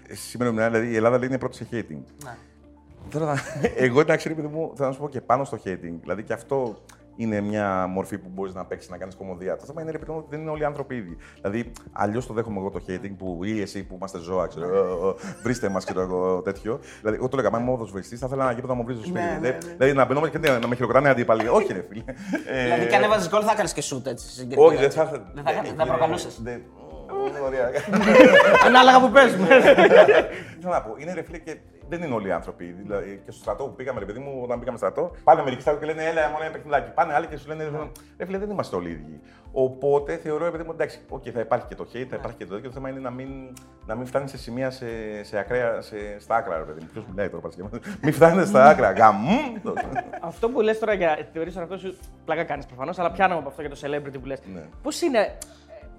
[0.09, 2.03] ε, σήμερα μιλάμε, δηλαδή η Ελλάδα λέει είναι πρώτη σε hating.
[2.25, 2.37] Ναι.
[3.11, 3.41] Τώρα, να-
[3.85, 5.95] εγώ εντάξει, ρε παιδί μου, θέλω να σου πω και πάνω στο hating.
[6.01, 6.77] Δηλαδή και αυτό
[7.17, 9.57] είναι μια μορφή που μπορείς να παίξεις, να κάνεις κομμωδία.
[9.57, 11.17] Το θέμα είναι ρε παιδί μου, ότι δεν είναι όλοι οι άνθρωποι ίδιοι.
[11.41, 15.09] Δηλαδή, αλλιώς το δέχομαι εγώ το hating που ή εσύ που είμαστε ζώα, ξέρω εγώ,
[15.09, 16.81] «Ε, ε, βρίστε μας και το εγώ τέτοιο.
[17.01, 19.03] Δηλαδή, εγώ το λέγα, αν είμαι οδοσβεστή, θα ήθελα να γύρω να μου βρει στο
[19.05, 19.19] σπίτι.
[19.19, 19.59] Ναι, ναι, ναι.
[19.77, 21.49] Δηλαδή, να μπαίνω και να να με χειροκροτάνε αντίπαλοι.
[21.49, 22.03] Όχι, ρε φίλε.
[22.47, 24.29] Ε, Δηλαδή, και αν έβαζες γκολ, θα έκανες και σουτ έτσι.
[24.29, 24.73] συγκεκριμένα.
[24.73, 25.31] όχι, δεν θα ήθελα.
[25.35, 26.29] Δεν θα, έκανες, Ε, θα ε, προκαλούσε.
[27.13, 27.71] Δεν- Είναι ωραία.
[28.67, 29.47] Ανάλογα που παίζουμε.
[30.61, 31.57] Θέλω να πω, είναι ρε φίλε και
[31.89, 32.65] δεν είναι όλοι οι άνθρωποι.
[32.83, 35.79] Δηλαδή, και στο στρατό που πήγαμε, ρε παιδί μου, όταν πήγαμε στρατό, πάνε μερικοί στρατό
[35.81, 36.91] και λένε Έλα, μόνο ένα παιχνιδάκι.
[36.91, 37.71] Πάνε άλλοι και σου λένε
[38.19, 39.21] Ρε φίλε, δεν είμαστε όλοι ίδιοι.
[39.53, 42.47] Οπότε θεωρώ, ρε παιδί μου, εντάξει, okay, θα υπάρχει και το hate, θα υπάρχει και
[42.47, 42.69] το τέτοιο.
[42.69, 43.29] Το θέμα είναι να μην,
[43.87, 44.87] να μην φτάνει σε σημεία σε,
[45.23, 46.89] σε ακραία, σε, στα άκρα, ρε παιδί μου.
[46.93, 47.69] Ποιος μιλάει τώρα, Παρασκευά.
[48.03, 48.93] Μην φτάνεις στα άκρα.
[48.93, 49.27] Γαμμ!
[50.21, 53.49] Αυτό που λες τώρα για θεωρείς τον εαυτό σου, πλάκα κάνεις προφανώς, αλλά πιάνομαι από
[53.49, 54.39] αυτό για το celebrity που λες.
[54.55, 54.63] Ναι.
[54.83, 55.33] Πώς είναι ε,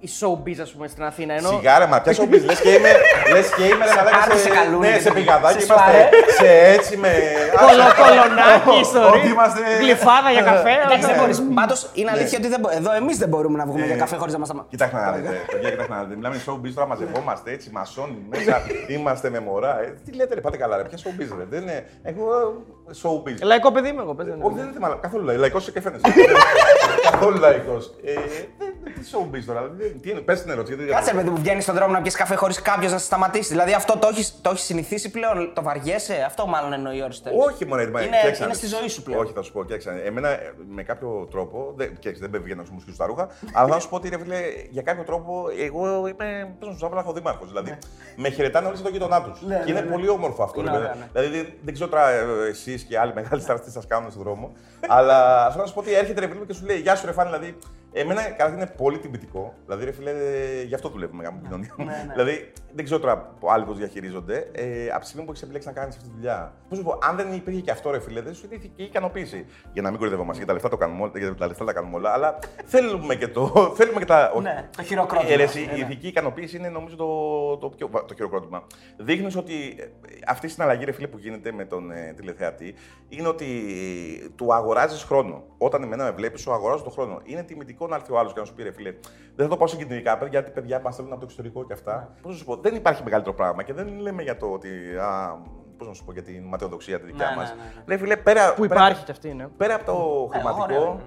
[0.07, 1.49] η showbiz, ας πούμε, στην Αθήνα, ενώ...
[1.49, 2.43] Σιγάρα, μα πια σομπίζ.
[2.43, 2.91] Λες και είμαι.
[3.33, 5.19] Λες και είμαι, ρε μαλάκα, Άντε σε σε, καλούνι, ναι, ρε σε παιδί.
[5.19, 5.59] πηγαδάκι.
[5.59, 6.09] Σε Είμαστε σφαρέ.
[6.39, 7.11] σε έτσι με.
[7.63, 10.71] Κολο, κολονάκι, Ότι ιστορία, είμαστε- γλυφάδα για καφέ.
[10.85, 11.43] Εντάξει, όλα δεν αυτά.
[11.43, 11.53] μπορεί.
[11.59, 14.33] Πάντως είναι αλήθεια ότι δεν μπο- εδώ εμείς δεν μπορούμε να βγούμε για καφέ χωρίς
[14.35, 14.71] να μας σταματάμε.
[14.75, 15.29] Κοιτάξτε να δείτε.
[15.51, 16.15] παιδιά, Κοιτάξτε να δείτε.
[16.19, 18.55] Μιλάμε showbiz τώρα, μαζευόμαστε έτσι, μασόνι μέσα.
[18.95, 19.73] Είμαστε με μωρά.
[19.83, 20.83] Ε, Τι λέτε, ρε, πάτε καλά, ρε.
[20.89, 21.45] Ποια showbiz, ρε.
[21.53, 21.77] Δεν είναι.
[22.11, 22.25] Εγώ
[23.01, 23.37] showbiz.
[23.51, 24.45] Λαϊκό παιδί είμαι εγώ, πες δεν είναι.
[24.47, 25.41] Όχι, δεν είναι μαλα- καθόλου λαϊκό.
[25.43, 26.01] Λαϊκός και φαίνεσαι.
[27.11, 27.93] Καθόλου λαϊκός.
[28.03, 28.13] Ε,
[28.57, 30.75] δεν- Τι showbiz τώρα, δηλαδή, τι είναι, πες την ερώτηση.
[30.75, 33.49] γιατί- Κάτσε, παιδί μου, βγαίνεις στον δρόμο να πιεις καφέ χωρίς κάποιος να σε σταματήσει.
[33.49, 37.45] Δηλαδή αυτό το έχεις το έχεις συνηθίσει πλέον, το βαριέσαι; Αυτό μάλλον εννοεί ο Αριστοτέλης.
[37.45, 39.23] Όχι, μόνο Είναι, κοίταξε, είναι στη ζωή σου πλέον.
[39.23, 40.01] Όχι, θα σου πω, κοίταξε.
[40.05, 41.73] Εμένα ε, με κάποιο τρόπο.
[41.75, 44.09] Δεν, κοίταξε, δεν με βγαίνω να σου μουσικήσω στα ρούχα, αλλά θα σου πω ότι
[44.09, 44.37] ρε φίλε,
[44.69, 46.55] για κάποιο τρόπο εγώ είμαι.
[46.59, 47.47] Πώ να σου πω, δήμαρχος.
[47.47, 47.77] Δηλαδή,
[48.15, 49.39] με χαιρετάνε όλοι στον γείτονά τους.
[49.65, 50.59] και είναι πολύ όμορφο αυτό.
[50.61, 50.99] Είναι ρε, ωραία, παιδί.
[51.13, 51.21] ναι.
[51.21, 52.09] Δηλαδή, δεν, δεν ξέρω τώρα
[52.49, 54.51] εσείς και άλλοι μεγάλοι στάρ τι σας κάνουν στον δρόμο,
[54.87, 57.11] αλλά θέλω να σου πω ότι έρχεται ρε φίλε και σου λέει Γεια σου, ρε
[57.11, 57.57] Φάνη, δηλαδή.
[57.93, 59.53] Εμένα καταρχήν είναι πολύ τυπητικό.
[59.65, 60.11] Δηλαδή, ρε φίλε,
[60.65, 62.11] γι' αυτό δουλεύουμε με την κοινωνία μου.
[62.11, 64.49] Δηλαδή, δεν ξέρω τώρα άλλοι πώς διαχειρίζονται.
[64.51, 66.53] Ε, από τη στιγμή που έχεις επιλέξει να κάνεις αυτή τη δουλειά.
[66.69, 69.45] Πώς σου πω, αν δεν υπήρχε και αυτό, ρε φίλε, δεν σου είχε και ικανοποίηση.
[69.73, 71.95] Για να μην κορυδευόμαστε, για τα λεφτά το κάνουμε όλα, για τα λεφτά τα κάνουμε
[71.95, 73.51] όλα, αλλά θέλουμε και το.
[73.77, 74.31] θέλουμε και τα.
[74.41, 75.31] Ναι, το χειροκρότημα.
[75.31, 75.85] Ε, ρε, εσύ, Ναι, η ναι.
[75.85, 78.63] ηθική ικανοποίηση είναι νομίζω το, το, πιο, το χειροκρότημα.
[78.97, 79.85] Δείχνεις ότι ε,
[80.27, 82.73] αυτή η συναλλαγή, ρε φίλε, που γίνεται με τον ε, τηλεθεατή,
[83.09, 83.45] είναι ότι
[84.23, 85.43] ε, του αγοράζεις χρόνο.
[85.57, 87.21] Όταν εμένα με βλέπεις, σου αγοράζω τον χρόνο.
[87.23, 88.91] Είναι τιμητικό να έρθει ο άλλος και να σου πει, ρε φίλε,
[89.35, 91.73] δεν θα το πάω σε κινητικά, παιδιά, γιατί παιδιά μας θέλουν από το εξωτερικό και
[91.73, 92.15] αυτά.
[92.21, 94.69] Πώς να σου πω, δεν υπάρχει μεγαλύτερο πράγμα και δεν λέμε για το ότι.
[95.01, 95.37] Α,
[95.77, 97.49] Πώς να σου πω για την ματαιοδοξία τη δικιά Ναι, μας.
[97.49, 97.81] ναι, ναι, ναι.
[97.95, 98.53] Ρε φίλε, πέρα.
[98.53, 99.47] Που πέρα- υπάρχει κι αυτή, ναι.
[99.57, 100.63] Πέρα από το Ε, χρηματικό.
[100.63, 100.99] ωραίο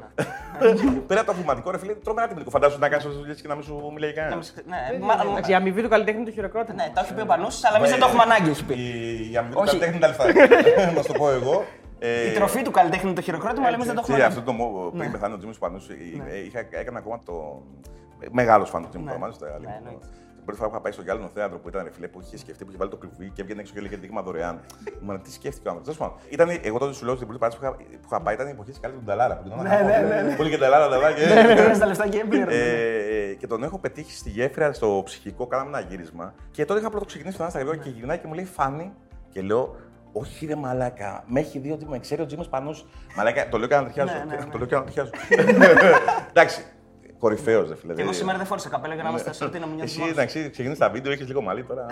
[1.06, 2.50] πέρα από το χρηματικό, ρε φίλε, τρομερά τιμητικό.
[2.50, 4.54] Φαντάζομαι να κάνεις όσε δουλειέ και να μην σου μιλάει κανένας.
[4.66, 6.82] Ναι, μα- μα- Εντάξει, η αμοιβή του καλλιτέχνη είναι το χειροκρότημα.
[6.82, 8.74] ναι, το έχει πει ο Πανούσης, αλλά εμείς δεν το έχουμε ανάγκη, έχει πει.
[8.74, 9.78] Η, η αμοιβή του Όχι.
[9.78, 10.24] καλλιτέχνη τα λεφτά.
[10.96, 11.64] Να σου το πω εγώ.
[11.98, 14.38] Ε, Η τροφή του καλλιτέχνη είναι το χειροκρότημα, αλλά εμείς δεν το έχουμε Τι, ανάγκη.
[14.38, 15.80] αυτό το μο- πριν πεθάνει ο Τζίμι Πανού,
[16.46, 17.62] είχα έκανα ακόμα το.
[18.30, 19.12] Μεγάλος φαν του Τζίμι Ναι.
[19.20, 19.70] Πανού στο Γαλλικό.
[19.70, 20.06] Ναι, εννοείται.
[20.36, 22.36] Την πρώτη φορά που είχα πάει στο Γάλλο θέατρο που ήταν ρε φίλε που είχε
[22.38, 24.60] σκεφτεί που είχε βάλει το κρυβί και έβγαινε έξω και έλεγε δείγμα δωρεάν.
[25.02, 25.96] Μου λέει τι σκέφτηκε ο άνθρωπος.
[25.96, 28.34] Τέλος πάντων, ήταν, εγώ τότε σου λέω στην πρώτη παράσταση που είχα, που είχα πάει
[28.34, 29.36] ήταν η εποχή της καλή του Νταλάρα.
[29.36, 30.34] Που τον Ναι, ναι, ναι.
[30.36, 31.12] Πολύ και Νταλάρα, Νταλάρα.
[31.14, 32.54] και- Παίρνεις τα λεφτά και έμπειρε.
[33.30, 36.34] ε, και τον έχω πετύχει στη γέφυρα στο ψυχικό, κάναμε ένα γύρισμα.
[36.50, 38.92] Και τότε είχα πρώτο ξεκινήσει τον Άστα και γυρνάει και μου λέει Φάνη.
[39.30, 39.76] Και λέω,
[40.20, 42.86] Όχι ρε μαλάκα, με έχει δει ότι με ξέρει ο Τζίμος Πανούς.
[43.16, 44.12] Μαλάκα, το λέω και να τριχιάζω.
[44.12, 44.50] Ναι, ναι, ναι.
[44.52, 45.10] Το λέω και να τριχιάζω.
[46.30, 46.64] Εντάξει,
[47.18, 47.94] κορυφαίος, ρε φίλε.
[47.94, 50.00] Και εγώ σήμερα δεν φόρησα καπέλο για να είμαστε στο τι να μην νιώθεις Εσύ,
[50.00, 50.14] μόνος.
[50.16, 51.86] εντάξει, ξεκινήσεις τα βίντεο, έχεις λίγο μαλλί τώρα.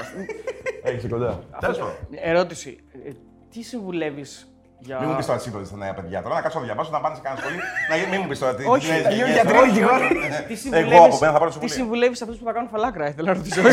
[0.82, 1.40] Έχει κοντά.
[1.60, 1.94] Τέλος πάντων.
[2.22, 2.78] Ερώτηση.
[3.06, 3.10] Ε,
[3.50, 5.00] Τι συμβουλεύεις για.
[5.00, 6.22] Μην μου πεις τώρα σύμβολο στα νέα παιδιά.
[6.22, 7.60] Τώρα να κάτσω να διαβάσω, να πάνε σε κανένα σχολείο.
[7.90, 8.64] Να μην μου πεις τώρα τι.
[8.66, 9.34] Όχι, τι νέες γίνουν γενιές.
[9.42, 10.08] γιατροί, δικηγόροι.
[10.48, 11.70] Τι Εγώ από μένα θα πάρω τι συμβουλή.
[11.72, 13.60] συμβουλεύεις αυτούς που θα κάνουν φαλάκρα, ήθελα να ρωτήσω.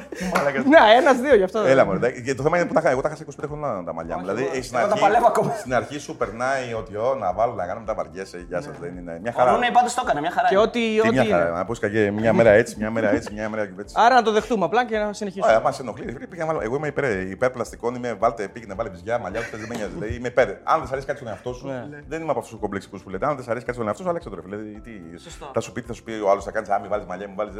[0.35, 0.59] Μαλάκα.
[0.73, 1.59] Ναι, ένα-δύο γι' αυτό.
[1.59, 2.89] Έλα μου, και το θέμα είναι που τα είχα.
[2.89, 4.21] Εγώ τα είχα σε 25 χρόνια τα μαλλιά μου.
[4.21, 5.53] Δηλαδή, εγώ- ε, στην εγώ τα αρχή, παλεύω ακόμα.
[5.59, 8.45] στην αρχή σου περνάει ότι «Ω, να βάλω να κάνω μετά βαριέσαι.
[8.47, 9.19] Γεια σας, δεν είναι.
[9.21, 9.51] Μια Ο χαρά.
[9.51, 10.47] Ρούνεϊ πάντως το έκανε, μια χαρά.
[10.47, 10.63] Και είναι.
[10.63, 11.47] ό,τι, Τι ό,τι μια χαρά.
[11.47, 11.57] είναι.
[11.57, 13.95] Να πω και μια μέρα έτσι, μια μέρα έτσι, μια μέρα έτσι.
[13.97, 15.51] Άρα να το δεχτούμε απλά και να συνεχίσουμε.
[15.51, 16.05] Ωραία, μα ενοχλεί.
[16.05, 19.17] ρε φίλε, πήγα να βάλω- Εγώ είμαι υπέρ, υπέρ πλαστικών, είμαι βάλτε, πήγαινε βάλε βυζιά,
[19.19, 19.91] μαλλιά, δεν με νοιάζει.
[19.93, 20.47] Δηλαδή, είμαι υπέρ.
[20.63, 21.85] Αν δεν σ' αρέσει κάτι στον εαυτό σου, Ναι.
[22.07, 23.25] δεν είμαι από αυτούς τους κομπλεξικούς που λέτε.
[23.25, 24.55] Αν δεν σ' αρέσει κάτι στον εαυτό σου, άλλαξε το ρε φίλε.
[24.55, 25.49] Δηλαδή, τι- Σωστό.
[25.53, 27.53] Θα σου πει, θα σου πει ο άλλος, θα κάνει άμυ, βάλεις μαλλιά, μου βάλεις.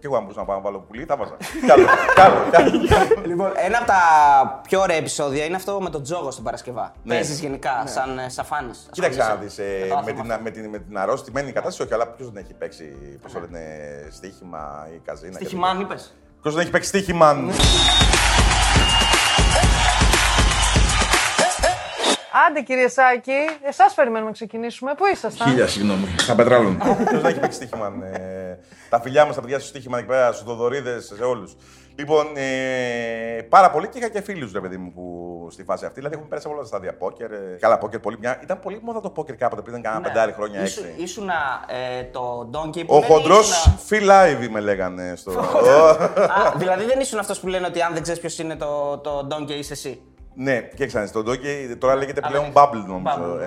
[0.00, 1.36] Και εγώ αν μπορούσα να πάω να βάλω πουλί, θα βάζα.
[2.14, 3.22] Καλό, καλό, καλό.
[3.26, 4.00] Λοιπόν, ένα από τα
[4.68, 6.92] πιο ωραία επεισόδια είναι αυτό με τον Τζόγο στην Παρασκευά.
[7.02, 7.14] Ναι.
[7.14, 8.70] Παίζεις γενικά, σαν ε, σαφάνη.
[8.90, 9.58] Κοίταξε να δεις.
[10.04, 12.84] Με την, με, την, με την αρρώστημένη κατάσταση, όχι, αλλά ποιος δεν έχει παίξει,
[13.22, 13.60] πώς το λένε,
[14.10, 15.32] στοίχημα ή καζίνα.
[15.32, 16.14] Στοιχημάν, είπες.
[16.42, 17.36] Ποιος δεν έχει παίξει στοίχημα.
[22.48, 23.38] Άντε κύριε Σάκη,
[23.68, 24.94] εσάς περιμένουμε να ξεκινήσουμε.
[24.96, 26.14] Πού ήσασταν; Χίλια, συγγνώμη.
[26.16, 26.78] Στα πετράλων.
[27.08, 27.92] Ποιος δεν έχει παίξει στοίχημα.
[28.12, 31.56] ε, τα φιλιά μας, τα παιδιά στο στοίχημα εκεί πέρα, στους Δοδωρίδε, σε όλους.
[31.96, 35.94] Λοιπόν, ε, πάρα πολύ και είχα και φίλους, ρε παιδί μου, που στη φάση αυτή.
[35.96, 37.32] Δηλαδή, έχουμε πέρασει από όλα τα στάδια πόκερ.
[37.32, 38.16] ε, καλά, πόκερ πολύ.
[38.20, 40.94] Μια, ήταν πολύ μόδα το πόκερ κάποτε πριν, κάνα πεντάρι χρόνια έξι.
[40.96, 45.30] Ήσουν ε, το Donkey που Ο λένε, χοντρός ήσουνα- Phil Ivey με λέγανε στο.
[46.38, 49.26] Α, δηλαδή δεν ήσουν αυτός που λένε ότι αν δεν ξέρεις ποιος είναι το, το
[49.30, 50.00] Donkey είσαι εσύ.
[50.34, 53.40] Ναι, και ξανά στο Donkey τώρα λέγεται Αλλά πλέον λέγεται Bubble νομίζω Bubble,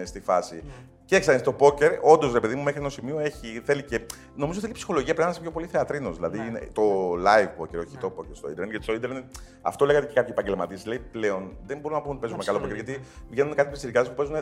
[0.00, 0.62] ε, στη φάση.
[1.10, 4.00] Και ξανά στο πόκερ, όντως ρε παιδί μου, μέχρι ενός σημείου έχει, θέλει και.
[4.34, 6.16] Νομίζω θέλει ψυχολογία, πρέπει να είσαι πιο πολύ θεατρίνος.
[6.16, 8.70] Δηλαδή είναι το live poker, όχι το poker στο Ιντερνετ.
[8.70, 9.24] Γιατί στο Ιντερνετ
[9.62, 10.86] αυτό λέγατε και κάποιοι επαγγελματίες.
[10.86, 12.74] Λέει πλέον δεν μπορούμε να πούμε ότι παίζουμε καλό poker.
[12.74, 14.36] Γιατί βγαίνουν κάτι πιτσιρικάδες που παίζουν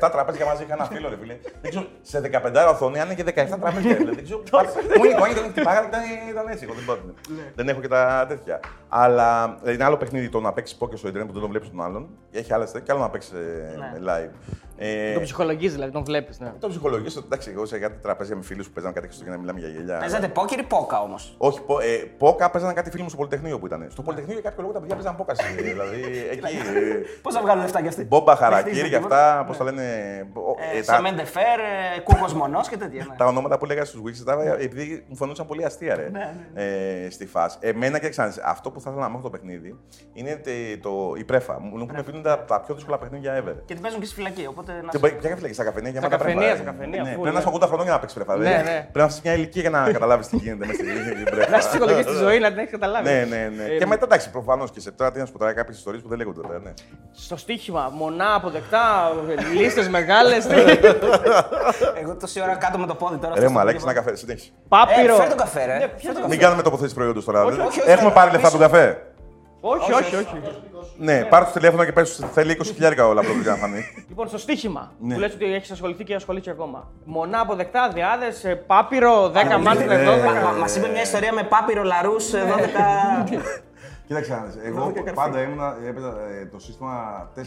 [0.00, 0.62] 17 τραπέζια μαζί.
[0.62, 1.36] Είχα ένα φίλο, ρε φίλε.
[1.60, 3.94] Δεν ξέρω, σε 15 οθόνη αν είναι και 17 τραπέζια.
[3.96, 4.42] Δηλαδή, δεν ξέρω.
[4.98, 6.64] Μου 'ναι κόνη, τον χτυπάγανε και ήταν- ήταν έτσι.
[6.64, 6.96] Εγώ δεν πάω.
[7.54, 8.60] Δεν έχω και τα τέτοια.
[8.88, 11.68] Αλλά ε, είναι άλλο παιχνίδι το να παίξεις poker στο Ιντερνετ που δεν τον βλέπεις
[11.70, 12.08] τον άλλον.
[12.30, 13.32] Έχει άλλες και άλλο να παίξεις
[14.06, 14.30] live.
[14.84, 16.38] Ε, Το ψυχολογείς δηλαδή, τον βλέπεις.
[16.40, 16.52] Ναι.
[16.60, 19.68] το ψυχολογήσω, εντάξει, εγώ σε κάτι τραπέζια με φίλους που παίζανε κάτι Χριστούγεννα μιλάμε για
[19.68, 19.98] γελιά.
[19.98, 21.86] Παίζατε πόκερ ή πόκα όμως; Όχι, πο, ε,
[22.18, 23.86] πόκα παίζανε κάτι φίλοι μου στο Πολυτεχνείο που ήταν.
[23.90, 25.32] Στο Πολυτεχνείο για κάποιο λόγο τα παιδιά παίζανε πόκα.
[25.58, 26.00] ε, δηλαδή
[26.32, 26.56] εκεί.
[26.56, 29.30] ε, Πώς θα βγάλουν λεφτά κι αυτοί; Μπόμπα χαρακίρι Δεχτείς για τίποτα.
[29.30, 29.82] αυτά, πώς τα λένε.
[30.34, 31.60] ο- Ε, ε, τα- Σεμέντε φέρ,
[32.02, 33.06] κούκος μονός και τέτοια.
[33.10, 33.16] ναι.
[33.16, 36.10] τα ονόματα που έλεγα στους Wix, τα- επειδή μου φαινόταν πολύ αστεία ρε,
[36.54, 37.56] ε, στη φάση.
[37.60, 39.78] Εμένα και ξανά, αυτό που θα ήθελα να μάθω το παιχνίδι
[40.12, 41.60] είναι τε- το, η πρέφα.
[41.60, 43.54] Μου έχουν πει είναι τα, τα πιο δύσκολα παιχνίδια ever.
[43.64, 44.46] Και την παίζουν και στη φυλακή.
[44.46, 44.71] Οπότε.
[44.84, 46.72] Να Και μπορεί- Ποια καφενεία, στα καφενεία γεμάτα καφενεία, μπρέφα, στα ε.
[46.72, 47.56] καφενεία, Ναι, full, Πρέπει να είσαι ναι.
[47.56, 48.36] 80 χρονών για να παίξει μπρέφα.
[48.36, 48.62] Ναι, δηλαδή.
[48.64, 48.78] ναι.
[48.92, 51.50] Πρέπει να είσαι μια ηλικία για να καταλάβεις τι γίνεται μέσα στην μπρέφα.
[51.50, 53.04] Να έχει ψυχολογία στη ζωή, να την έχεις καταλάβει.
[53.10, 53.64] Ναι, ναι, ναι.
[53.74, 56.02] Ε, Και μετά εντάξει, προφανώς και σε τώρα τι να σου πω τώρα κάποιες ιστορίες
[56.02, 56.58] που δεν λέγονται τώρα.
[56.58, 56.72] Ναι.
[57.12, 59.12] Στο στοίχημα, μονά αποδεκτά,
[59.58, 60.46] λίστες μεγάλες.
[62.02, 63.34] Εγώ τόση ώρα κάτω με το πόδι τώρα.
[63.34, 64.48] Ρε αυτό Μαλέκη, στο ένα καφέ, συνέχισε.
[64.48, 65.14] Ε, Πάπυρο.
[65.14, 65.72] φέρ το καφέ, ρε.
[65.72, 66.28] Ναι, Φέρ το καφέ.
[66.28, 67.44] Μην κάνουμε τοποθέτηση προϊόντος τώρα.
[67.44, 68.36] Όχι, Δεν- όχι, όχι, Έχουμε όχι, πάρει όχι.
[68.40, 69.02] λεφτά από τον καφέ.
[69.64, 70.40] Όχι, όχι, όχι.
[70.98, 74.04] Ναι, πάρε το τηλέφωνο και πες θέλει 20 χιλιάρικα όλα πρώτα για να φανεί.
[74.08, 75.14] Λοιπόν, στο στοίχημα Ναι.
[75.14, 76.90] που λες ότι έχεις ασχοληθεί και ασχολείται ακόμα.
[77.04, 80.04] Μονά αποδεκτά, διάδε, πάπυρο, 10 μάτια, ναι.
[80.04, 80.58] 12.
[80.58, 82.36] Μα είπε μια ιστορία με πάπυρο λαρούς 12.
[84.06, 87.40] Κοίταξε, να δεις, εγώ πάντα ήμουνα, έπαιζα ε, το σύστημα 4-5-6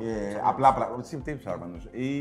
[0.00, 1.02] και απλά πράγματα.
[1.02, 2.16] Τι, τι ψάχνεις, ή,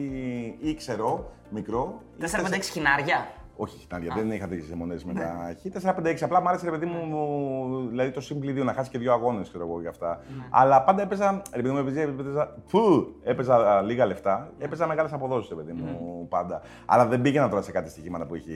[0.69, 2.01] ή ξέρω, μικρό.
[2.17, 3.27] ή 4-5-6 χινάρια.
[3.63, 5.87] Όχι, χιτάρια, δεν είχα τέτοιε αιμονέ με τα χ.
[5.87, 6.15] 4-5-6.
[6.23, 9.13] Απλά μου άρεσε ρε παιδί μου, μου- δηλαδή το Simple 2 να χάσει και δύο
[9.13, 10.19] αγώνες, ξέρω εγώ γι' αυτά.
[10.49, 15.13] Αλλά πάντα έπαιζα, ρε παιδί μου, έπαιζα, έπαιζα, φου, έπαιζα α, λίγα λεφτά, έπαιζα μεγάλες
[15.13, 16.61] αποδόσεις, ρε παιδί μου, πάντα.
[16.85, 18.53] Αλλά δεν πήγαινα τώρα σε κάτι στοιχήματα που έχει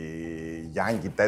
[0.71, 1.21] Γιάνκι 4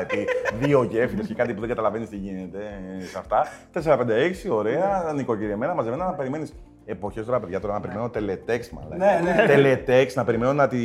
[0.00, 0.24] επί
[0.60, 2.58] δύο γέφυρες και κάτι που δεν καταλαβαίνεις τι γίνεται
[3.00, 3.44] ε, σε αυτά.
[3.72, 6.54] 4-5-6, ωραία, νοικοκυριεμένα, μαζεμένα να περιμένεις.
[6.86, 8.96] Εποχές τώρα, παιδιά, τώρα να περιμένω τελετέξ, μάλλον.
[8.98, 9.46] Ναι, ναι.
[9.46, 10.76] Τελετέξ, να περιμένω να τη,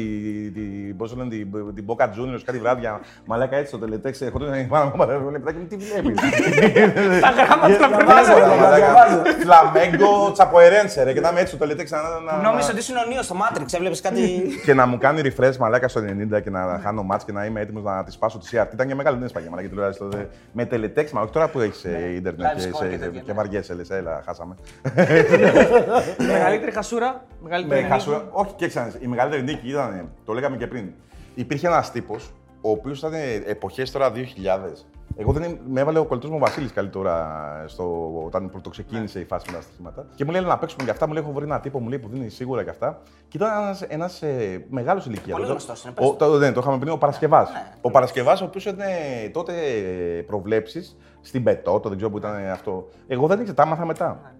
[0.53, 0.59] τη,
[0.97, 2.99] πώς το λένε, την, την Boca Juniors κάτι βράδια.
[3.25, 4.91] Μαλάκα έτσι το τελετέξ, έχω το πάνω
[5.23, 6.19] μου, λεπτάκι μου, τι βλέπεις;
[7.21, 8.03] Τα γράμματα να
[8.55, 11.91] Μαλάκα, Φλαμέγκο, τσαποερένσε, ρε, και να είμαι έτσι το τελετέξ.
[11.91, 14.41] να- να- να- Νόμιζα ότι ήσουν ο Νίο στο Matrix, έβλεπες κάτι.
[14.65, 16.01] και να μου κάνει refresh μαλάκα στο
[16.37, 18.67] 90 και να χάνω μάτς και να είμαι έτοιμος να τη σπάσω τη CRT.
[18.73, 20.29] Ήταν και μεγάλη, δεν έσπαγε μαλάκα τηλεόραση τότε.
[20.51, 21.83] Με τελετέξ, μα όχι τώρα που έχεις
[22.15, 23.33] ίντερνετ Live και, score σε- και τέτοια, και ναι.
[23.33, 24.55] βαριέσαι, λες, έλα, χάσαμε.
[26.31, 27.25] Μεγαλύτερη χασούρα.
[27.41, 27.91] Μεγαλύτερη Με νίκη.
[27.93, 28.27] χασούρα.
[28.31, 28.91] Όχι, και ξανά.
[28.99, 30.91] Η μεγαλύτερη νίκη ήταν, το λέγαμε και πριν.
[31.35, 33.13] Υπήρχε ένας τύπος, ο οποίος ήταν
[33.45, 34.85] εποχές τώρα 2000.
[35.17, 39.25] Εγώ δεν είμαι- με έβαλε ο κολλητός μου Βασίλης καλή τώρα στο, όταν πρωτοξεκίνησε η
[39.25, 40.05] φάση με τα στοιχήματα.
[40.15, 41.07] Και μου λέει να παίξουμε για αυτά.
[41.07, 43.01] Μου λέει: Έχω βρει ένα τύπο μου λέει, που δίνει σίγουρα για αυτά.
[43.27, 43.49] Και ήταν
[43.87, 45.31] ένας ε, μεγάλος ηλικίας.
[45.31, 47.49] Πολύ Το- γνωστός είναι, ο- πες το, ναι, το είχαμε πριν ο Παρασκευάς.
[47.51, 47.71] Ναι.
[47.81, 48.87] Ο Παρασκευάς, ο οποίος έκανε
[49.33, 49.53] τότε
[50.27, 52.87] προβλέψεις στην Πετό, το δεν ξέρω που ήταν αυτό.
[53.07, 54.33] Εγώ δεν ήξερα, τα άμαθα μετά.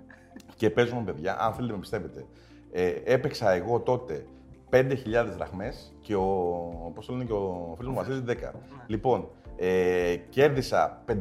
[0.59, 2.25] Και παίζουμε, παιδιά, αν θέλετε με πιστεύετε.
[2.71, 4.25] Ε, έπαιξα εγώ τότε
[4.69, 4.95] 5.000
[5.35, 8.51] δραχμές και ο, πώς το λένε και ο φίλος μου Βασίλης 10.
[8.87, 9.27] Λοιπόν,
[9.61, 11.15] ε, κέρδισα 500.000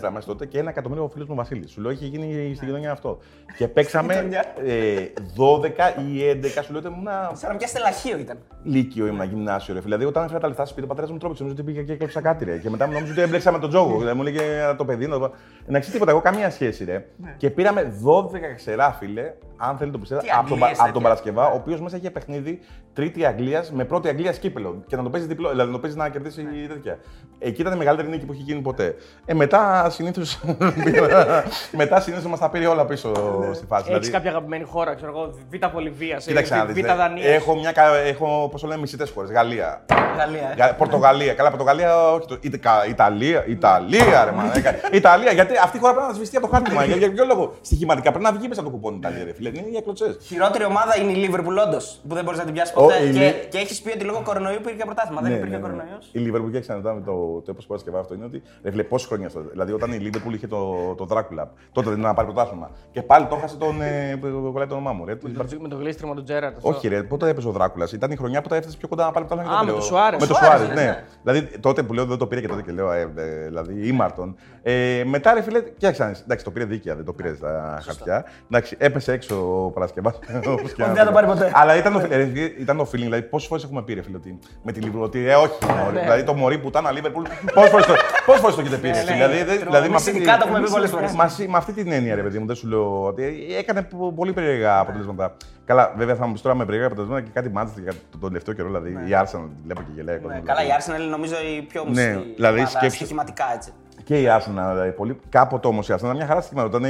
[0.00, 1.70] δραχμές τότε και ένα εκατομμύριο ο φίλος μου Βασίλης.
[1.70, 3.18] Σου λέω, είχε γίνει στην κοινωνία αυτό.
[3.56, 4.28] Και παίξαμε
[4.64, 4.96] ε,
[5.36, 5.68] 12
[6.08, 8.38] ή 11, σου λέω, ότι ήμουν Σαν να πιάσετε λαχείο ήταν.
[8.62, 9.80] Λύκειο ήμουν γυμνάσιο, ρε.
[9.80, 9.96] φίλε.
[9.96, 11.42] Δηλαδή, όταν έφερα τα λεφτά στο σπίτι, ο πατέρας μου τρόπιξε.
[11.42, 12.58] Νομίζω ότι πήγα και έκλεψα κάτι, ρε.
[12.58, 13.98] Και μετά μου νόμιζε ότι έμπλεξα με τον τζόγο.
[13.98, 15.06] Δηλαδή, μου λέγε «Α, το παιδί.
[15.06, 15.32] Να το...
[15.68, 17.06] Εντάξει, τίποτα, εγώ καμία σχέση, ρε.
[17.36, 21.02] Και πήραμε 12 ξερά, φίλε, αν θέλετε το πιστεύετε, Τι από τον, Αγγλίες από τον
[21.02, 21.08] τέτοια.
[21.08, 22.60] Παρασκευά, ο οποίος μέσα είχε παιχνίδι
[22.92, 24.82] τρίτη Αγγλίας με πρώτη Αγγλία σκύπελο.
[24.86, 26.98] Και να το παίζει διπλό, δηλαδή να το παίζει να κερδίσει τέτοια.
[27.38, 28.94] Εκεί ήταν η μεγαλύτερη νίκη που είχε γίνει ποτέ.
[29.24, 30.22] Ε, μετά συνήθω.
[31.82, 33.12] μετά συνήθως μας τα πήρε όλα πίσω
[33.54, 33.82] στη φάση.
[33.82, 37.26] Έχεις δηλαδή- κάποια αγαπημένη χώρα, ξέρω εγώ, Β' Βολιβία, Κοίταξε να δεις, Β' ε, Δανίας.
[37.26, 39.30] Έχω, μια, κα- έχω πώς το λένε, μισητές χώρες.
[39.30, 39.84] Γαλλία,
[40.18, 40.50] Γαλλία.
[40.50, 40.54] ε.
[40.58, 41.34] Γα- Πορτογαλία.
[41.34, 42.26] Καλά, Πορτογαλία, όχι.
[42.26, 44.74] Το, Ιτα- Κα- Ιταλία, Ιταλία, ρε μαλάκα.
[44.92, 46.72] Ιταλία, γιατί αυτή η χώρα πρέπει να σβηστεί από το χάρτη.
[46.72, 46.84] μα.
[46.84, 49.48] Για, για ποιο λόγο; Στοιχηματικά πρέπει να βγει μέσα από το κουπόνι Ιταλία, ρε φίλε.
[49.48, 50.16] Είναι για κλωτσέ.
[50.22, 52.00] Χειρότερη ομάδα είναι η Liverpool, όντως.
[52.08, 52.96] Που δεν μπορείς να την πιάσεις Ω, ποτέ.
[52.98, 55.20] η και Λι- και έχεις πει ότι λόγω κορονοϊού υπήρχε πρωτάθλημα.
[55.20, 55.98] δεν υπήρχε κορονοϊό.
[56.12, 58.42] Ναι, Η Λίβερπουλ και ξαναδάμε το, το έπω Παρασκευά αυτό είναι ότι.
[58.62, 59.40] Ρε φίλε, πόσες χρόνια αυτό.
[59.50, 62.70] Δηλαδή, όταν η Λίβερπουλ είχε το, το Δράκουλα, τότε δεν ήταν να πάρει πρωτάθλημα.
[62.90, 63.82] Και πάλι το έχασε τον.
[63.82, 65.04] Ε, που κολλάει το όνομά μου.
[65.04, 65.16] Ρε.
[65.60, 66.56] Με το γλίστριμα του Τζέραρτ.
[66.56, 66.68] αυτό.
[66.68, 67.92] Όχι, ρε, πότε έπαιζε ο Δράκουλας.
[67.92, 69.64] Ήταν η χρονιά που τα έφτασε πιο κοντά να πάρει το Α, πρωτάθλημα.
[69.64, 70.00] και με το το λέω.
[70.00, 70.20] Σουάρες.
[70.20, 70.84] Με το Σουάρες, Σουάρες, ναι.
[70.84, 71.04] ναι.
[71.22, 72.92] Δηλαδή τότε που λέω δεν το πήρε και τότε και λέω.
[72.92, 74.36] Ε, ε, δηλαδή ήμαρτον.
[74.62, 76.02] Ε, μετά ρε φίλε, κοίταξε.
[76.02, 78.24] να δεις, Εντάξει, το πήρε δίκαια, δεν το πήρε στα χαρτιά.
[78.50, 80.18] Εντάξει, έπεσε έξω ο Παρασκευάς.
[80.76, 81.50] δεν θα το πάρει ποτέ.
[81.54, 82.22] Αλλά ήταν το, ε, ρε,
[82.58, 85.28] ήταν το feeling, δηλαδή πόσες φορές έχουμε πει ρε φίλε ότι με τη Λίβερπουλ ότι
[85.28, 85.58] ε, όχι.
[85.84, 86.00] μωρέ.
[86.00, 87.94] Δηλαδή το μωρί που ήταν Λίβερπουλ, πόσες φορές το,
[88.26, 88.88] πόσες φορές το έχετε πει.
[88.88, 91.12] εσύ, Δηλαδή, δεν- δηλαδή με αυτή τη- Συνδικά το έχουμε πει πολλές φορές.
[91.12, 94.32] Μαζί με αυτή την έννοια, ρε παιδί μου, δεν σου λέω ότι έκανε πο- πολύ
[94.32, 95.36] περίεργα αποτελέσματα.
[95.64, 98.26] Καλά, βέβαια θα μου πεις τώρα με περίεργα αποτελέσματα και κάτι μάτια για το, το
[98.26, 98.66] τελευταίο καιρό.
[98.70, 100.16] Δηλαδή η Arsenal τη βλέπω και γελάει.
[100.16, 100.82] Ναι, κόσμο, καλά, η δηλαδή.
[100.86, 102.32] Arsenal είναι νομίζω η πιο Ναι, μουσική.
[102.34, 103.70] δηλαδή, ομάδα, σκέψου- Στοιχηματικά έτσι.
[104.04, 105.20] Και η Arsenal, δηλαδή, πολύ...
[105.28, 106.62] κάποτε όμως η Arsenal ήταν μια χαρά στιγμή.
[106.64, 106.88] Όταν ε,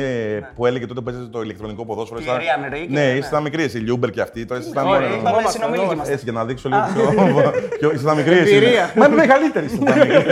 [0.56, 2.20] που έλεγε τότε που παίζανε το ηλεκτρονικό ποδόσφαιρο.
[2.20, 3.10] Και ήσασταν- η Real Enrique, Ναι, ναι.
[3.10, 3.62] ήσασταν μικρή.
[3.64, 4.44] Η Λιούμπερ και αυτή.
[4.46, 4.86] Τώρα ήσασταν.
[4.86, 6.12] Ωραία, μόνο- είπαμε, Είπαμε συνομιλίκοι είμαστε.
[6.12, 7.52] Έτσι, για να δείξω λίγο πιο.
[7.78, 8.38] πιο- Ήσασταν μικρή.
[8.38, 8.54] εσύ.
[8.54, 8.90] Εμπειρία.
[8.96, 9.66] Μα είναι μεγαλύτερη.
[9.66, 10.22] ήσασταν μικρή.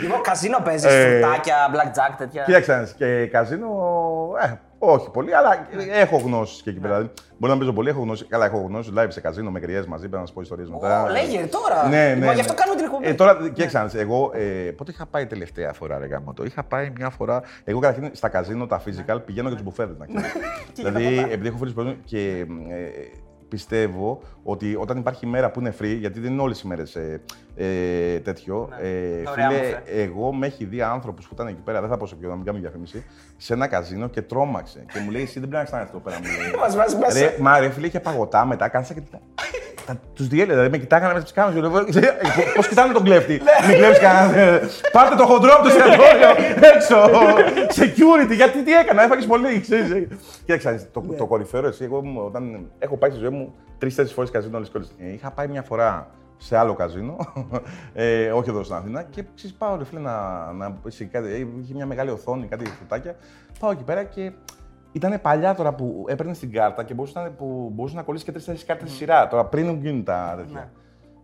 [0.00, 2.42] Λοιπόν, καζίνο παίζεις, Ε, φρουτάκια, blackjack, τέτοια.
[2.46, 3.68] Κοίταξε, να δεις, και καζίνο.
[4.88, 6.94] Ε, όχι πολύ, αλλά έχω γνώσεις και εκεί πέρα.
[6.94, 8.26] Δηλαδή, μπορεί να παίζω πολύ, έχω γνώσεις.
[8.28, 11.02] Καλά, έχω γνώσεις live σε καζίνο με γκριέ μαζί, πρέπει να σας πω ιστορίες μετά.
[11.02, 11.88] Ω, λέγε τώρα.
[11.88, 12.14] Ναι, ναι.
[12.14, 12.34] Λοιπόν, ναι.
[12.34, 13.06] Γι' αυτό κάνουμε την εκπομπή.
[13.08, 16.44] Ε, τώρα, κοίταξε, να δεις, εγώ ε, πότε είχα πάει τελευταία φορά, ρε γάμο, το;
[16.44, 17.42] Είχα πάει μια φορά.
[17.64, 20.32] Εγώ καταρχήν στα καζίνο, τα physical, πηγαίνω για του μπουφέδε να ξέρεις.
[20.74, 23.23] δηλαδή, επειδή έχω φίλου που παίζουν και ε,
[23.54, 27.20] πιστεύω ότι όταν υπάρχει μέρα που είναι free, γιατί δεν είναι όλες οι μέρες ε,
[27.56, 28.68] ε, τέτοιο.
[28.70, 28.88] Ναι.
[28.88, 29.82] Ε, Ωραία, φίλε, όμορφε.
[29.86, 32.36] εγώ με έχει δει άνθρωπος που ήταν εκεί πέρα, δεν θα πω σε ποιον, να
[32.36, 33.04] μην κάνω διαφήμιση,
[33.36, 34.84] σε ένα καζίνο και τρόμαξε.
[34.92, 36.16] και μου λέει: Εσύ δεν πρέπει να ξανάρθει εδώ πέρα.
[36.16, 36.60] Μου λέει.
[36.60, 37.18] Μας βάζει μέσα.
[37.18, 39.00] Ρε, μα ρε, φίλε, είχε παγωτά μετά, κάθισα και.
[40.14, 42.00] Τους διέλεγα, δηλαδή με κοιτάγανε μέσα τι κάμερες.
[42.54, 44.60] Πώς κοιτάνε τον κλέφτη; Μην κλέψεις κανένα.
[44.92, 46.30] Πάρτε το χοντρό από το εστιατόριο
[46.74, 46.96] έξω.
[47.80, 49.60] Security, γιατί τι έκανα, έφαγες πολύ.
[49.60, 50.06] ξέρεις.
[50.44, 54.30] Κοίταξε, το, το κορυφαίο εσύ, εγώ μου, όταν έχω πάει στη ζωή μου τρει-τέσσερι φορές
[54.30, 57.16] καζίνο όλες τις Είχα πάει μια φορά σε άλλο καζίνο,
[57.92, 61.46] ε, όχι εδώ στην Αθήνα, και ξέρεις, πάω ρε φίλε να, να σε κάτι, ε,
[61.62, 63.16] είχε μια μεγάλη οθόνη, κάτι φωτάκια.
[63.58, 64.32] Πάω εκεί πέρα και
[64.94, 68.32] ήταν παλιά τώρα που έπαιρνε την κάρτα και μπορούσε να, που μπορούσε να κολλήσει και
[68.32, 69.28] τρει-τέσσερι κάρτες στη σειρά.
[69.28, 70.58] Τώρα πριν γίνουν τα τέτοια.
[70.60, 70.68] Ναι.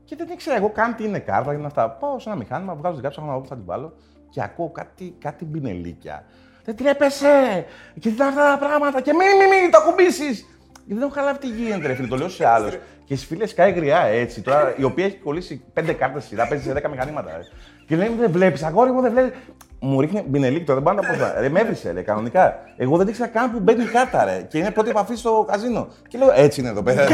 [0.05, 1.91] Και δεν ήξερα εγώ καν τι είναι κάρτα, είναι αυτά.
[1.91, 3.93] Πάω σε ένα μηχάνημα, βγάζω την κάρτα, ψάχνω να δω που θα την βάλω
[4.31, 6.25] και ακούω κάτι, κάτι μπινελίκια.
[6.65, 7.65] Δεν τρέπεσαι!
[7.95, 9.01] Και τι είναι αυτά τα πράγματα!
[9.01, 10.45] Και μην, μην, μην το ακουμπήσεις!
[10.73, 12.09] Γιατί δεν έχω καταλάβει τι γίνεται, ρε φίλε.
[12.09, 12.79] Το λέω σε άλλους.
[13.05, 14.43] και στις φίλες σκάει γριά έτσι.
[14.43, 17.37] Τώρα η οποία έχει κολλήσει πέντε κάρτες σειρά, παίζει σε 10 μηχανήματα.
[17.37, 17.43] Ρε.
[17.87, 19.39] Και λέει: Δεν βλέπεις, αγόρι μου δεν βλέπεις.
[19.83, 21.15] Μου ρίχνει μπινελίκι, δεν πάω να πω.
[21.41, 22.59] Ρε, με έβρισε, ρε, κανονικά.
[22.77, 24.47] Εγώ δεν ήξερα καν που μπαίνει η κάρτα, ρε.
[24.49, 25.89] Και είναι πρώτη επαφή στο καζίνο.
[26.09, 27.05] Και λέω: Έτσι είναι εδώ πέρα.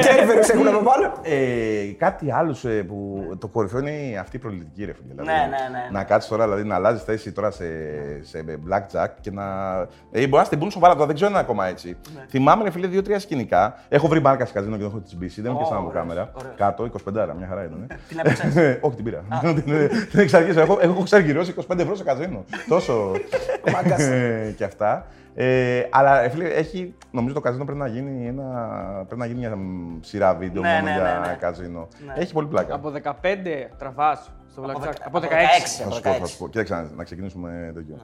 [0.00, 1.12] Κέρβερες έχουν από πάνω.
[1.22, 5.08] Ε, κάτι άλλο ε, που το κορυφαίο είναι αυτή η προληπτική ρε φίλε.
[5.08, 5.88] Δηλαδή, Ναι, ναι, ναι.
[5.98, 7.64] Να κάτσει τώρα, δηλαδή να αλλάζει θέση τώρα σε,
[8.20, 9.44] σε blackjack και να.
[10.10, 11.96] Ε, μπορεί να στην πούν σοβαρά τώρα, δεν ξέρω αν είναι ακόμα έτσι.
[12.14, 12.24] Ναι.
[12.28, 13.74] Θυμάμαι, ρε φίλε, δύο-τρία σκηνικά.
[13.88, 16.02] Έχω βρει μπάρκα σε καζίνο και δεν έχω τη μπίση, δεν μου πιάσανε από ωραίος,
[16.02, 16.30] κάμερα.
[16.34, 16.54] ωραίος.
[16.56, 17.86] Κάτω, 25 μια χαρά ήταν.
[18.08, 18.78] Την έπαιξες.
[18.80, 19.22] Όχι, την πήρα.
[20.10, 20.56] Την εξαρχής.
[20.56, 22.44] Έχω, έχω ξαργυρώσει 25 ευρώ σε καζίνο.
[22.68, 23.10] Τόσο.
[23.72, 24.00] Μάγκας.
[24.02, 25.06] Ε, και αυτά.
[25.34, 28.44] Ε, αλλά ε, φίλε, έχει, νομίζω το καζίνο πρέπει να γίνει, ένα,
[29.06, 31.36] πρέπει να γίνει μια μ, σειρά βίντεο Ναι, μόνο ναι, για ναι, ναι.
[31.40, 31.88] καζίνο.
[32.06, 32.12] Ναι.
[32.22, 32.74] Έχει πολύ πλάκα.
[32.74, 33.14] Από 15
[33.78, 34.80] τραβάς στο Από Blackjack.
[34.82, 35.22] δεκα- Από 16.
[35.22, 35.84] από 16.
[35.84, 36.48] Θα σου πω, θα σου πω.
[36.48, 37.96] Κοίταξε να- να ξεκινήσουμε τέτοιο.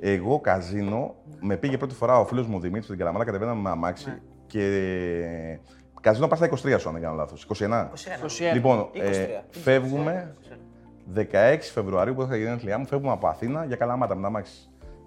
[0.00, 4.08] Εγώ καζίνο, με πήγε πρώτη φορά ο φίλος μου Δημήτρης στην Καλαμάτα, κατεβαίναμε με αμάξι
[4.08, 4.18] Ναι.
[4.46, 5.58] και.
[6.00, 7.42] Καζίνο πας στα 23 σου, αν δεν κάνω λάθος.
[7.44, 7.90] 21.
[7.94, 8.54] 21.
[8.54, 9.00] Λοιπόν, 23.
[9.00, 10.34] ε, φεύγουμε
[11.16, 11.20] 16
[11.72, 14.52] Φεβρουαρίου που είχα γίνει γενέθλιά μου, φεύγουμε από Αθήνα για Καλαμάτα με τα αμάξι.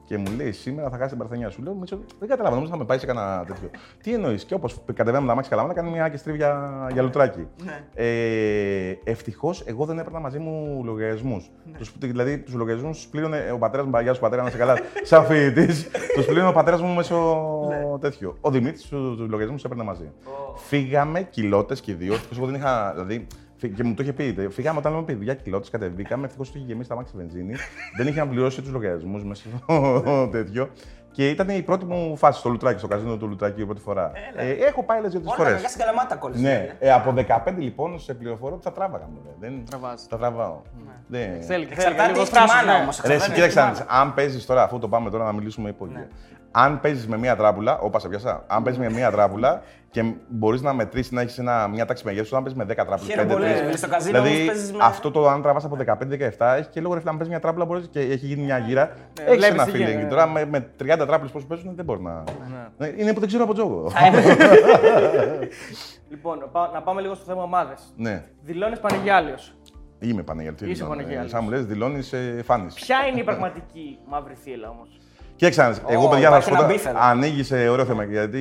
[0.06, 1.62] Και μου λέει σήμερα θα χάσει την παρθενιά σου.
[1.64, 3.70] Λέω, Μίτσο, δεν καταλαβαίνω, νομίζω θα με πάει σε κανένα τέτοιο.
[4.04, 7.48] Τι εννοείς, και όπως κατεβαίνουμε τα αμάξι Καλαμάτα, κάνει μια άκρη για, για λουτράκι.
[7.64, 7.84] Ναι.
[7.94, 11.52] Ε, Ευτυχώς εγώ δεν έπαιρνα μαζί μου λογαριασμούς.
[11.78, 14.74] Τους, δηλαδή τους λογαριασμούς τους πλήρωνε ο πατέρας μου, παγιά σου πατέρα, να είσαι καλά,
[15.04, 15.90] σαν φοιτητής.
[16.16, 17.38] τους πλήρωνε ο πατέρας μου μέσω
[18.00, 18.38] τέτοιο.
[18.42, 20.12] Ο Δημήτρης του λογαριασμούς τους έπαιρνε μαζί.
[20.56, 22.14] Φύγαμε κοιλότε και οι δύο.
[22.14, 22.92] Ευτυχώς εγώ δεν είχα.
[22.94, 24.34] Δηλαδή, φύ- και μου το είχε πει.
[24.34, 26.26] τε- Φύγαμε όταν λέμε παιδιά κοιλότε, κατεβήκαμε.
[26.26, 27.54] Ευτυχώς το είχε γεμίσει τα μάξι βενζίνη.
[27.98, 30.70] δεν είχε να πληρώσει τους λογαριασμούς μέσα στο τέτοιο.
[31.14, 34.12] Και ήταν η πρώτη μου φάση στο Λουτράκι, στο καζίνο του Λουτράκι η πρώτη φορά.
[34.36, 35.54] Ε, έχω πάει άλλε δύο-τρει Όλα τα φορές.
[35.54, 36.42] παιδιά στην Καλαμάτα κόλλησε.
[36.42, 39.08] Ναι, ε, από 15 λοιπόν σε πληροφορώ ότι θα τράβαγα.
[39.14, 39.36] μωρέ.
[39.40, 40.08] Δεν Τραβάς.
[40.08, 40.62] Τα τραβάω.
[41.08, 41.22] Δεν...
[41.32, 42.82] Θέλει, θέλει και Εξαρτάται λίγο έχει τη θράσος, μάνα ναι.
[42.82, 43.02] όμως.
[43.06, 45.24] Ρε, εσύ εξαρτάται, κοίταξε, έχει να τη δεις, αν παίζεις τώρα, αφού το πάμε τώρα
[45.24, 46.08] να μιλήσουμε υπόγεια.
[46.52, 48.44] Αν παίζεις με μία τράπουλα, όπα σε πιάσα.
[48.48, 49.62] Αν παίζεις με μία τράπουλα
[49.92, 51.40] και μπορείς να μετρήσεις να έχεις
[51.74, 53.02] μια τάξη μεγέθους, αν παίζει με 10 τράπουλες.
[53.14, 56.56] Χαίρομαι πολύ, ρε, στο καζίνο όμως Δηλαδή, παίζεις με- αυτό το αν τραβάς από 15-17
[56.58, 58.86] έχει και λόγο ρε φίλε, αν παίζει μια τράπουλα μπορείς και έχει γίνει μια γύρα.
[58.86, 60.04] Ναι, έχεις βλέπεις ένα τι γίνεται, feeling.
[60.04, 60.10] ναι.
[60.10, 62.24] Τώρα με, με 30 τράπουλες πώ παίζουν δεν μπορείς να.
[62.78, 63.92] Ναι, Είναι που δεν ξέρω από τζόγο.
[66.10, 67.94] Λοιπόν, πά- να πάμε λίγο στο θέμα ομάδες.
[67.98, 68.24] Ναι.
[68.42, 69.36] Δηλώνεις Πανεγιάλιο.
[70.00, 70.70] Είμαι Παναγιώτη.
[70.70, 71.32] Είσαι Παναγιώτης.
[71.32, 72.14] Σαν μου λες, δηλώνεις
[72.44, 72.74] φάνης.
[72.74, 75.00] Ποια είναι η πραγματική μαύρη θύλα όμως;
[75.36, 76.56] Κοίταξε, να δεις, εγώ Ω, παιδιά θα υπάρχει σου πω.
[76.56, 76.98] ένα τώρα, μπιφ εδώ.
[77.02, 78.40] Ανοίγεις σε ωραίο θέμα γιατί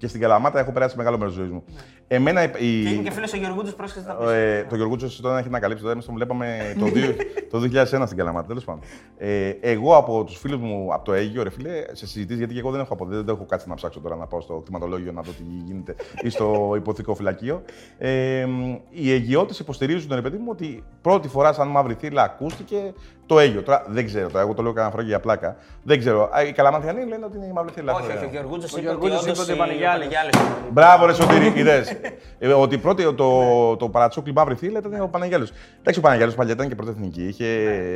[0.00, 1.64] και στην Καλαμάτα έχω περάσει μεγάλο μέρος της ζωής μου.
[2.08, 2.48] Εμένα η.
[2.48, 2.56] Ναι.
[2.58, 4.24] Και είναι η- και φίλος ο Γεωργούτης πρόσχεσε να πει.
[4.32, 5.80] ε, το Γιωργούτσο τώρα έχει ανακαλύψει.
[5.82, 7.14] Τώρα εμείς τον βλέπαμε το, δύο-
[7.50, 8.46] το 2001 στην Καλαμάτα.
[8.46, 8.82] Τέλος πάντων.
[9.18, 12.58] Ε, εγώ από τους φίλους μου από το Αίγυο, ρε φίλε, σε συζητήσεις, γιατί και
[12.60, 15.22] εγώ δεν έχω αποδείξει, δεν έχω κάτσει να ψάξω τώρα να πάω στο κτηματολόγιο να
[15.22, 17.62] δω τι γίνεται ή στο υποθήκο φυλακείο.
[17.98, 18.46] Ε,
[18.90, 22.92] οι Αιγιώτες υποστηρίζουν, ρε παιδί μου, ότι πρώτη φορά σαν μαύρη θύλα ακούστηκε
[23.34, 23.62] το Αίγυο.
[23.62, 25.56] Τώρα δεν ξέρω, τώρα, εγώ το λέω κανένα φορά για πλάκα.
[25.82, 26.30] Δεν ξέρω.
[26.36, 27.92] Α, Οι Καλαμαθιανοί λένε ότι είναι η μαύρη θύλα.
[27.92, 30.06] Όχι, όχι, ο Γεωργούτης Ο είπε ότι Γεωργούτης είπε όντως ότι η- ο Πανεγιάλης.
[30.06, 30.36] ο Πανεγιάλης.
[30.72, 31.96] Μπράβο, ρε Σωτήρη, είδες.
[32.38, 35.52] Ε, ότι πρώτη το, το παρατσούκλι μαύρη θύλα ήταν ο Παναγιάλος.
[35.80, 37.22] Εντάξει, ο Παναγιάλος παλιά ήταν και πρωτεθνική.
[37.26, 37.46] Είχε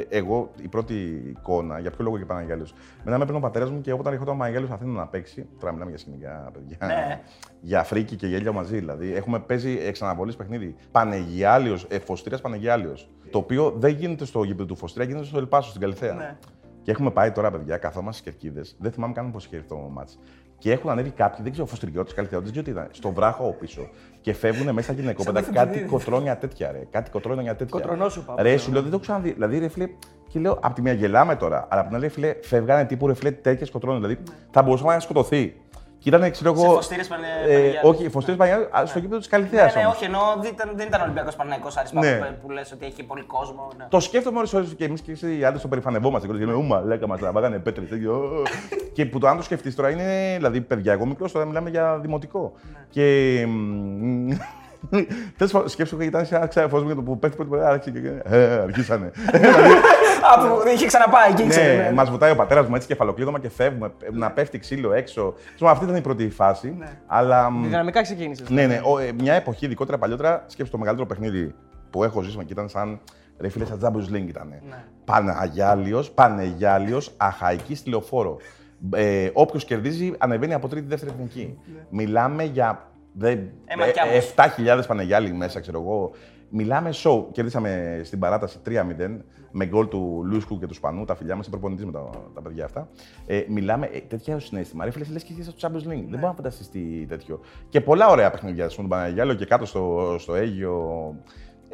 [0.08, 0.94] εγώ η πρώτη
[1.38, 2.74] εικόνα, για ποιο λόγο και Παναγιάλος.
[3.04, 5.46] Μετά με έπαιρνε ο πατέρας μου και όταν ερχόταν ο Παναγιάλος Αθήνα να παίξει.
[5.60, 6.76] Τώρα μιλάμε για σκηνικά παιδιά.
[6.86, 7.20] Ναι.
[7.60, 8.78] Για φρίκι και γέλια μαζί.
[8.78, 10.74] Δηλαδή έχουμε παίζει εξ αναβολής παιχνίδι.
[10.92, 13.08] Πανεγιάλιος, ε, Φωστήρας Πανεγιάλιος.
[13.30, 16.14] Το οποίο δεν γίνεται στο γήπεδο του Φωστήρα, γίνεται στο Ελπάσο στην Καλυθέα.
[16.14, 16.36] Ναι.
[16.82, 18.76] Και έχουμε πάει τώρα, παιδιά, καθόμαστε στις κερκίδες.
[18.78, 20.18] Δεν θυμάμαι καν πώς είχε έρθει το μάτς.
[20.58, 23.52] Και έχουν ανέβει κάποιοι, δεν ξέρω, φωστηριώτε, καλυθεώτες, δεν ξέρω τι ήταν, στο βράχο από
[23.52, 23.88] πίσω.
[24.20, 25.88] Και φεύγουν μέσα στα γυναικόπαιδα Σαν κάτι παιχνίδι.
[25.88, 26.82] κοτρόνια τέτοια, ρε.
[26.90, 27.80] Κάτι κοτρόνια τέτοια.
[27.80, 29.32] Κοτρονόσουπα, Ρε, όπως σου λέω, δεν το έχω ξαναδεί.
[29.32, 29.88] Δηλαδή, ρε φίλε,
[30.28, 33.14] και λέω, απ' τη μία γελάμε τώρα, αλλά απ' την άλλη, φίλε, φεύγανε τύπου ρε
[33.14, 34.00] φίλε τέτοιες κοτρόνες.
[34.00, 35.56] Δηλαδή, θα μπορούσαμε να σκοτωθεί.
[36.04, 36.74] Και ήταν, ξέρω Σε εγώ.
[36.74, 37.80] Φωστήρες Πανε- ε, Παναγιώτης.
[37.82, 39.74] όχι, Φωστήρες Παναγιώτης, στο γήπεδο της Καλυθέας.
[39.74, 42.12] Ναι, ναι, όχι, ενώ δεν ήταν, δεν ήταν Ολυμπιακός Παναγικό Άρης Ναι.
[42.18, 43.68] Πάπου που λες ότι έχει πολύ κόσμο.
[43.78, 43.86] Ναι.
[43.88, 46.26] Το σκέφτομαι ώρε ώρες και εμείς και εσύ οι άντρες το περηφανευόμαστε.
[46.26, 47.84] Και λέμε, Ούμα, λέκα μας, βάγανε πέτρε.
[48.92, 50.32] και που το αν το σκεφτείς τώρα είναι.
[50.36, 52.52] Δηλαδή, παιδιά, εγώ μικρός τώρα μιλάμε για δημοτικό.
[52.90, 53.46] Και.
[54.90, 54.96] Μ,
[55.36, 57.68] Τέλος πάντων, σκέψου ότι ήταν σε ένα ξαφνικό με το που πέφτει πρώτη φορά.
[57.68, 58.20] άρχισε και.
[58.24, 59.06] Ε, αρχίσανε.
[60.34, 61.76] Α, που είχε ξαναπάει και ήξερε.
[61.76, 61.92] ναι, ναι.
[61.92, 63.92] μας βουτάει ο πατέρας μου έτσι κεφαλοκλείδωμα και φεύγουμε.
[64.12, 65.34] Να πέφτει ξύλο έξω.
[65.54, 66.78] Ξέρω, αυτή ήταν η πρώτη φάση.
[67.06, 67.50] Αλλά.
[67.50, 68.48] μ, Δυναμικά ξεκίνησες.
[68.50, 68.80] ναι, ναι.
[68.84, 71.54] Ο, ε, μια εποχή, ειδικότερα παλιότερα, σκέψου το μεγαλύτερο παιχνίδι
[71.90, 73.00] που έχω ζήσει και ήταν σαν.
[73.38, 74.48] Ρε φίλε, σαν Champions League ήταν.
[74.48, 74.84] Ναι.
[75.04, 78.36] Παναγιάλιος, πανεγιάλιος, αχαϊκής τηλεοφόρο.
[78.94, 81.58] Ε, Όποιος κερδίζει ανεβαίνει από τρίτη δεύτερη εθνική.
[81.88, 84.34] Μιλάμε για δε, Ε, μα κι ε, όμως.
[84.82, 86.10] 7.000 πανεγιάλοι μέσα, ξέρω εγώ.
[86.48, 87.24] Μιλάμε show.
[87.32, 88.70] Κερδίσαμε στην παράταση 3-0
[89.50, 91.04] με γκολ του Λούσκου και του Σπανού.
[91.04, 92.88] Τα φιλιά μας, προπονητή με τα, τα παιδιά αυτά.
[93.26, 94.84] Ε, μιλάμε ε, τέτοια συνέστημα.
[94.84, 96.04] Ρε φίλε, λες και είσαι στο Champions League.
[96.08, 97.40] Δεν μπορεί να φανταστείς τι τέτοιο.
[97.68, 101.14] Και πολλά ωραία παιχνίδια στον Παναγιάλο και κάτω στο, στο Αίγιο.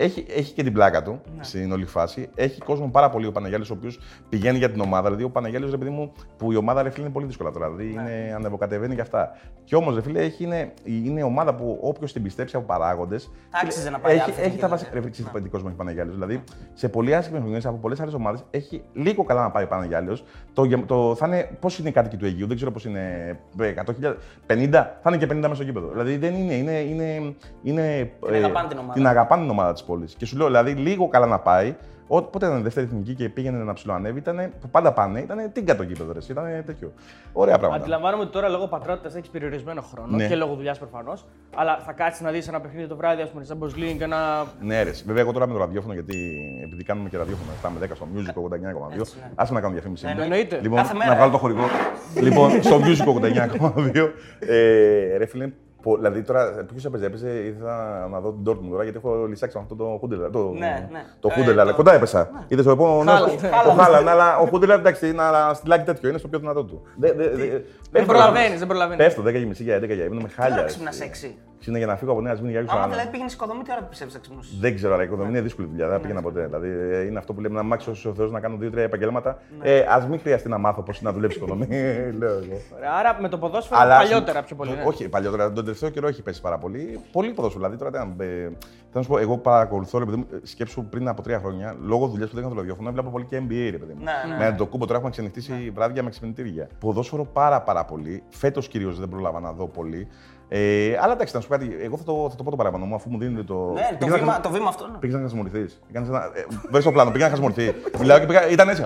[0.03, 2.29] Έχει, έχει και την πλάκα του στην όλη φάση.
[2.35, 3.99] Έχει κόσμο πάρα πολύ ο Παναγιάλης ο οποίος
[4.29, 5.03] πηγαίνει για την ομάδα.
[5.05, 7.71] Δηλαδή, ο Παναγιάλης, ρε παιδί μου, που η ομάδα ρε φίλε είναι πολύ δύσκολα τώρα.
[7.71, 9.37] Δηλαδή, είναι, ανεβοκατεβαίνει και αυτά.
[9.65, 13.31] Και όμως, ρε φίλε, έχει, είναι, είναι ομάδα που όποιος την πιστέψει από παράγοντες.
[13.63, 14.89] Άξιζε να πάει Έχει, άλλη έχει τα εθνική, βασικά.
[14.91, 14.95] ναι.
[14.95, 16.15] Ρε φίλε, ξέρεις τι κόσμος έχει Παναγιάλης.
[16.15, 16.43] Δηλαδή,
[16.75, 20.23] σε πολύ άσχημες χρονιές από πολλές άλλες ομάδες έχει λίγο καλά να πάει ο Παναγιάλης.
[20.53, 23.39] Το, γε- το, θα είναι, πώς είναι οι κάτοικοι του Αιγείου, δεν ξέρω πώς είναι.
[23.61, 25.89] ε, 100.000, 50, θα είναι και 50 μέσα στο γήπεδο.
[25.89, 26.55] Δηλαδή, δεν είναι.
[26.55, 28.93] είναι, είναι, είναι Την αγαπάνε την ομάδα.
[28.93, 30.07] Την αγαπάνε την ομάδα της πόλη.
[30.17, 31.75] Και σου λέω, δηλαδή, λίγο καλά να πάει.
[32.13, 35.83] Όποτε ήταν δεύτερη εθνική και πήγαινε να ψηλοανέβει, ήταν, που πάντα πάνε, ήταν την το
[35.83, 36.13] γήπεδο.
[36.13, 36.93] Ρε, ήταν τέτοιο.
[37.33, 37.83] Ωραία πράγματα.
[37.83, 40.27] Αντιλαμβάνομαι ότι τώρα λόγω πατρότητας έχεις περιορισμένο χρόνο Ναι.
[40.29, 41.27] και λόγω δουλειάς προφανώς.
[41.55, 44.47] Αλλά θα κάτσεις να δεις ένα παιχνίδι το βράδυ, ας πούμε, σαν Champions League, ένα.
[44.61, 44.91] Ναι, ρε.
[45.07, 46.15] Βέβαια, εγώ τώρα με το ραδιόφωνο, γιατί
[46.65, 49.01] επειδή κάνουμε και ραδιόφωνο 7 με 10 στο Music 89,2.
[49.01, 49.31] Έτσι, ναι.
[49.35, 50.07] Άσε να κάνω διαφήμιση.
[50.07, 50.21] Ναι, μου.
[50.23, 50.59] εννοείται.
[50.63, 51.33] Λοιπόν, Κάθε μέρα, να βγάλω ε.
[51.33, 51.65] το χορηγό.
[52.27, 53.07] λοιπόν, στο Music
[53.95, 54.09] 89,2.
[54.39, 55.55] Ε, ρε φίλε, πο-
[55.97, 59.63] δηλαδή τώρα ποιος έπαιζε, έπαιζε, ήθελα να δω την Dortmund τώρα γιατί έχω λησάξει με
[59.63, 60.31] αυτό το Χούντελα.
[60.31, 61.05] Το, Ναι, ναι.
[61.21, 62.31] το Ε, Χούντελα, αλλά το- κοντά έπεσα.
[62.49, 63.11] Είδες το επόμενο.
[63.11, 63.31] Χάλαντ.
[63.31, 66.65] το- Το Χάλαν, αλλά ο Χούντελα εντάξει είναι ένα στυλάκι τέτοιο, είναι στο πιο δυνατό
[66.65, 66.83] του.
[66.97, 69.05] Δε- δε- δε- Δεν πέφτω, προλαβαίνεις, δεν προλαβαίνεις.
[69.05, 70.65] Πέφτω 10 και μισή για 11 για ήμουν με Τι ώρα χάλια.
[70.65, 71.35] ξυπνά 6.
[71.69, 72.91] Είναι για να φύγω από Νέα Σμήνη για 20 Άμα χρόνια.
[72.95, 74.51] δηλαδή πήγαινε οικοδομή, τι ώρα πιστεύει να ξυπνούσε.
[74.61, 75.89] Δεν ξέρω, αλλά η οικοδομή είναι δύσκολη δουλειά.
[75.89, 76.45] Δεν πήγαινα ποτέ.
[76.47, 79.39] Δηλαδή, ε, είναι αυτό που λέμε να μάξει όσο ο Θεός να κάνω δύο-τρία επαγγέλματα.
[79.63, 81.67] Ε, Α μην χρειαστεί να μάθω πώς να δουλέψει η οικοδομή.
[82.21, 82.61] Λέω εγώ.
[82.77, 84.71] Ωραία, Άρα με το ποδόσφαιρο Αλλά παλιότερα πιο πολύ.
[84.71, 84.83] ναι.
[84.87, 85.53] Όχι, παλιότερα.
[85.53, 87.01] Τον τελευταίο καιρό έχει πέσει πάρα πολύ.
[87.13, 87.65] Πολύ ποδόσφαιρο.
[87.65, 88.53] Δηλαδή, τώρα τι να- ε, θέλω
[88.93, 92.07] να σου πω, εγώ παρακολουθώ, ρε παιδί μου, ε, σκέψου πριν από τρία χρόνια, λόγω
[92.07, 94.03] δουλειάς που δεν είχα το ραδιόφωνο, βλέπω πολύ και NBA, ρε παιδί μου.
[94.05, 94.51] Ναι, ναι.
[94.51, 96.69] Με το κούμπο τώρα έχουμε ξενυχτήσει βράδια με ξυπνητήρια.
[96.81, 98.23] Ποδόσφαιρο πάρα πάρα πολύ.
[98.29, 100.09] Φέτος κυρίως δεν πρόλαβα να δω πολύ.
[100.53, 102.85] Ε, αλλά εντάξει, να σου πω κάτι, εγώ θα το, θα το πω το παραπάνω
[102.85, 103.55] μου, αφού μου δίνετε το.
[103.73, 104.87] Ναι, το Πήγα να βήμα, χασμο- το βήμα αυτό.
[104.87, 104.99] ναι.
[104.99, 105.67] Πήγε να χασμουριθεί.
[106.71, 107.75] Βέρει στο πλάνο, πήγα να χασμουριθεί.
[107.99, 108.49] Μιλάω και πήγα.
[108.49, 108.85] Ήταν έτσι.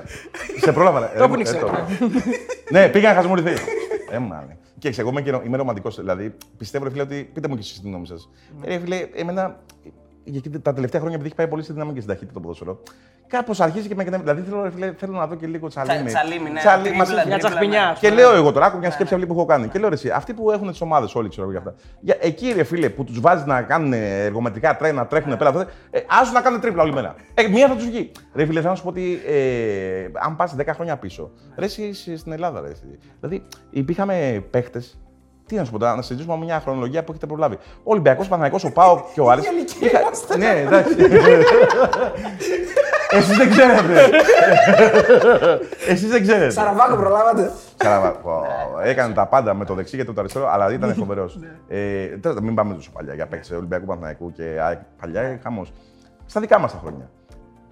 [0.61, 1.01] Σε πρόλαβα.
[1.01, 1.19] ρε.
[1.19, 1.57] Το Ε, πνίξε.
[1.57, 1.71] ε, το-
[2.71, 3.53] Ναι, πήγα να χασμουριθεί.
[4.11, 4.57] Ε, μάλλον.
[4.79, 5.97] Και ξέρω, εγώ είμαι, και- είμαι ρομαντικός.
[5.97, 7.31] Δηλαδή, πιστεύω, ρε φίλε, ότι.
[7.35, 8.29] Πείτε μου και εσείς τη γνώμη σας.
[8.65, 9.57] Ε, φίλε, εμένα.
[10.25, 12.81] Γιατί τα τελευταία χρόνια, επειδή έχει πάει πολύ στη δύναμη και στην ταχύτητα το ποδόσφαιρο,
[13.27, 14.33] κάπως αρχίζει και με εκνευρίζει.
[14.33, 16.05] Δηλαδή, θέλω, ρε φίλε, θέλω να δω και λίγο τσαλίμι.
[16.05, 16.59] τσαλίμι, ναι.
[16.59, 17.89] Τσαλί- Τρίπλα, μας- τρίπλα, Μια τσαχπινιά.
[17.89, 18.21] ας και πούμε.
[18.21, 19.69] λέω εγώ τώρα, άκου μια σκέψη αυτή που έχω κάνει.
[19.69, 21.75] Και λέω ρε, εσύ, αυτοί που έχουν τις ομάδες όλοι, ξέρω εγώ για αυτά.
[22.01, 25.67] Για, εκεί ρε φίλε που τους βάζεις να κάνουν εργομετρικά τρένα, να τρέχουν πέρα, αυτά,
[25.91, 27.15] ε, άζουν να κάνουν τρίπλα όλη μέρα.
[27.35, 28.13] Ε, μία θα τους βγει.
[28.35, 31.83] Ρε φίλε, θέλω να σου πω ότι ε, αν πας 10 χρόνια πίσω, ρε, εσύ,
[31.83, 32.69] εσύ στην Ελλάδα, ρε.
[32.69, 32.99] εσύ.
[33.21, 34.99] Δηλαδή, υπήρχαμε παίχτες.
[35.47, 37.55] Τι να σου πω τώρα, να συζητήσουμε μια χρονολογία που έχετε προλάβει.
[37.79, 39.45] Ο Ολυμπιακός, Παναγικός, ο Πάο και ο Άρης.
[39.81, 40.95] Είχα- Ναι, εντάξει.
[43.11, 44.11] Εσείς δεν ξέρετε.
[45.89, 46.51] Εσείς δεν ξέρετε.
[46.51, 47.53] Σαραβάκο προλάβατε.
[47.77, 48.43] Καλά, πω,
[48.85, 51.39] έκανε τα πάντα με το δεξί και το αριστερό, αλλά ήταν φοβερός.
[51.69, 55.73] ε, τέλος, μην πάμε τόσο παλιά για παίκτες Ολυμπιακού Παναθηναϊκού και ΑΕΚ, παλιά, χαμός.
[56.27, 57.11] Στα δικά μας τα χρόνια.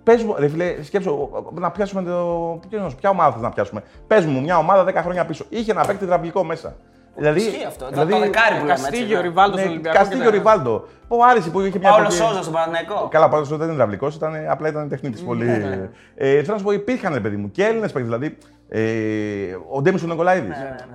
[0.03, 2.61] Πες μου, ρε φίλε, σκέψω να πιάσουμε το.
[2.69, 3.83] ποιος είναι, Ποια ομάδα θες να πιάσουμε.
[4.07, 5.45] Πες μου μια ομάδα 10 χρόνια πίσω.
[5.49, 6.77] Είχε ένα παίκτη υδραυλικό μέσα.
[7.17, 7.85] Δηλαδή, Ισχύει αυτό.
[7.95, 8.73] Το δεκάρι που λέμε.
[8.73, 9.23] έτσι, Καστίγιο, ναι.
[9.23, 9.99] Ριβάλτο στον ναι, Ολυμπιακό.
[9.99, 10.89] Καστίγιο Ριβάλντο.
[11.09, 11.91] Ο Άρης που είχε μια.
[11.91, 13.09] Παύλο εποχή- Σόζα στον Παναθηναϊκό.
[13.11, 15.23] Καλά, πάντω δεν ήταν υδραυλικό, ήταν, απλά ήταν τεχνίτης.
[15.23, 15.49] Πολύ.
[16.15, 18.11] Ε, θέλω να σου πω, υπήρχαν ρε παιδί μου και Έλληνες παίκτες.
[18.19, 18.37] Δηλαδή,
[18.69, 18.81] ε,
[19.71, 20.49] ο Ντέμις ο Νικολαίδη.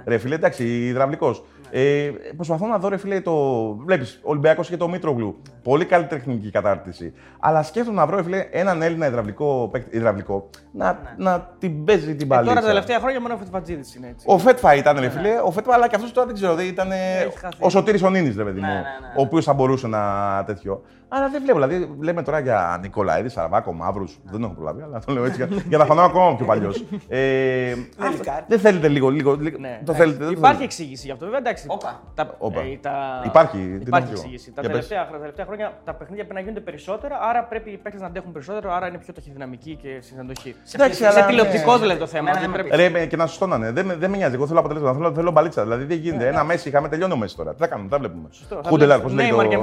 [0.06, 1.44] Ρε φίλε, εντάξει, υδραυλικός.
[1.72, 3.34] Ε, προσπαθώ να δω, ρε φίλε, το.
[3.76, 5.42] Βλέπεις, Ολυμπιακός και το Μήτρογλου.
[5.64, 7.14] Πολύ καλή τεχνική κατάρτιση.
[7.40, 12.16] Αλλά σκέφτομαι να βρω, ρε φίλε, έναν Έλληνα υδραυλικό, παίκτη- υδραυλικό να, να την παίζει
[12.16, 12.50] την Ε, παλίτσα.
[12.54, 14.26] Τώρα τα τελευταία χρόνια μόνο ο Φετφατζίδη είναι έτσι.
[14.30, 15.30] Ο Φέτφα ήταν, ρε φίλε.
[15.46, 16.56] Ο Φέτφα, αλλά και αυτός τώρα δεν ξέρω.
[16.56, 16.92] Δεν ήταν.
[16.92, 16.96] ε,
[17.28, 17.58] Έχει χαθεί.
[17.60, 18.66] Ο Σωτήρης ο Νίνης, ρε παιδί μου.
[18.66, 19.14] Ναι, ναι, ναι.
[19.18, 20.82] Ο οποίος θα μπορούσε να τέτοιο.
[21.10, 21.60] Αλλά δεν βλέπω.
[21.68, 24.18] Δηλαδή, λέμε τώρα για Νικολαίδης, Σαραβάκο, Μαύρους.
[24.24, 26.84] Δεν έχω προλάβει, αλλά το λέω έτσι για, για να φανώ ακόμα πιο παλιός.
[27.08, 28.42] Ε, αυτό- Λικάρ.
[28.48, 29.36] δεν θέλετε λίγο, λίγο.
[29.36, 30.02] λίγο Ναι, το εντάξει.
[30.02, 30.64] θέλετε, δεν το Υπάρχει θέλετε.
[30.64, 31.26] εξήγηση γι' αυτό.
[31.26, 31.86] Βέβαια, εντάξει, εντάξει.
[31.88, 32.02] Όπα.
[32.16, 32.60] Τα, Όπα.
[32.62, 33.22] ε, τα...
[33.26, 34.12] Υπάρχει, τι να Υπάρχει πω.
[34.14, 34.52] εξήγηση.
[34.52, 34.88] Τα Για πες.
[34.88, 38.08] τελευταία, τα τελευταία χρόνια τα παιχνίδια πρέπει να γίνονται περισσότερα, άρα πρέπει οι παίκτες να
[38.08, 40.56] αντέχουν περισσότερο, άρα είναι πιο ταχυδυναμικοί και στην αντοχή.
[40.76, 42.30] Εντάξει, Σε αλλά- τηλεοπτικό δηλαδή το θέμα.
[42.30, 43.72] Εμένα ότι δεν με πρέπει- Ρε, με- και να σου στώνανε.
[43.72, 44.36] Δεν, με- δεν με νοιάζει.
[44.36, 44.98] Εγώ θέλω αποτελέσματα.
[44.98, 45.62] Θέλω, θέλω μπαλίτσα.
[45.64, 46.28] Δηλαδή δεν γίνεται.
[46.28, 47.52] Ένα μέση είχαμε τελειώνει ο μέση τώρα.
[47.52, 48.28] Τι θα κάνουμε, τα βλέπουμε.
[48.50, 49.58] θα Χούντελαρ, πώς βλέπεις λέει Neymar και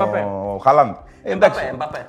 [1.37, 1.41] Mbappé.
[1.41, 1.63] το Χαλάν.
[1.63, 1.71] Ε, εντάξει.
[1.73, 2.09] Εμπαπέ, Εμπαπέ.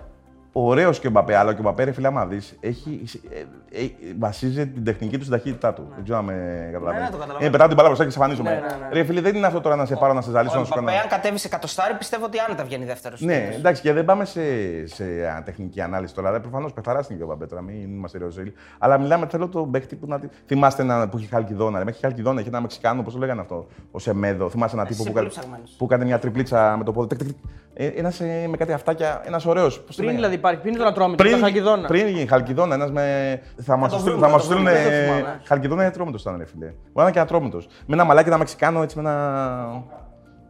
[0.57, 3.39] Ωραίος και ο Μπαπέ, αλλά και ο Μπαπέ, ρε φίλε, άμα δεις, έχει, ε,
[3.84, 5.88] ε, βασίζει την τεχνική του στην ταχύτητά του.
[5.95, 6.97] Δεν ξέρω αν με καταλαβαίνει.
[6.97, 7.38] Ναι, ναι, το καταλαβαίνω.
[7.41, 8.49] Είναι πετάω την μπαλά μπροστά και εξαφανίζομαι.
[8.49, 8.89] Ναι, ναι, ναι.
[8.93, 10.73] Ρε φίλε, δεν είναι αυτό τώρα να σε πάρω να σε ζαλίσω Ο να σου
[10.73, 10.88] κάνω.
[10.89, 13.21] Εμπαπέ, αν κατέβεις σε κατοστάρι, πιστεύω ότι άνετα βγαίνει δεύτερος.
[13.21, 14.41] Ναι, εντάξει, και δεν πάμε σε,
[14.88, 16.28] σε α, τεχνική ανάλυση τώρα.
[16.28, 18.53] Δηλαδή, προφανώς πεθαράστηκε και ο Μπαπέ τώρα, μην είμαστε ριοζέλοι.
[18.78, 20.19] Αλλά μιλάμε, θέλω τον παίχτη που να.
[20.19, 21.78] τη- Θυμάστε ένα που είχε χαλκιδόνα.
[21.78, 23.67] Ρε, με είχε χαλκιδόνα, είχε ένα Μεξικάνο, πώς το λέγανε αυτό.
[23.91, 24.49] Ο Σεμέδο.
[24.49, 25.76] Θυμάστε ένα τύπο είσαι που, πολύ κα- ψαγμένος.
[25.78, 27.36] που έκανε μια τριπλίτσα με το πόδι.
[27.78, 28.19] Ένας
[28.49, 29.84] με κάτι αυτάκια, ένας ωραίος.
[29.95, 31.88] Πριν δηλαδή υπάρχει, πριν τον ατρόμητο, Πριν, τα χαλκιδόνα.
[31.88, 33.41] πριν γίνει χαλκιδόνα, ένας με.
[33.61, 34.17] Θα μας το στείλουν.
[34.19, 34.73] βρούμε, Θα μας θα το στείλουν.
[34.73, 35.41] βρούμε, δεν το θυμάμαι.
[35.43, 36.65] Χαλκιδόνα είναι ατρόμητος ήταν, ρε φίλε.
[36.65, 37.67] Μπορεί να είναι και ατρόμητος.
[37.86, 39.84] Με ένα μαλάκι ένα Μεξικάνο έτσι με ένα.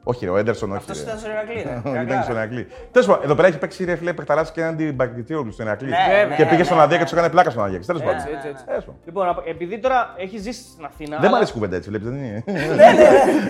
[0.07, 0.77] Όχι, ρε, ο Έντερσον, όχι.
[0.77, 1.03] Αυτός ρε.
[1.03, 1.61] ήταν στο Ηρακλή.
[1.61, 1.81] ρε.
[1.99, 2.67] Όχι, Δεν στον Ερακλή.
[2.91, 5.89] Τέλος πάντων, εδώ πέρα έχει παίξει ρε φίλε παιχταράς και έναν μπακτητήριο στον Ερακλή.
[5.89, 7.03] Ναι, ναι, και πήγε ναι, στον ναι, Αδία ναι.
[7.03, 7.79] και τους έκανε πλάκα στον Αδία.
[7.79, 8.15] Τέλος πάντων.
[8.15, 8.65] Έτσι, έτσι, έτσι.
[8.65, 8.99] Τέλος πάντων.
[9.05, 11.09] Λοιπόν, απ- επειδή τώρα έχει ζήσει στην Αθήνα.
[11.09, 12.43] Δεν μου αλλά- αρέσει η κουβέντα έτσι, βλέπεις, δεν είναι.
[12.51, 12.59] Ναι,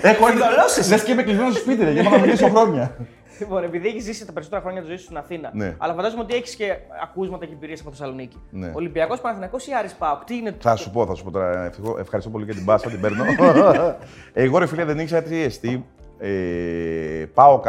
[0.10, 0.90] Έχω Φιδωλός εσύ.
[0.90, 2.96] Λες και είμαι κλεισμένος στο σπίτι, ρε, για να μιλήσω χρόνια.
[3.40, 5.76] Λοιπόν, επειδή έχεις ζήσει τα περισσότερα χρόνια της ζωής σου στην Αθήνα, Ναι.
[5.78, 8.42] αλλά φαντάζομαι ότι έχεις και ακούσματα και εμπειρίες από Θεσσαλονίκη.
[8.50, 8.72] Ναι.
[8.74, 11.66] Ολυμπιακός Παναθηναϊκός ή Άρης Πάοκ, τι είναι Θα σου πω, θα σου πω τώρα.
[11.66, 13.24] ευτυχώ- Ευχαριστώ πολύ για την μπάσα, την παίρνω.
[14.34, 15.86] Εγώ ρε φίλε δεν ήξερα τι εστί.
[16.20, 17.62] Ε, πάω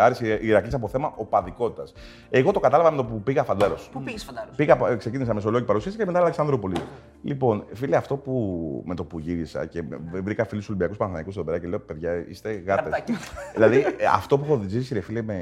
[0.00, 1.92] Άρης Ηρακλής από θέμα οπαδικότητας.
[2.30, 3.88] Εγώ το κατάλαβα με το που πήγα φαντάρος.
[3.92, 4.52] Πού πήγες, φαντάζομαι.
[4.56, 6.76] Πήγα, ε, ξεκίνησα Μεσολόγιο παρουσίαση και μετά Αλεξανδρούπολη.
[7.22, 9.82] Λοιπόν, φίλε, αυτό που με το που γύρισα και
[10.22, 12.84] βρήκα φίλους Ολυμπιακούς Παναθανικού εδώ πέρα και λέω: Παιδιά, είστε γάτες.
[12.84, 13.14] Γατάκια.
[13.54, 15.36] δηλαδή, ε, αυτό που έχω ζήσει, ρε φίλε, με,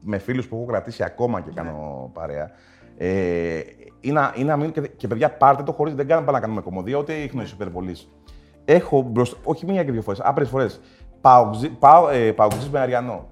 [0.00, 2.50] με φίλους που έχω κρατήσει ακόμα και κάνω παρέα.
[2.98, 3.60] Ε,
[4.00, 6.60] είναι, να- είναι να μείνω και, και παιδιά, πάρτε το χωρίς δεν κάνουμε να κάνουμε
[6.60, 8.08] κομμωδία, ούτε ίχνο υπερβολής.
[8.64, 10.80] Έχω μπροστά, όχι μία και δύο φορές, άπειρες φορές.
[12.34, 13.26] Παουτζή με Αριανό.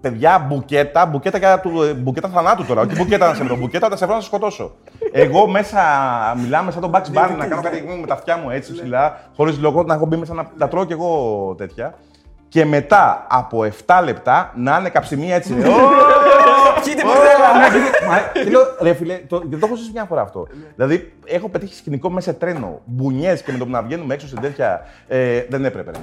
[0.00, 2.80] Παιδιά, μπουκέτα, μπουκέτα, για του, ε, μπουκέτα θανάτου τώρα.
[2.80, 4.72] Όχι μπουκέτα να σε βρω, μπουκέτα να σε βρω να σε σκοτώσω.
[5.12, 5.80] Εγώ μέσα
[6.36, 9.58] μιλάμε σαν τον Bugs Bunny, να κάνω κάτι με τα αυτιά μου έτσι ψηλά, χωρίς
[9.58, 11.94] λόγο, να έχω μπει μέσα να τα τρώω κι εγώ τέτοια.
[12.48, 15.54] Και μετά από 7 λεπτά να είναι καψιμία έτσι.
[16.86, 16.90] ρε.
[16.90, 17.80] Ω, Κοίτα ω, που θέλω.
[17.80, 20.46] ναι, και- μα, και λέω, Ρε φίλε, το, δεν το έχω ζήσει μια φορά αυτό.
[20.76, 24.26] Δηλαδή, έχω πετύχει σκηνικό μέσα σε τρένο, μπουνιές και με το που να βγαίνουμε έξω
[24.26, 24.80] σε τέτοια.
[25.08, 25.90] Ε, δεν έπρεπε.
[25.90, 25.98] ρε.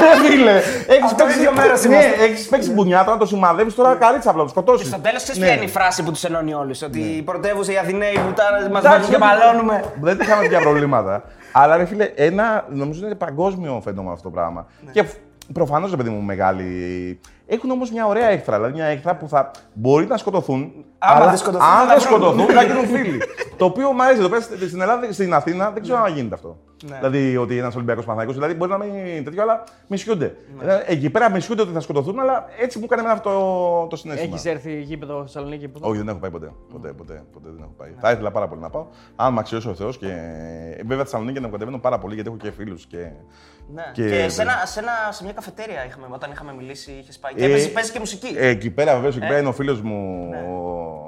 [0.00, 0.56] Ρε φίλε,
[0.86, 2.24] έχεις Αυτό παίξει- ίδιο μέρος Ναι, είμαστε.
[2.24, 4.86] έχεις παίξει μπουνιά, τώρα το σημαδεύεις τώρα καρίτσα απλά, το σκοτώσεις.
[4.88, 6.82] Στο τέλος, ξέρεις ποια είναι η φράση που τους ενώνει όλους.
[6.82, 8.20] Ότι η πρωτεύουσα, οι Αθηναίοι που
[8.72, 9.84] μας Εντάξει, βάζουν και δεν- μαλώνουμε.
[10.00, 11.22] Δεν είχαμε τέτοια προβλήματα.
[11.52, 14.66] Αλλά ρε φίλε, ένα, νομίζω είναι παγκόσμιο φαινόμενο αυτό το πράγμα.
[14.92, 15.04] Και
[15.52, 16.64] προφανώς, ρε παιδί μου, μεγάλοι.
[17.52, 18.56] Έχουν όμως μια ωραία έχθρα.
[18.56, 20.72] Δηλαδή, μια έχθρα που θα μπορεί να σκοτωθούν.
[20.98, 22.20] Άμα αλλά δεν σκοτωθούν, αν θα δεν τα βρουν.
[22.20, 23.20] σκοτωθούν, θα γίνουν φίλοι.
[23.56, 24.18] το οποίο μου αρέσει.
[24.18, 26.56] Εδώ πέρα στην Ελλάδα, στην Αθήνα, δεν ξέρω αν γίνεται αυτό.
[26.88, 26.96] Ναι.
[26.96, 30.36] Δηλαδή, ότι ένας Ολυμπιακός Παναθανικό, δηλαδή μπορεί να μην είναι τέτοιο, αλλά μισιούνται.
[30.54, 30.60] Ναι.
[30.64, 33.96] Δηλαδή, εκεί πέρα μισιούνται ότι θα σκοτωθούν, αλλά έτσι μου έκανε εμένα αυτό το, το
[33.96, 34.34] συνέστημα.
[34.34, 36.52] Έχεις έρθει γήπεδο Θεσσαλονίκη που Όχι, δεν έχω πάει ποτέ.
[36.72, 37.90] Ποτέ, ποτέ, ποτέ δεν έχω πάει.
[38.00, 38.86] Θα ήθελα πάρα πολύ να πάω.
[39.16, 40.06] Αν με αξιώσει ο Θεός και.
[40.86, 42.86] Βέβαια, Θεσσαλονίκη να κατεβαίνω πάρα πολύ γιατί έχω και φίλους.
[42.86, 43.10] Και...
[43.74, 43.82] Ναι.
[43.92, 47.34] Και- Και, σε, ένα, σε, ένα, σε μια καφετέρια είχαμε, όταν είχαμε μιλήσει, είχες πάει.
[47.34, 48.34] Και Ε, παίζει, παίζει και μουσική.
[48.38, 49.26] Ε, εκεί πέρα, βεβαίω, εκεί Ε.
[49.26, 50.28] πέρα είναι ο φίλος μου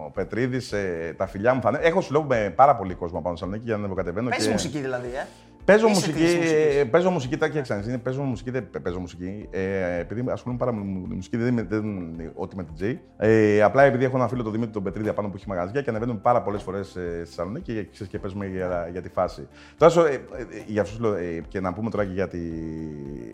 [0.06, 0.72] ο Πετρίδης.
[0.72, 1.78] Ε, τα φιλιά μου θα είναι.
[1.82, 4.28] Έχω συλλόγου με πάρα πολύ κόσμο πάνω στη Θεσσαλονίκη για να κατεβαίνω.
[4.28, 4.52] Παίζει και...
[4.52, 5.26] μουσική δηλαδή, ε.
[5.64, 6.52] Παίζω Είσαι μουσική, της μουσικής.
[6.76, 9.48] ε, παίζω μουσική, τα κοίταξε, είναι παίζω μουσική, δεν παίζω μουσική.
[9.50, 12.74] Ε, επειδή ασχολούμαι πάρα πολύ με τη μουσική, δεν είμαι δεν, είναι ό,τι με την
[12.74, 13.00] Τζέι.
[13.16, 15.90] Ε, απλά επειδή έχω ένα φίλο τον Δημήτρη τον Πετρίδη απάνω που έχει μαγαζιά και
[15.90, 19.48] ανεβαίνουμε πάρα πολλές φορές ε, στη Θεσσαλονίκη και, ξέρεις, και παίζουμε για, για τη φάση.
[19.78, 20.20] Τώρα, σου, ε, ε,
[20.66, 22.38] για αυτούς λέω, ε, και να πούμε τώρα και για τη,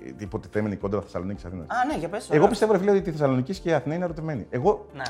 [0.06, 1.62] την υποτιθέμενη κόντρα Θεσσαλονίκης Αθήνα.
[1.62, 2.28] Α, ναι, για πες.
[2.30, 4.46] Εγώ πιστεύω, ρε φίλε, ότι η Θεσσαλονίκη και η Αθήνα είναι ερωτευμένοι.
[4.50, 5.02] Εγώ Ναι.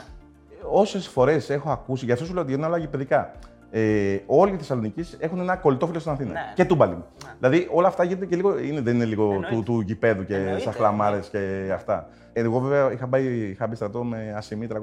[0.71, 3.33] όσες φορές έχω ακούσει, γι' αυτό σου λέω ότι είναι όλα παιδικά.
[3.71, 6.33] Ε, όλοι οι Θεσσαλονίκη έχουν ένα κολλητό φίλο στην Αθήνα.
[6.33, 6.53] Ναι.
[6.55, 7.03] Και τούμπαλιν.
[7.39, 8.59] Δηλαδή όλα αυτά γίνεται και λίγο.
[8.59, 9.55] Είναι, δεν είναι λίγο Εννοείται.
[9.55, 12.09] του, του γηπέδου και Εννοείται, σαν χλαμάρε και αυτά.
[12.33, 14.77] Ε, Εγώ βέβαια είχα, πάει, είχα μπει στρατό με ασημή 305.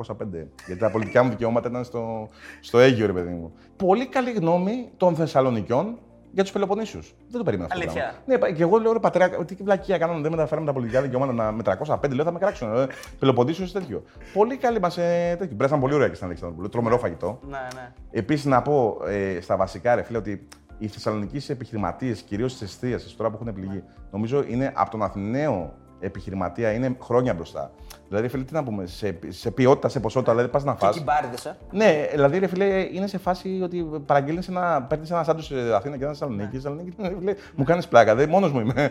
[0.66, 2.30] Γιατί τα πολιτικά μου δικαιώματα ήταν στο,
[2.62, 3.54] στο Αίγυο, ρε παιδί μου.
[3.76, 5.98] Πολύ καλή γνώμη των Θεσσαλονικιών
[6.36, 7.14] για τους Πελοποννήσιους.
[7.30, 7.86] Δεν το περίμενα αυτό.
[7.86, 8.14] το Αλήθεια.
[8.26, 8.48] πράγμα.
[8.48, 11.52] Ναι, και εγώ λέω ρε πατέρα, τι βλακία κάναμε, δεν μεταφέραμε τα πολιτικά δικαιώματα να-
[11.52, 12.14] με 305.
[12.16, 12.76] Λέω θα με κράξουν.
[12.78, 12.88] Ε,
[13.20, 14.04] Πελοποννήσιου τέτοιο.
[14.34, 15.56] Πολύ καλή μας ε, τέτοιο.
[15.58, 16.70] Πρέσαν πολύ ωραία και στην Αλεξανδρούπολη.
[16.70, 17.40] Τρομερό φαγητό.
[17.50, 17.92] Ναι, ναι.
[18.12, 23.18] Επίσης να πω ε, στα βασικά, ρε φίλε, ότι οι Θεσσαλονικοί επιχειρηματίες, κυρίως τη εστίαση,
[23.18, 27.72] τώρα που έχουν πληγεί, νομίζω είναι από τον Αθηναίο επιχειρηματία είναι χρόνια μπροστά.
[28.10, 30.98] Δηλαδή, φίλε, τι να πούμε, σε, σε ποιότητα, σε ποσότητα, δηλαδή πας να Και φας.
[30.98, 31.52] κυμπάριδε, ε.
[31.72, 35.98] Ναι, δηλαδή, ρε φίλε, είναι σε φάση ότι παραγγέλνεις ένα, παίρνεις ένα σάντου σε Αθήνα
[35.98, 36.56] και ένα Θεσσαλονίκη.
[36.56, 38.16] Θεσσαλονίκη, ρε φίλε, μου κάνεις πλάκα.
[38.16, 38.90] Δεν μόνος μου είμαι.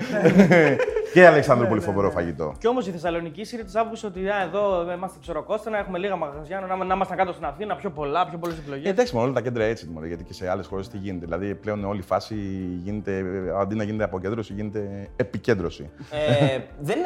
[1.12, 2.54] και Αλεξάνδρου, πολύ φοβερό φαγητό.
[2.58, 6.60] Και όμως η Θεσσαλονίκη είναι τη άποψη ότι α, εδώ είμαστε ψωροκόστανα, έχουμε λίγα μαγαζιά,
[6.60, 8.88] να, να ήμασταν κάτω στην Αθήνα, πιο πολλά, πιο πολλές Ε, επιλογέ.
[8.88, 11.24] εντάξει, με όλα τα κέντρα έτσι, μωρέ, γιατί και σε άλλες χώρες τι γίνεται.
[11.24, 12.34] Δηλαδή, πλέον όλη η φάση
[12.82, 13.24] γίνεται,
[13.60, 15.90] αντί να γίνεται αποκέντρωση, γίνεται επικέντρωση.
[16.10, 17.04] Ε, δεν ε,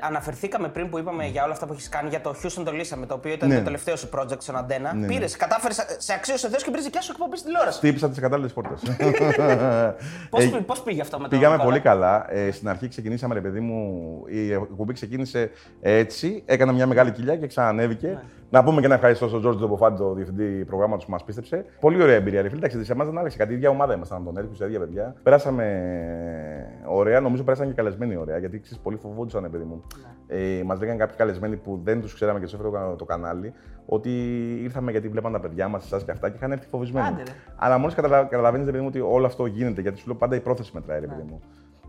[0.00, 3.06] αναφερθήκαμε πριν που είπαμε για όλα αυτά που έχεις κάνει για το Houston το λύσαμε,
[3.06, 3.56] το οποίο ήταν Ναι.
[3.58, 4.94] το τελευταίο σου project στον Αντένα.
[4.94, 5.06] Ναι, ναι.
[5.06, 7.78] Πήρες, κατάφερες, σε αξίωσε Θεός και πήρε δικιά σου εκπομπή στην τηλεόραση.
[7.78, 8.82] Χτύπησα τις κατάλληλες πόρτες.
[10.30, 12.32] Πώς Ε, πώς πήγε αυτό με το Πήγαμε Νικόλα; πολύ καλά.
[12.32, 16.42] Ε, στην αρχή ξεκινήσαμε, ρε παιδί μου, η εκπομπή ξεκίνησε έτσι.
[16.46, 18.22] Έκανα μια μεγάλη κοιλιά και ξανανέβηκε.
[18.50, 21.64] Να πούμε και να ευχαριστώ στον Τζόρτζο Τζομποφάντη, το διευθυντή προγράμματος που μας πίστεψε.
[21.80, 22.58] Πολύ ωραία εμπειρία, ρε φίλε.
[22.66, 23.52] Εντάξει, σε εμάς δεν άλλαξε κάτι.
[23.52, 25.14] Η ίδια ομάδα ήμασταν από τον Έρικο, τα ίδια παιδιά.
[25.22, 25.64] Πέρασαμε
[26.86, 29.82] ωραία, νομίζω πέρασαν και καλεσμένοι ωραία, γιατί ξέρεις, πολύ φοβόντουσαν, ρε παιδί μου.
[30.26, 33.52] Ε, μας λέγανε κάποιοι καλεσμένοι που δεν τους ξέραμε και τους έφερε το κανάλι,
[33.86, 34.10] ότι
[34.62, 37.06] ήρθαμε γιατί βλέπαν τα παιδιά μας, εσάς και αυτά και είχαν έρθει φοβισμένοι.
[37.06, 37.30] Άντε, ρε.
[37.56, 40.40] Αλλά μόλις καταλαβαίνεις, ρε παιδί μου, ότι όλο αυτό γίνεται, γιατί σου λέω πάντα η
[40.40, 41.06] πρόθεση μετράει, Ναι.
[41.06, 41.40] ρε παιδί μου.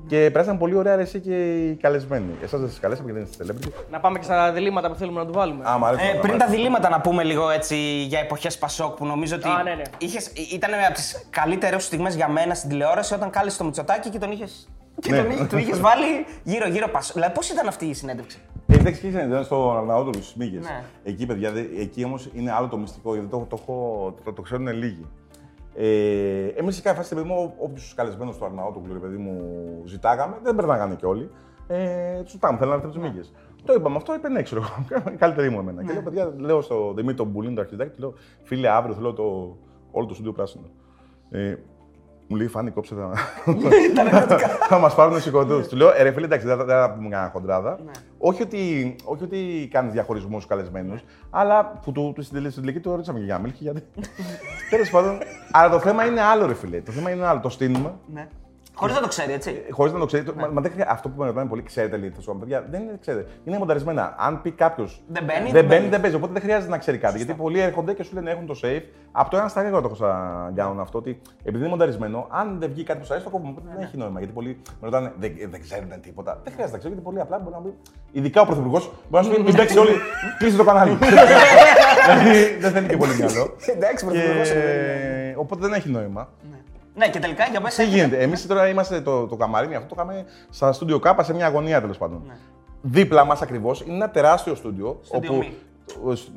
[0.08, 2.26] Και πέρασαν πολύ ωραία ρε, εσύ και οι καλεσμένοι.
[2.44, 3.86] Εσάς δεν σας καλέσαμε γιατί δεν είστε celebrity.
[3.92, 5.64] Να πάμε και στα διλήμματα που θέλουμε να του βάλουμε.
[5.70, 6.06] Α, μ' αρέσει.
[6.08, 6.46] Ε, μ' πριν αρέσει.
[6.50, 9.82] τα διλήμματα να πούμε λίγο έτσι για εποχές Πασόκ που νομίζω ότι Α, ναι, ναι.
[9.98, 14.18] είχες, ήταν από τις καλύτερες στιγμές για μένα στην τηλεόραση όταν κάλεσε το Μητσοτάκι και
[14.20, 14.70] τον είχες.
[15.00, 15.18] Και Ναι.
[15.22, 16.06] τον, είχε- του είχες βάλει
[16.44, 17.14] γύρω-γύρω Πασόκ.
[17.14, 18.38] Δηλαδή, πώς ήταν αυτή η συνέντευξη;
[18.68, 20.64] Ε, εντάξει, και ήταν στο Αρναούτογλου στι Μύγες.
[20.64, 20.84] Ναι.
[21.04, 24.42] Εκεί, παιδιά, δε- εκεί όμως είναι άλλο το μυστικό, γιατί το, το, έχω- το, το
[24.42, 25.06] ξέρουν λίγοι.
[25.80, 29.42] Ε, Εμείς σε κάθε φάση, παιδί μου, όποιου καλεσμένου του Αρναούτογλου, ρε παιδί μου,
[29.86, 31.32] ζητάγαμε, δεν περνάγανε κι όλοι.
[31.68, 33.34] Ε, τους ζητάμε, θέλανε να έρθουν τις Μύγες.
[33.64, 35.04] Το είπαμε αυτό, είπε ναι, ξέρω εγώ.
[35.14, 35.84] Η καλύτερη μου εμένα.
[35.84, 38.14] Και λέω, παιδιά, λέω στο Δημήτρη τον Μπουλίν, το αρχιτέκτη, του λέω,
[38.44, 39.58] φίλε, αύριο θέλω το,
[39.92, 40.70] όλο το στούντιο πράσινο.
[41.30, 41.56] Ε,
[42.28, 43.12] μου λέει, Φάνη, κόψε τα.
[44.70, 45.68] θα μας πάρουν σηκωτού.
[45.68, 47.80] Του λέω, ε, ρε φίλε, εντάξει, δεν θα- δεν θα πούμε κανένα χοντράδα.
[48.18, 52.80] Όχι ότι, όχι ότι κάνεις διαχωρισμούς καλεσμένους, αλλά που του, του στην τελική- στην τελική
[52.84, 53.64] του ρωτήσαμε και για μίλκη.
[53.64, 53.84] Γιατί.
[54.70, 55.18] Τέλος πάντων.
[55.52, 56.82] Αλλά το θέμα είναι άλλο, ρε φίλε.
[56.82, 57.40] Το θέμα είναι άλλο.
[57.40, 57.94] Το στείλουμε.
[58.78, 58.84] Ναι.
[58.84, 59.62] Χωρίς να το ξέρει, έτσι.
[59.72, 60.24] Χωρίς να το ξέρει.
[60.38, 62.98] Μα, μα δεν χρεια- αυτό που με ρωτάνε πολύ, ξέρετε λίγο θα παιδιά, δεν είναι,
[63.02, 63.30] ξέρετε.
[63.44, 64.16] Είναι μονταρισμένα.
[64.18, 65.02] Αν πει κάποιος.
[65.08, 65.90] Δεν μπαίνει, δεν δεν μπαίνει, μπαίνει.
[65.90, 66.16] δεν παίζει.
[66.16, 67.18] Οπότε δεν χρειάζεται να ξέρει κάτι.
[67.18, 68.82] Γιατί πολλοί έρχονται και σου λένε έχουν το safe.
[69.12, 70.98] Από το ένα στα γρήγορα το έχω σαν κάνουν αυτό.
[70.98, 73.54] Ότι επειδή είναι μονταρισμένο, αν δεν βγει κάτι που σου αρέσει, το κόβουμε.
[73.58, 74.18] Οπότε δεν έχει νόημα.
[74.20, 76.40] Γιατί πολλοί με ρωτάνε, δεν, δεν ξέρουν τίποτα.
[76.44, 77.74] Δεν χρειάζεται να ξέρει, γιατί πολύ απλά μπορεί να πει.
[78.12, 79.96] Ειδικά ο πρωθυπουργός μπορεί να σου πει: Μην παίξεις όλοι,
[80.38, 80.98] κλείστε το κανάλι.
[82.06, 83.56] Δηλαδή δεν θέλει και πολύ μυαλό.
[83.76, 85.34] Εντάξει, πρωθυπουργός είναι, Και...
[85.38, 86.30] Οπότε δεν έχει νόημα.
[86.98, 87.84] Ναι, και τελικά για μέσα.
[87.84, 88.18] Τι γίνεται.
[88.18, 91.82] Εμείς τώρα είμαστε το, το καμαρίνι, αυτό το είχαμε στα στούντιο Κάπα σε μια γωνία
[91.82, 92.32] τέλος πάντων.
[92.82, 95.00] Δίπλα μας ακριβώς είναι ένα τεράστιο στούντιο.
[95.02, 95.40] Στούντιο όπου...
[95.40, 95.54] μη.
[96.04, 96.28] ο- σ-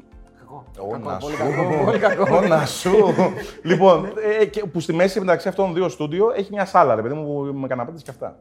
[0.93, 1.27] Ω, να σου.
[1.85, 2.37] Πολύ κακό.
[2.37, 3.15] Ω, να σου.
[3.63, 7.03] Λοιπόν, ε, και που στη μέση μεταξύ αυτών των δύο στούντιο έχει μια σάλα, ρε
[7.03, 8.37] παιδί μου, που με καναπέτες και αυτά.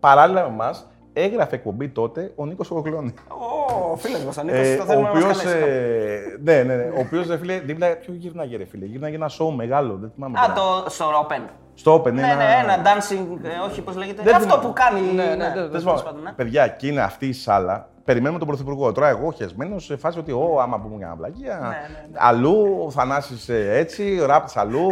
[0.00, 3.14] Παράλληλα με εμάς έγραφε εκπομπή τότε ο Νίκος Ογκλώνη.
[3.92, 5.42] Ο φίλο μας, ο Νίκος, Ε, το ο θέλουμε να μας οποίος.
[5.42, 5.64] καλέσει.
[6.42, 6.82] ναι, ναι, ναι.
[6.96, 7.96] Ο οποίος, ρε φίλε, δίπλα.
[7.96, 8.84] Ποιο γύρναγε, ρε φίλε.
[8.84, 9.96] Γύρναγε ένα show μεγάλο.
[10.00, 10.38] Δεν θυμάμαι.
[10.38, 10.82] Α, τώρα.
[10.84, 11.48] το στο Open.
[11.74, 14.22] Στο Open, Ναι, ένα- ναι, ένα dancing, ε, όχι πώς λέγεται.
[14.22, 14.66] Δεν Αυτό θυμάμαι.
[14.66, 15.00] που κάνει.
[15.00, 16.32] Ναι, ναι, ναι, Τέλος τέλος πάντων, πάντων, ναι.
[16.32, 17.88] Παιδιά, και είναι αυτή η σάλα.
[18.04, 18.92] Περιμένουμε τον Πρωθυπουργό.
[18.92, 21.58] Τώρα εγώ χεσμένος σε φάση ότι, Ω, άμα πούμε μια βλαγία.
[21.62, 22.08] ναι, ναι.
[22.14, 24.88] Αλλού, ο Θανάσης ε, έτσι, ο Ράπτης αλλού.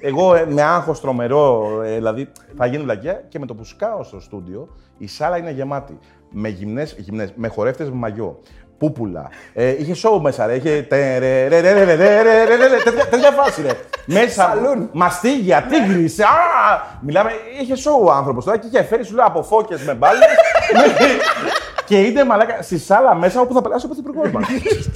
[0.00, 3.22] Εγώ ε, με άγχος τρομερό, ε, δηλαδή θα γίνει βλαγία.
[3.28, 4.68] Και με το που σκάω στο στούντιο,
[4.98, 5.98] η σάλα είναι γεμάτη.
[6.30, 8.40] Με γυμνέ, γυμνές, με χορεύτε με μαγιό.
[8.78, 9.28] Πούπουλα.
[9.52, 10.54] Ε, είχε σόου μέσα, ρε.
[10.54, 10.86] Είχε.
[13.10, 13.70] Τέτοια φάση, ρε.
[14.06, 14.54] Μέσα.
[14.92, 16.10] Μαστίγια, τίγρη.
[17.00, 17.30] Μιλάμε.
[17.60, 20.26] Είχε σόου ο άνθρωπο τώρα και είχε φέρει σου λέω από φώκε με μπάλε.
[21.84, 24.40] Και είτε μαλάκα στη σάλα μέσα όπου θα περάσει ο πρωθυπουργό μα.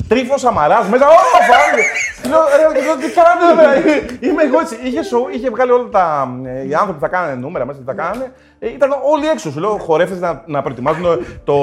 [0.09, 1.07] Τρίφο αμαρά μέσα.
[1.07, 1.11] Ω,
[1.51, 1.82] φάγε!
[2.22, 4.16] Τι κάνετε.
[4.26, 4.78] Είμαι εγώ έτσι.
[4.82, 6.28] Είχε σοου, είχε βγάλει όλα τα.
[6.68, 8.32] Οι άνθρωποι που θα κάνανε νούμερα μέσα, θα κάνανε
[8.62, 9.50] ε, Ήταν όλοι έξω.
[9.50, 11.04] Σου λέω, χορεύτε να, να προετοιμάζουν
[11.44, 11.54] το.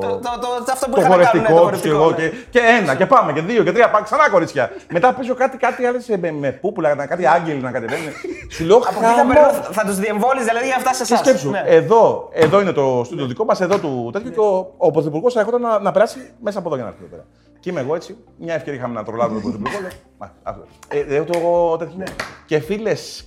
[0.00, 0.30] Το, το,
[0.64, 2.10] το, αυτό που Το είχαν να κάνουν, ναι, χορευτικό του και εγώ.
[2.10, 2.16] ναι.
[2.16, 3.90] Και, και ένα, και πάμε, και δύο, και τρία.
[3.90, 4.70] Πάμε ξανά κορίτσια.
[4.92, 8.12] Μετά πίσω κάτι, κάτι άλλες με, με πούπουλα, να- κάτι άγγελοι να κατεβαίνουν.
[8.50, 9.32] Σου λέω, Από εκεί θα, χαμό.
[9.32, 11.26] περνούν- θα τους διεμβόλεις δηλαδή για αυτά σε Και εσάς.
[11.26, 15.32] σκέψου, εδώ, εδώ είναι το στούντιο δικό μας, εδώ του τέτοιου και ο, ο Πρωθυπουργός
[15.32, 17.26] θα έρχονταν να, να περάσει μέσα από εδώ για να έρθει εδώ πέρα.
[17.60, 19.80] Και είμαι εγώ έτσι, μια ευκαιρία είχαμε να τρολάβουμε τον Πρωθυπουργό.
[19.80, 20.64] λέω, «Μα, αυτό».
[20.88, 22.02] Ε, ε, το τέτοιο.
[22.46, 23.24] Και φίλες,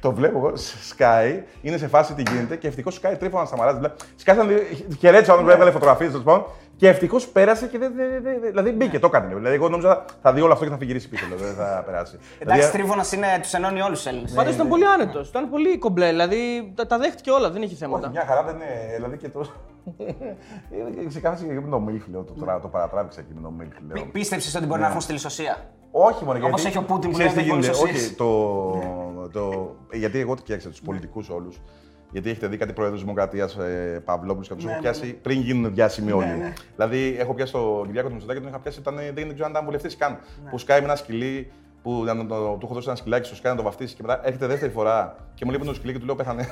[0.00, 0.52] το βλέπω εγώ,
[0.82, 3.74] σκάει, είναι σε φάση τι γίνεται και ευτυχώς σκάει τρίφωνα Σαμαρά.
[3.74, 4.48] Δηλαδή, σκάσαν,
[4.98, 6.44] χαιρέτησε όταν έβγαλε φωτογραφίες τέλο πάντων
[6.76, 7.92] και ευτυχώς πέρασε και δεν.
[7.96, 9.34] δεν- δεν- Δηλαδή μπήκε, το έκανε.
[9.34, 12.18] Δηλαδή, εγώ νόμιζα θα δει όλο αυτό και θα φυγυρίσει πίσω, δηλαδή, δεν θα περάσει.
[12.38, 14.32] Εντάξει, Δηλαδή, Τρίφωνα είναι, τους ενώνει όλους του Έλληνες.
[14.32, 15.28] Πάντως ήταν πολύ άνετος.
[15.28, 16.08] Ήταν πολύ κομπλέ.
[16.08, 18.08] Δηλαδή τα, τα δέχτηκε όλα, δεν είχε Όχι, θέματα.
[18.08, 18.92] μια χαρά δεν είναι.
[18.96, 19.44] Δηλαδή και το.
[21.02, 22.22] Ε, Ξεκάθασε και με το Μίλχ, λέω.
[22.22, 24.04] Το, το, το παρατράβηξα και με το Μίλχ, λέω.
[24.12, 25.56] Πίστεψες ότι μπορεί να έχουν στείλει σωσία.
[25.90, 27.78] Όχι, μόνο Όπως έχει ο Πούτιν που ξέρεις λέει τι δεν γίνεται.
[27.78, 31.60] μπορεί Όχι, το, το, γιατί εγώ το κοίταξα τους πολιτικούς όλους.
[32.12, 35.40] Γιατί έχετε δει κάτι πρόεδρος Δημοκρατίας ε, Παυλόπουλος και του Ναι, έχω ναι, πιάσει πριν
[35.40, 36.26] γίνουν διάσημοι όλοι.
[36.26, 36.52] ναι.
[36.76, 39.44] Δηλαδή, έχω πιάσει τον Κυριάκο του Μητσοτάκη και τον είχα πιάσει όταν ε, δεν ξέρω
[39.44, 40.18] αν ήταν βουλευτής καν.
[40.44, 40.50] Ναι.
[40.50, 41.52] Που σκάει με ένα σκυλί
[41.82, 44.02] που να το, το, του έχω δώσει ένα σκυλάκι στο σκάι να το βαφτίσει και
[44.06, 46.48] μετά έρχεται δεύτερη φορά και μου λέει που είναι το σκυλί και του λέω πέθανε.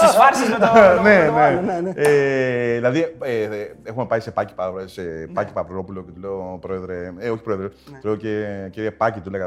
[0.00, 1.02] Τις φάρσει με το.
[1.02, 1.40] ναι, με το ναι.
[1.40, 1.92] άλλο, ναι, ναι.
[1.94, 5.02] Ε, δηλαδή, ε, ε, έχουμε πάει σε Πάκη, Πα- σε
[5.32, 9.30] Πάκη Παυρόπουλο και του λέω, πρόεδρε, ε, όχι πρόεδρε, του λέω και κύριε Πάκη, του
[9.30, 9.46] λέγα.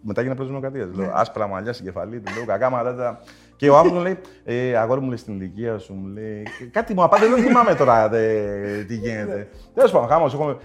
[0.00, 0.86] Μετά έγινε πρόεδρος Δημοκρατίας.
[0.96, 3.20] Του λέω άσπρα μαλλιά στην κεφαλή, του λέω κακά μαλάτα.
[3.56, 6.42] Και ο άνθρωπος μου λέει, ε, αγόρι μου λέει στην ηλικία σου, μου λέει.
[6.70, 8.28] Κάτι μου απάντα, δεν θυμάμαι τώρα δε,
[8.86, 9.48] τι γίνεται.
[9.74, 10.58] Τέλος πάντων, χάμος, έχω.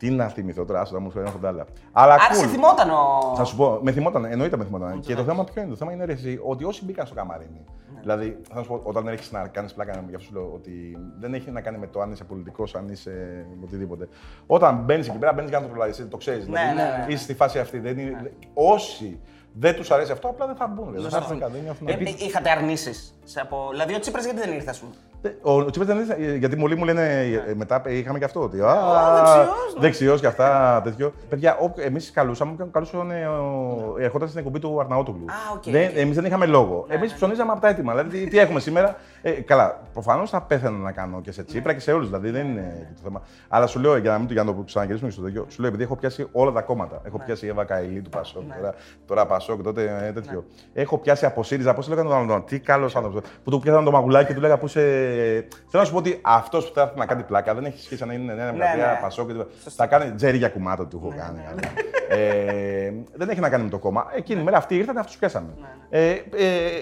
[0.00, 1.64] Τι να θυμηθώ τώρα, άσο, μου φέρνει φοντάλα.
[1.92, 2.36] Αλλά Άρα cool.
[2.36, 3.34] σε θυμόταν ο.
[3.36, 5.00] Θα σου πω, με θυμόταν, εννοείται με θυμόταν.
[5.00, 7.64] Και το θέμα ποιο είναι, το θέμα είναι ρε, εσύ, ότι όσοι μπήκαν στο καμαρίνι.
[8.00, 11.34] Δηλαδή, θα σου πω, όταν έχει να κάνεις πλάκα, γι' αυτό σου λέω ότι δεν
[11.34, 14.08] έχει να κάνει με το αν είσαι πολιτικός, αν είσαι οτιδήποτε.
[14.46, 16.44] Όταν μπαίνεις εκεί πέρα, μπαίνεις για να το προλάβει, το ξέρεις.
[16.44, 17.04] δηλαδή, ναι, ναι.
[17.12, 17.78] Είσαι στη φάση αυτή.
[17.78, 19.20] Δεν είναι, Όσοι
[19.52, 20.92] δεν τους αρέσει αυτό, απλά δεν θα μπουν.
[20.92, 23.14] Δεν θα έρθουν καν, δεν νιώθουν Ε, να- ε, Είχατε αρνήσεις.
[23.40, 23.68] Από...
[23.70, 24.92] Δηλαδή ο Τσίπρας γιατί δεν ήρθε, ας πούμε;
[25.42, 27.02] Ο, ο Τσίπρας δεν είναι, γιατί πολλοί μου λένε
[27.48, 28.40] ε, μετά ε, είχαμε και αυτό.
[28.42, 28.74] Ότι, α,
[29.14, 29.80] δεξιός, ναι.
[29.80, 31.12] δεξιός και αυτά τέτοιο.
[31.28, 33.10] Παιδιά, εμείς καλούσαμε και καλούσαν.
[33.10, 35.24] ε, ο- Ερχόταν στην εκπομπή του Αρναούτογλου.
[35.28, 35.96] Α, οκ, δεν, οκ.
[35.96, 36.84] Εμείς δεν είχαμε λόγο.
[36.88, 37.92] Ναι, Εμείς ψωνίζαμε από τα έτοιμα.
[37.94, 38.96] Δηλαδή, τι, τι έχουμε σήμερα.
[39.22, 42.06] Ε, καλά, προφανώς θα πέθαινα να κάνω και σε Τσίπρα και σε όλους.
[42.06, 43.22] Δηλαδή, δεν είναι εκεί το θέμα.
[43.48, 45.60] Αλλά σου λέω, για να μην το, για να το ξαναγυρίσουμε και στο τέτοιο, σου
[45.60, 47.00] λέω επειδή έχω πιάσει όλα τα κόμματα.
[47.04, 48.74] Έχω πιάσει Εύα Καηλή του ΠΑΣΟΚ, τώρα,
[49.06, 50.44] τώρα Πασόκ, τότε ε, τέτοιο.
[50.72, 52.44] Έχω πιάσει από ΣΥΡΙΖΑ, πώς λέγανε τον άλλον.
[52.44, 53.22] Τι καλός άνθρωπος.
[53.44, 54.80] Που του πιάσανε το μαγουλάκι και του λέγα που είσαι.
[55.68, 58.04] Θέλω να σου πω ότι αυτός που θα έρθει να κάνει πλάκα δεν έχει σχέση
[58.06, 58.98] να είναι Νέα Δημοκρατία, ναι.
[59.02, 59.50] Πασόκ και τίποτα.
[59.76, 61.40] Θα κάνει τζέρι για κουμάτο του έχω κάνει.
[62.08, 64.06] ε, δεν έχει να κάνει με το κόμμα.
[64.14, 65.48] Εκείνη η μέρα αυτή ήρθαν, αυτούς πιάσαμε.
[65.90, 66.20] Ε, ε,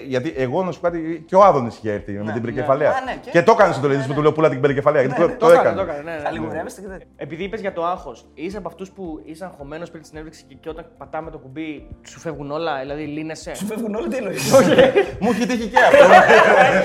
[0.07, 2.89] γιατί εγώ να σου πω κάτι, και ο Άδωνης είχε έρθει με την περικεφαλαία.
[2.89, 5.01] Α, ναι, και- Και το έκανε στο τελείω που του λέω πουλά την περικεφαλαία.
[5.01, 5.75] Γιατί το- το Το έκανε, έκανε.
[5.75, 6.01] το έκανε.
[6.11, 6.23] ναι, ναι.
[6.23, 7.01] Καλή μου ρέμεστε και δεν.
[7.15, 10.55] Επειδή είπες για το άγχος, είσαι από αυτούς που είσαι αγχωμένο πριν τη συνέντευξη και,
[10.59, 14.51] και όταν πατάμε το κουμπί σου φεύγουν όλα, δηλαδή λύνεσαι; Σου φεύγουν όλοι τι εννοείς;
[15.21, 16.05] Μου έχει τύχει και αυτό.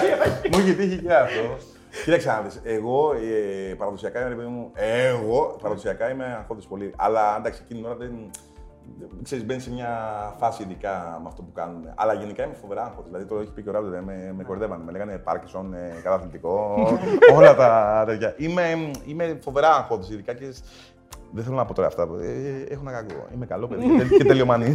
[0.52, 1.56] Μου έχει τύχει και αυτό.
[2.04, 6.92] Κοίταξε να δεις, εγώ ε, παραδοσιακά είμαι, ρε παιδί μου, εγώ παραδοσιακά είμαι αγχώδης πολύ.
[6.96, 8.30] Αλλά εντάξει, εκείνη την ώρα δεν.
[9.22, 9.88] Ξέρεις, μπαίνεις σε μια
[10.38, 11.92] φάση ειδικά με αυτό που κάνουν.
[11.94, 13.04] Αλλά γενικά είμαι φοβερά άγχος.
[13.06, 14.84] Δηλαδή το έχει πει και ο Ράπτο, με, με κορδεύανε.
[14.84, 16.76] Με λέγανε Πάρκισον, ε, καταθλιπτικό,
[17.36, 18.34] όλα τα τέτοια.
[18.36, 20.50] Είμαι, είμαι φοβερά άγχος, ειδικά και.
[20.52, 20.64] σ-
[21.32, 22.02] Δεν θέλω να πω τώρα αυτά.
[22.22, 23.26] Ε, έχω ένα κακό.
[23.34, 24.74] Είμαι καλό παιδί και, τε- και τελειομανή.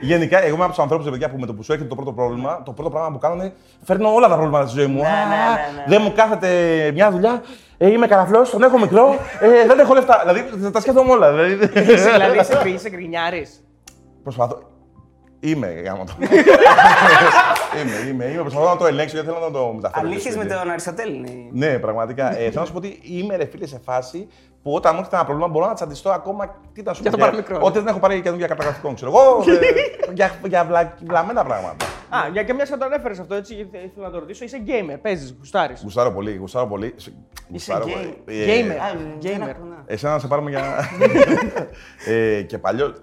[0.00, 2.12] Γενικά, εγώ είμαι από τους ανθρώπους παιδιά, που με το που σου έρχεται το πρώτο
[2.12, 3.52] πρόβλημα, το πρώτο πράγμα που κάνω είναι
[3.84, 5.00] φέρνω όλα τα προβλήματα στη ζωή μου.
[5.00, 5.84] Ναι, Α, ναι, ναι, ναι.
[5.86, 6.48] Δεν μου κάθεται
[6.94, 7.42] μια δουλειά.
[7.78, 9.16] Ε, είμαι καραφλός, τον έχω μικρό.
[9.40, 10.24] Ε, δεν έχω λεφτά.
[10.26, 11.32] Δηλαδή τα σκέφτομαι όλα.
[11.32, 11.52] Δηλαδή,
[11.92, 13.64] Είσαι, δηλαδή είσαι, είσαι γκρινιάρης.
[14.22, 14.58] Προσπαθώ.
[15.40, 16.12] Είμαι γάμο το.
[17.80, 18.40] είμαι, είμαι, είμαι.
[18.40, 20.06] Προσπαθώ να το ελέγξω γιατί θέλω να το μεταφέρω.
[20.06, 20.60] Αλήθειες στο με σπίτι.
[20.60, 21.16] τον Αριστοτέλη.
[21.16, 21.30] είναι.
[21.52, 22.32] Ναι, πραγματικά.
[22.32, 24.28] Ε, θέλω να σου πω ότι είμαι ρε φίλε σε φάση
[24.62, 26.60] που όταν μου έρχεται ένα πρόβλημα μπορώ να τσαντιστώ ακόμα.
[26.72, 27.16] Τι να σου Για πω.
[27.16, 27.58] το παραμικρό.
[27.62, 29.42] Ότι δεν έχω πάρει καινούργια καταγραφικών, ξέρω εγώ.
[29.52, 29.58] ε,
[30.18, 31.84] για για βλα, βλαμμένα πράγματα.
[32.08, 34.44] Α, για και μιας και το ανέφερες αυτό, έτσι ήθελα ήθελα να το ρωτήσω.
[34.44, 35.80] Είσαι gamer, παίζεις, γουστάρεις.
[35.82, 36.94] Γουστάρω πολύ, γουστάρω πολύ.
[37.50, 38.38] Γουστάρω gay- πολύ.
[38.40, 38.70] Ε, Gamer.
[38.76, 39.30] Α, Gamer.
[39.34, 39.54] ένα- ναι.
[39.86, 40.62] Εσένα να σε πάρουμε για.
[42.06, 42.94] ε, και παλιό.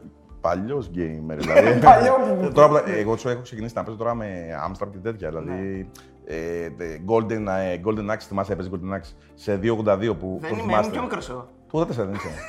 [0.45, 1.79] Παλιός gamer, δηλαδή.
[1.79, 2.15] Παλιό.
[2.53, 4.27] τώρα, που- εγώ σου έχω ξεκινήσει να παίζω τώρα με
[4.67, 5.29] Amstrad και τέτοια.
[5.29, 5.89] Δηλαδή.
[6.27, 6.35] Ε,
[6.65, 6.69] ε,
[7.07, 10.61] Golden, ε, Golden Axe, θυμάσαι, έπαιζε Golden Axe σε 282 που Δεν το είμαι, είμαι
[10.61, 10.91] θυμάστε.
[10.91, 11.47] πιο μικρός εγώ.
[11.69, 12.27] Του 84 δεν είσαι.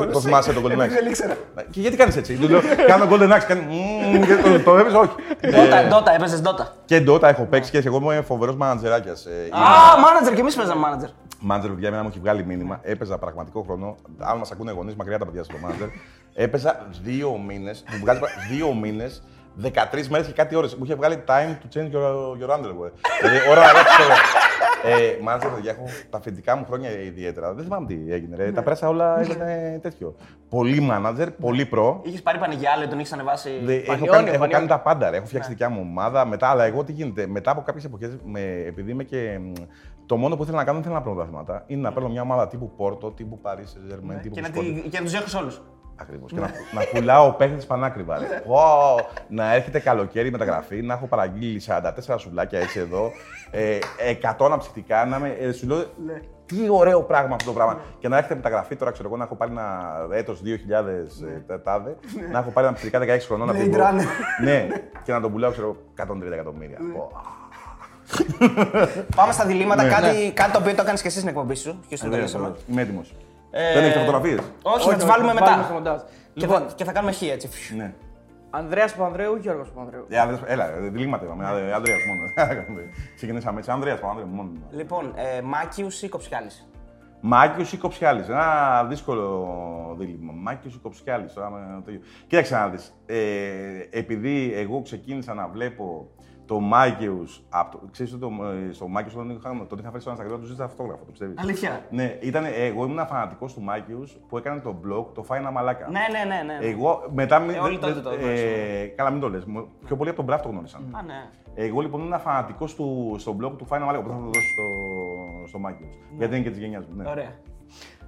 [0.00, 1.36] Ε, το θυμάσαι το Golden Δεν Axe; ήξερα.
[1.70, 3.44] Και γιατί κάνεις έτσι; Του λέω, κάνω Golden Axe.
[3.48, 3.60] Κάνει.
[3.60, 5.10] «Μμμ», και Το, το έπαιζε, όχι.
[5.42, 6.66] Dota, Dota, έπαιζες Dota.
[6.84, 9.12] Και Dota έχω παίξει και εγώ είμαι φοβερός μανατζεράκια.
[9.12, 11.10] Α, manager και εμείς παίζαμε manager.
[11.40, 12.78] Μάντζερ, παιδιά, εμένα μου έχει βγάλει μήνυμα.
[12.82, 13.96] Έπαιζα πραγματικό χρόνο.
[14.18, 15.88] Αν μας ακούνε γονείς, μακριά τα παιδιά στο μάντζερ.
[16.42, 17.84] Έπαιζα δύο μήνες.
[17.92, 19.22] Μου βγάζει πρα- δύο μήνες,
[19.62, 20.74] 13 μέρες και κάτι ώρες.
[20.74, 22.90] Μου είχε βγάλει time to change your, your underwear.
[23.20, 24.02] δηλαδή, ώρα να γράψω.
[24.84, 27.52] Ε, μάντζερ, παιδιά, έχω τα φοιτητικά μου χρόνια ιδιαίτερα.
[27.54, 28.36] Δεν θυμάμαι τι έγινε.
[28.36, 28.52] Ρε.
[28.52, 30.14] Τα πέρασα όλα, έγινε τέτοιο.
[30.48, 32.00] Πολύ μάνατζερ, πολύ προ.
[32.04, 33.50] Είχες πάρει πανηγιάλε, τον είχε ανεβάσει.
[33.64, 34.56] Δε- έχω Πανιόνιο, κάνει, έχω πανιόνιο.
[34.56, 35.10] κάνει τα πάντα.
[35.10, 35.16] Ρε.
[35.16, 36.26] Έχω φτιάξει δικιά μου ομάδα.
[36.26, 37.26] Μετά, αλλά εγώ τι γίνεται.
[37.26, 38.10] Μετά από κάποιες εποχές,
[38.66, 39.38] επειδή είμαι και.
[39.42, 39.52] μ,
[40.06, 41.64] Το μόνο που ήθελα να κάνω δεν ήθελα να παίρνω πρωταθλήματα.
[41.66, 44.80] Είναι να παίρνω μια ομάδα τύπου Πόρτο, τύπου Παρί, Ζερμέν, τύπου Και να, Sporting.
[44.82, 45.60] τη- και να τους έχει όλους.
[46.00, 46.30] Ακριβώς.
[46.32, 48.18] Και να, να πουλάω παίχτες πανάκριβα.
[48.18, 48.42] Ρε.
[48.46, 48.60] Πω,
[49.28, 53.10] να έρχεται καλοκαίρι μεταγραφή, να έχω παραγγείλει 44 σουβλάκια έτσι εδώ,
[53.50, 53.78] ε,
[54.22, 55.84] 100 αναψυκτικά, να με, ε, σου λέω,
[56.46, 57.80] τι ωραίο πράγμα αυτό το πράγμα.
[57.98, 61.62] Και να έρχεται μεταγραφή τώρα, ξέρω εγώ, να έχω πάρει ένα έτος 2000 ε, τα-
[61.62, 61.96] τάδε,
[62.32, 63.46] να έχω πάρει αναψυκτικά 16 χρονών.
[63.46, 64.04] να Blade πηγώ- Runner.
[64.44, 64.66] Ναι,
[65.04, 66.78] και να τον πουλάω, ξέρω 130 εκατομμύρια.
[66.94, 67.10] Πω,
[69.16, 69.82] Πάμε στα διλήμματα.
[69.82, 69.88] Ναι.
[69.88, 71.78] κάτι, κάτι το οποίο το έκανες και εσύ στην εκπομπή σου.
[71.88, 72.54] Ποιος το ναι, τελειώσαμε.
[72.70, 73.14] Είμαι έτοιμος.
[73.50, 74.38] Ε, Δεν έχετε φωτογραφίες.
[74.62, 75.62] Όχι, θα τι όχι, βάλουμε θα βάλουμε μετά.
[75.64, 76.00] στο μοντάζ.
[76.00, 77.48] Και Λοιπόν, θα, και θα κάνουμε χ έτσι.
[77.76, 77.92] Ναι.
[78.50, 81.44] Ανδρέας Παπανδρέου ή Γιώργος Παπανδρέου; Ε, Ανδρέας- Έλα, ε, διλήμματα είπαμε.
[81.44, 82.50] Ε, Ανδρέας μόνο.
[83.16, 83.70] Ξεκινήσαμε έτσι.
[83.70, 84.50] Ανδρέας Παπανδρέου μόνο.
[84.70, 86.68] Λοιπόν, ε, Μάκιους ή Κοψιάλης;
[87.20, 88.28] Μάκιο ή Κοψιάλης.
[88.28, 89.48] Ένα δύσκολο
[89.98, 90.32] δίλημα.
[90.36, 91.32] Μάκιο ή Κοψιάλης.
[92.26, 92.94] Κοίταξε να δεις.
[93.06, 93.16] Ε,
[93.90, 96.08] επειδή εγώ ξεκίνησα να βλέπω
[96.48, 97.24] Το Μάκαιου.
[97.90, 100.64] Ξέρεις ότι το, ε, στο Μάκαιου τον, είχα- τον είχα φέρεις στο Instagram, του ζήτησα
[100.64, 101.38] αυτόγραφο, το πιστεύεις.
[101.38, 101.80] Αλήθεια.
[101.90, 105.88] Ναι, ήταν, εγώ ήμουν φανατικός του Μάκαιου που έκανε το blog το Φάινα Μαλάκα.
[105.90, 106.42] Ναι, ναι, ναι.
[106.58, 106.66] ναι.
[106.66, 107.38] Εγώ μετά.
[107.38, 108.48] μην- Ε, όλοι δεν- τότε το ε, γνώρισαν.
[108.96, 109.46] Καλά, μην το λες.
[109.84, 110.80] Πιο πολύ από τον Μπράφ το γνώρισαν.
[110.98, 111.28] Α, ναι.
[111.54, 114.64] Εγώ λοιπόν ήμουν φανατικός του, στο blog του Final Μαλάκα που θα το δώσω στο,
[115.48, 115.84] στο Μάκη
[116.18, 117.02] Γιατί είναι και της γενιάς μου.
[117.02, 117.08] Ναι.
[117.10, 117.30] Ωραία.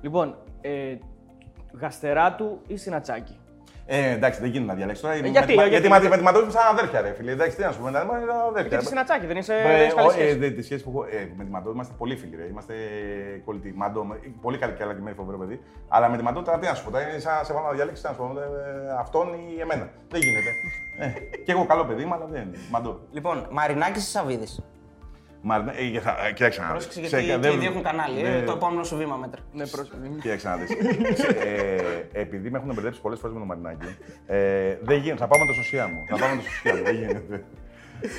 [0.00, 0.96] Λοιπόν, ε,
[1.80, 3.38] γαστεράτου ή συνατσάκι;
[3.92, 5.14] Ε, εντάξει, δεν γίνεται να διαλέξεις τώρα.
[5.14, 6.08] γιατί, με, τη- γιατί, γιατί, γιατί.
[6.08, 7.30] με τη ματώση μου σαν αδέρφια, ρε φίλε.
[7.30, 8.68] Εντάξει, τι να σου πούμε, δηλαδή, είναι αδέρφια.
[8.68, 9.54] Γιατί συνατσάκι, δεν είσαι.
[9.54, 10.28] Ε, δεν έχεις καλή ο- σχέση.
[10.28, 12.36] ε, δε- τη σχέση που έχω ε, με τη Μαντώ είμαστε πολύ φίλοι.
[12.36, 12.46] Ρε.
[12.52, 12.74] Είμαστε
[13.44, 13.72] κολλητοί.
[13.76, 15.60] Μαντώ, με- πολύ καλή και άλλη φοβερό παιδί.
[15.88, 16.90] Αλλά με τη Μαντώ τώρα τι να σου πω.
[16.90, 18.44] τώρα Είναι σαν να σε βάλω να διαλέξεις να σου πω, ε,
[18.98, 19.88] αυτόν ή εμένα.
[20.08, 20.50] Δεν γίνεται.
[20.98, 22.56] ε, και εγώ καλό παιδί, είμαι, αλλά δεν είναι.
[22.70, 23.00] Μαντώ.
[23.10, 24.60] Λοιπόν, Μαρινάκης ή Σαββίδης;
[25.42, 26.72] Μάλλον, ε, για- θα- ε, κοίταξε να δεις.
[26.86, 28.22] Πρόσεξε Σε- γιατί και δεν- οι δύο έχουν κανάλι.
[28.22, 28.28] ναι.
[28.28, 29.40] ε, Το επόμενο σου βήμα μέτρα.
[29.52, 29.96] Ναι, πρόσεχε.
[30.20, 30.70] Κοίταξε να δεις.
[31.44, 35.18] ε, επειδή με έχουν μπερδέψει πολλές φορές με τον Μαρινάκη, ε, δεν γίνεται.
[35.20, 36.04] Θα πάω με το σωσία μου.
[36.08, 36.82] Θα πάω με το σωσία μου.
[36.82, 37.44] δεν γίνεται.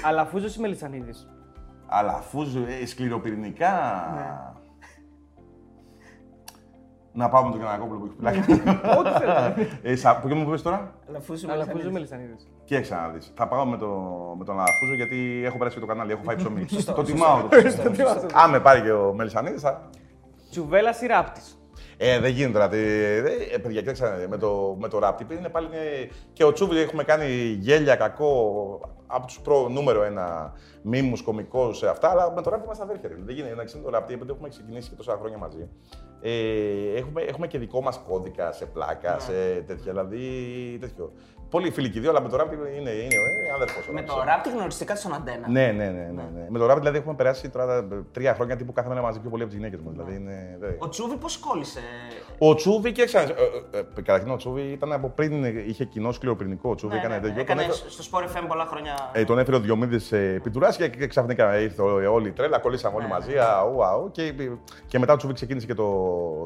[0.05, 1.27] Αλαφούζος ή Μελισανίδης;
[1.87, 2.41] Αλλά αφού
[2.81, 3.73] ε, σκληροπυρηνικά.
[7.13, 8.99] Να πάω με τον Γιανακόπουλο που έχει πλάκα.
[8.99, 9.67] Ό,τι θέλετε.
[9.91, 12.49] ε, σα, που και μου πες τώρα; Αλαφούζο Αλαφούζο ή Μελισανίδης.
[12.65, 13.31] Κοίταξε να δεις.
[13.35, 13.87] Θα πάω με, το,
[14.37, 16.65] με τον Αλαφούζο γιατί έχω περάσει και το κανάλι, έχω φάει ψωμί.
[16.71, 17.13] Σωστό, το σωστό.
[17.13, 17.41] τιμάω.
[17.83, 18.31] το ψωμί.
[18.33, 19.89] Αν με πάρει και ο Μελισανίδης θα,
[20.49, 21.59] Τσουβέλα ή ράπτης;
[21.97, 22.65] Ε, δεν γίνεται τώρα.
[22.65, 25.65] Ε, δε- ε, παιδιά, κοιτάξτε, με το, με το rap tip είναι πάλι.
[25.71, 27.25] ε, και ο Τσούβι έχουμε κάνει
[27.59, 28.33] γέλια κακό
[29.11, 33.09] από τους προ νούμερο ένα μήμους, κωμικού σε αυτά, αλλά με το rap είμαστε αδέρφια.
[33.09, 33.15] ρε.
[33.19, 35.69] Δεν γίνεται να ξέρει το rap tip, επειδή έχουμε ξεκινήσει και τόσα χρόνια μαζί.
[36.21, 39.91] Ε, έχουμε, έχουμε και δικό μας κώδικα σε πλάκας, σε τέτοια.
[39.91, 41.13] Δηλαδή τέτοιο.
[41.51, 43.15] Πολύ φιλικοί δύο, αλλά με το rap είναι, είναι, είναι
[43.55, 44.05] αδερφός ο Με Raps.
[44.05, 45.49] το ράπ τη γνωριστικά στον αντένα.
[45.49, 46.45] Ναι, ναι, ναι, ναι, ναι.
[46.49, 49.29] Με το rap δηλαδή έχουμε περάσει τώρα ε, τρία χρόνια τύπου κάθε μέρα μαζί πιο
[49.29, 49.91] πολύ από τις γυναίκες μου.
[49.91, 50.57] Δηλαδή είναι.
[50.59, 51.79] δεν- Ο Τσούβι πώς κόλλησε;
[52.37, 53.33] ο Τσούβι και ξέρεις, ε,
[53.73, 56.69] ε, ε, καταρχήν ο Τσούβι ήταν από πριν, ε, είχε κοινό σκληροπυρηνικό.
[56.69, 57.27] Ο Τσούβι Ναι, έκανε ναι, ναι.
[57.27, 57.41] τέτοιο.
[57.41, 59.09] Έκανε Τον, έφερε, στο Sport FM πολλά χρόνια.
[59.13, 62.57] ε, τον έφερε ο Διομήδης ε, Πιτουράς και, και ξαφνικά ήρθε ο- όλη η τρέλα,
[62.59, 63.37] κολλήσαμε όλοι Ναι, μαζί.
[63.37, 64.33] Αου, αου, και,
[64.87, 65.87] και μετά ο Τσούβι ξεκίνησε και το,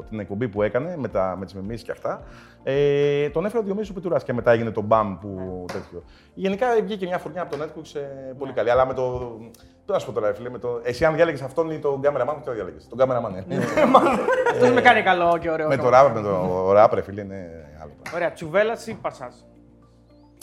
[0.08, 2.22] την εκπομπή που έκανε με, τα, με τις μιμήσεις και αυτά.
[2.68, 5.72] Ε, τον έφερε ο Διομήδη Πιτουράς και μετά έγινε το μπαμ που Ναι.
[5.80, 6.02] τέτοιο.
[6.34, 8.70] Γενικά βγήκε μια φουρνιά από το Netflix ε, πολύ καλή.
[8.70, 9.36] Αλλά με το.
[9.86, 10.80] Τι να σου πω τώρα, φίλε, με το...
[10.82, 12.76] εσύ αν διάλεγε αυτόν ή τον cameraman, ποιο διάλεγε.
[12.96, 13.56] Τον cameraman, ναι.
[14.52, 15.68] Αυτό με κάνει καλό και ωραίο.
[15.68, 17.36] με το rap, με το rap, ρε φίλε, είναι
[17.82, 17.92] άλλο.
[18.02, 18.14] πράγμα.
[18.18, 19.34] Ωραία, τσουβέλα ή πασάζ.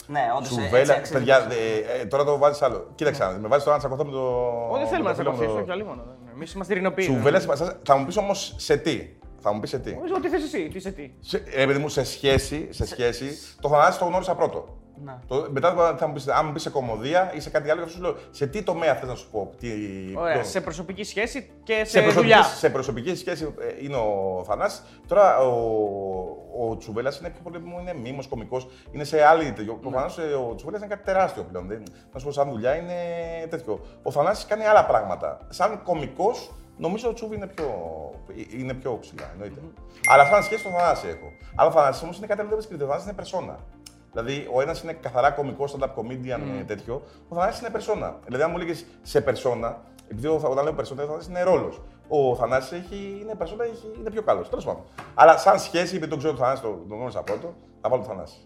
[0.06, 0.48] Ναι, όντως.
[0.48, 2.86] Τσουβέλα, παιδιά, ε, ε, τώρα το βάζεις άλλο.
[2.94, 4.22] Κοίταξε, να δεις, με βάζεις τώρα να τσακωθώ με το.
[4.70, 6.02] Όχι, δεν θέλουμε να με σε το φίλο μου ακολουθήσω, το- όχι αλλή μόνο.
[6.34, 7.04] Εμείς είμαστε ειρηνοποιοί.
[7.06, 9.08] Τσουβέλα, σε πασάζ, θα μου πεις όμως σε τι.
[9.46, 9.94] Θα μου πεις σε τι.
[9.94, 11.10] Νομίζω ότι θες εσύ, τι σε τι.
[11.20, 13.26] Σε, ρε παιδί μου, σε σχέση, σε σχέση
[13.60, 14.78] το Θανάση το γνώρισα πρώτο.
[15.04, 15.18] Ναι.
[15.26, 17.88] Το, μετά θα μου πεις, αν μου πεις σε κομμωδία ή σε κάτι άλλο, θα
[17.88, 19.50] σου λέω σε τι τομέα θες να σου πω.
[19.58, 19.68] Τι,
[20.16, 22.42] Ωραία, ποιο- σε προσωπική σχέση και σε, σε, προσωπική, δουλειά.
[22.42, 24.82] σε προσωπική σχέση ε, είναι ο Θανάσης.
[25.06, 25.50] Τώρα ο,
[26.68, 28.66] ο Τσουβέλλα είναι πιο πολύ μου είναι μήμος, κωμικός.
[28.92, 29.74] Είναι σε άλλη τέτοιο.
[29.74, 30.06] Προφανώ
[30.50, 31.66] ο Τσουβέλλα είναι κάτι τεράστιο πλέον.
[31.68, 31.82] Δεν,
[32.12, 32.94] να σου πω, σαν δουλειά είναι
[33.50, 33.80] τέτοιο.
[34.02, 35.38] Ο Θανάσης κάνει άλλα πράγματα.
[35.48, 37.68] Σαν κωμικός, νομίζω ο Τσούβι είναι πιο,
[38.58, 39.30] είναι πιο ψηλά.
[39.32, 39.60] Εννοείται.
[40.06, 41.32] Αλλά σαν σχέση το Θανάση έχω.
[41.54, 42.84] Αλλά ο Θανάσης όμως είναι κάτι άλλο που δεν βρίσκεται.
[42.84, 43.58] Ο Θανάσης είναι περσόνα.
[44.12, 46.64] Δηλαδή, ο ένας είναι καθαρά κωμικός, stand-up comedian mm.
[46.66, 47.02] τέτοιο.
[47.28, 48.18] Ο Θανάσης είναι περσόνα.
[48.24, 51.80] Δηλαδή, αν μου έλεγε σε περσόνα, επειδή ο- όταν λέω περσόνα, ο Θανάσης είναι ρόλος.
[52.08, 54.48] Ο Θανάσης έχει, είναι περσόνα, έχει, είναι πιο καλός.
[54.48, 54.82] Τέλος πάντων.
[55.14, 58.08] Αλλά σαν σχέση, επειδή τον ξέρω τον Θανάση, τον, τον γνώρισα πρώτο, θα βάλω το
[58.08, 58.36] Θανάση.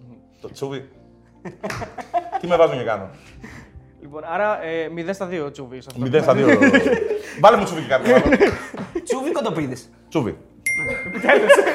[0.40, 0.88] Το τσούβι.
[2.40, 3.08] Τι με βάζουν και κάνω.
[4.00, 5.80] Λοιπόν, άρα ε, 0 στα 2 τσουβί.
[5.80, 6.18] σε αυτό.
[6.18, 6.36] 0 στα 2.
[7.40, 8.24] Βάλε μου τσούβι και κάποιο άλλο.
[9.04, 9.90] Τσούβι κοντοπίδης.
[10.08, 10.38] Τσούβι.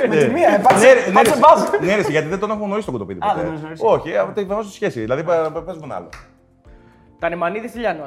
[0.10, 1.62] Με τη μία, Ναι, έπατσε ρε, ναι, πάτσε ρε, μπάζ.
[1.82, 3.20] Ναι, ρε, γιατί δεν τον έχω γνωρίσει τον κοντοπίδι.
[3.24, 3.36] Α, ποτέ.
[3.36, 3.84] δεν τον έχεις γνωρίσει.
[3.86, 5.00] Όχι, ε, το βάζω στη σχέση.
[5.00, 6.10] Δηλαδή, πες μου ένα άλλο.
[7.20, 8.06] Τανεμανίδη Τηλιανό.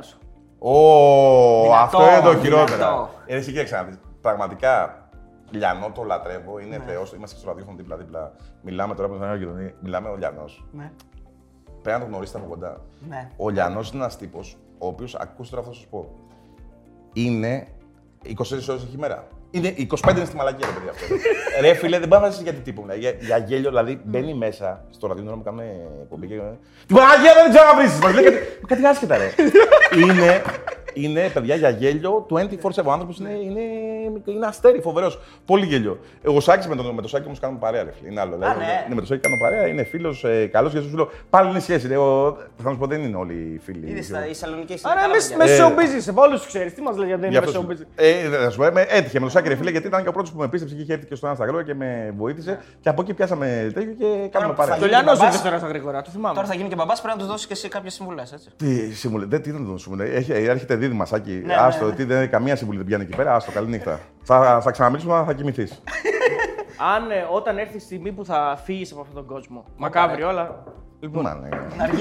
[0.59, 2.41] Ω, Δυνατό, αυτό είναι το δυνατό.
[2.43, 3.11] χειρότερο.
[3.27, 3.99] Ε, εσύ κοίταξε να δεις.
[4.21, 5.05] Πραγματικά,
[5.51, 7.13] Λιανό το λατρεύω, είναι θεός.
[7.13, 8.33] Είμαστε και στο ραδιόφωνο δίπλα-δίπλα.
[8.63, 9.75] Μιλάμε τώρα με τον ένα γειτονί.
[9.81, 10.65] Μιλάμε ο Λιανός.
[10.73, 10.91] Ναι.
[11.87, 12.81] Πρέπει να τον γνωρίσετε από κοντά.
[13.09, 13.31] Ναι.
[13.37, 16.15] Ο Λιανός είναι ένας τύπος, ο οποίος, ακούστε τώρα αυτό θα σας πω,
[17.13, 17.67] είναι
[18.25, 19.27] 24 ώρες έχει μέρα.
[19.51, 21.15] Είναι 25 είναι στη μαλακία, ρε παιδιά αυτό.
[21.63, 22.99] ρε φίλε, δεν πάει να ζήσει γιατί τύπου μιλάει.
[22.99, 25.65] Για, για γέλιο, δηλαδή μπαίνει μέσα στο ραδιόφωνο που κάνουμε
[26.03, 26.41] εκπομπή και.
[26.87, 27.87] Την Παναγία δεν ξέρω να βρει!
[28.03, 29.31] Μας λέει κάτι, κάτι άσχετα, ρε.
[30.03, 30.43] είναι,
[30.97, 32.37] είναι, παιδιά, για γέλιο 24-7.
[32.85, 33.61] Ο άνθρωπος είναι, είναι,
[34.25, 35.19] είναι αστέρι, φοβερός.
[35.47, 35.99] Πολύ γέλιο.
[36.23, 38.11] Εγώ Σάκης με, τον, με το Σάκη όμως κάνουμε παρέα, ρε φίλε.
[38.11, 38.37] Είναι άλλο.
[38.37, 38.47] ναι.
[38.47, 41.61] ναι, με το Σάκη κάνω παρέα, είναι φίλος, ε, καλός και σου λέω πάλι είναι
[41.61, 41.87] σχέση.
[41.89, 43.91] Λέω, θα σου πω δεν είναι όλοι οι φίλοι.
[43.91, 44.75] Είδες τα Θεσσαλονίκη.
[44.83, 46.75] Άρα εμείς με Ε, showbiz σε όλους τους ξέρεις.
[46.75, 47.87] Τι μας λέει γιατί δεν Γι' είναι αυτό με σου- showbiz.
[47.95, 50.13] Ε, θα σου πω, με- έτυχε με το Σάκη, ρε φίλε, γιατί ήταν και ο
[50.13, 52.61] πρώτος που με πίστεψε και είχε έρθει και στο Instagram και με βοήθησε.
[52.81, 54.75] Και από εκεί πιάσαμε τέτοιο και κάνουμε που θα παρέα.
[54.75, 55.35] Το γίνει Λιανός μπαμπάς.
[55.35, 56.35] ήρθε τώρα στα γρήγορα, το θυμάμαι.
[56.35, 58.49] Τώρα θα γίνει και μπαμπάς, πρέπει να τους δώσεις και εσύ κάποιες συμβουλές, έτσι.
[58.57, 60.11] Τι συμβουλή, δεν τι να το συμβουλή.
[60.15, 61.43] Έχει, έρχεται δίδυμα, Σάκη.
[61.45, 61.97] Ναι, άστο, ναι, ναι.
[61.97, 63.35] τι, δεν, καμία συμβουλή δεν πιάνει εκεί πέρα.
[63.35, 64.01] Άστο, καλή νύχτα.
[64.23, 65.83] θα, θα ξαναμιλήσουμε, θα κοιμηθείς.
[66.95, 69.65] Αν ε, όταν έρθει η στιγμή που θα φύγεις από αυτόν τον κόσμο.
[69.77, 70.65] Μακάβριο, αλλά.
[71.01, 71.49] Λοιπόν, Μα, ναι.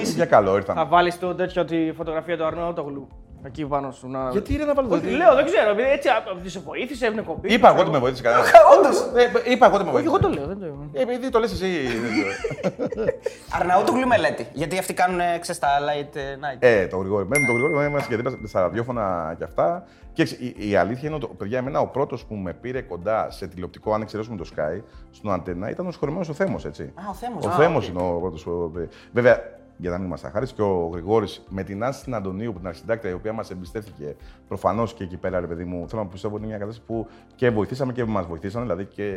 [0.01, 0.79] Για καλό ήρθαμε.
[0.79, 3.07] θα βάλεις το τέτοιο τη φωτογραφία του Αρναούτογλου.
[3.45, 4.29] Εκεί πάνω σου να.
[4.31, 7.25] Γιατί ρε να βάλω Όχι, Λέω, δεν ξέρω, επειδή έτσι α, τη σε βοήθησε, έβγαινε
[7.25, 7.53] κοπή.
[7.53, 8.51] Είπα εγώ ότι με βοήθησε κανένας.
[8.77, 8.99] Όντως.
[9.45, 10.19] Ε, Είπα εγώ ότι με Όχι, εγώ βοήθησε.
[10.19, 10.89] το λέω, δεν το λέω.
[10.93, 11.67] Ε, Επειδή το λες εσύ.
[13.59, 14.47] Αρναούτογλου μελέτη.
[14.53, 16.57] Γιατί αυτοί κάνουν ξέρεις τα light ε, night.
[16.59, 17.25] Ε, το Γρηγόρη.
[17.27, 19.83] Με το Γρηγόρη είμαστε γιατί είμαστε στα ραδιόφωνα και αυτά.
[20.13, 23.31] Και ξέρεις, η, η αλήθεια είναι ότι, παιδιά, εμένα ο πρώτος που με πήρε κοντά
[23.31, 24.81] σε τηλεοπτικό, αν εξαιρέσουμε το Sky,
[25.11, 26.83] στον ΑΝΤ1, ήταν ο συγχωρεμένος ο Θέμος, έτσι.
[26.95, 27.45] Α, ο Θέμος.
[27.45, 27.93] Ο Α, Θέμος οκ.
[27.93, 28.47] είναι ο πρώτος.
[29.11, 29.41] Βέβαια,
[29.77, 32.67] για να μην είμαστε αχάριστοι, και ο Γρηγόρης με την Άση την Αντωνίου, που την
[32.67, 34.15] αρχισυντάκτρια, η οποία μας εμπιστεύτηκε
[34.47, 37.07] προφανώς και εκεί πέρα, ρε παιδί μου, θέλω να πιστεύω ότι είναι μια κατάσταση που
[37.35, 38.61] και βοηθήσαμε και μας βοηθήσαν.
[38.61, 39.15] Δηλαδή και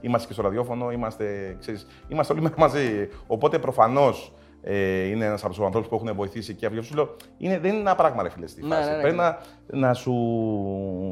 [0.00, 3.08] είμαστε και στο ραδιόφωνο, είμαστε, ξέρεις, είμαστε όλοι μαζί.
[3.26, 4.32] Οπότε προφανώς
[4.66, 7.16] ε, είναι ένας από τους ανθρώπους που έχουν βοηθήσει και αυτό σου λέω.
[7.38, 8.88] Είναι, δεν είναι ένα πράγμα, ρε φίλε, στη Ναι, φάση.
[8.88, 10.12] ναι, ναι, Πρέπει να, να, σου,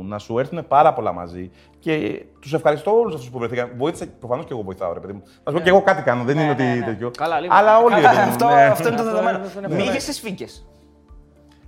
[0.04, 1.50] να σου έρθουν πάρα πολλά μαζί.
[1.78, 3.70] Και τους ευχαριστώ όλους αυτούς που βρεθήκαν.
[3.76, 5.22] Βοήθησα προφανώς και εγώ βοηθάω, ρε παιδί μου.
[5.44, 7.06] Να σου πω και εγώ κάτι κάνω, δεν είναι ότι τέτοιο.
[7.06, 7.54] Ναι, Καλά, λίγο.
[7.54, 7.94] Αλλά όλοι.
[7.94, 8.62] ρε παιδί μου, Αυτό, ναι.
[8.64, 9.38] αυτό είναι το Αυτό δεδομένο.
[9.38, 10.46] είναι- αυτό είναι Μύγες στι φύκε.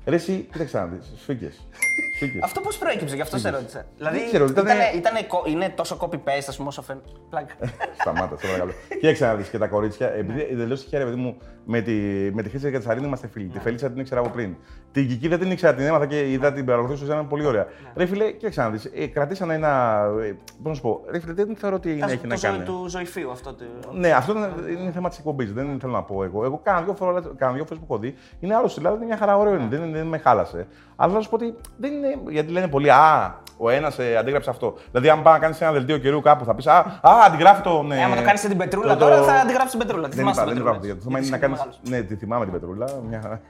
[0.07, 1.12] Ρε, εσύ, κοίταξε να δεις.
[1.22, 1.66] Σφίγγες.
[2.43, 3.87] Αυτό πώς προέκυψε, γι' αυτό σε ρώτησα.
[3.97, 7.09] Δηλαδή, ξέρω, ήτανε- ήτανε- ήτανε κο- είναι τόσο copy-paste, ας πούμε, όσο φαίνεται.
[7.30, 7.55] Πλάκα.
[8.01, 8.72] Σταμάτα, σε παρακαλώ.
[9.01, 10.09] Κοίταξε να δεις και τα κορίτσια.
[10.14, 11.92] Επειδή εντελώ τυχαία, ρε παιδί μου, με τη,
[12.32, 13.46] με τη Χρήση Κατσαρίνη είμαστε φίλοι.
[13.46, 14.54] Τη Φελίτσα την ήξερα από πριν.
[14.92, 17.66] Την Κική δεν την ήξερα, την έμαθα και είδα την παρακολουθούσα, ήταν πολύ ωραία.
[17.96, 18.90] Ρε φίλε, κοίταξε να δει.
[18.94, 20.02] Ε, κρατήσανε ένα.
[20.22, 20.28] Ε,
[20.62, 22.64] Πώς να σου πω, ρε φίλε, δεν θεωρώ ότι είναι, έχει Το να ζώο κάνει.
[22.64, 23.54] του ζωηφίου αυτό.
[23.54, 24.48] το- Ναι, αυτό είναι,
[24.80, 25.52] είναι θέμα της εκπομπής.
[25.52, 26.44] Δεν θέλω να πω εγώ.
[26.44, 28.14] Εγώ κάνα δύο φορέ δύο φορές που έχω δει.
[28.40, 29.54] Είναι άλλος στην Ελλάδα, είναι μια χαρά ωραίο.
[29.54, 30.66] είναι, Δεν, δεν με χάλασε.
[30.96, 32.18] Αλλά θα σου πω ότι δεν είναι.
[32.28, 34.74] Γιατί λένε πολλοί, Α, ο ένας ε, αντίγραψε αυτό.
[34.90, 37.92] Δηλαδή, αν πάει να κάνεις ένα δελτίο καιρού κάπου, θα πεις Α, α αντιγράφει τον.
[37.92, 40.09] Ε, άμα το κάνεις την πετρούλα το- το- τώρα, θα αντιγράψει την πετρούλα.
[40.09, 40.92] Τη Δεν θυμάσαι είπα, την δεν είπα πετρούλα.
[40.92, 41.05] αυτό.
[41.05, 41.59] Το θέμα είναι να Γιατί κάνεις.
[41.59, 42.00] είσαι μεγάλος.
[42.02, 42.86] Ναι, τη θυμάμαι την πετρούλα.
[43.09, 43.40] Μια χαρά.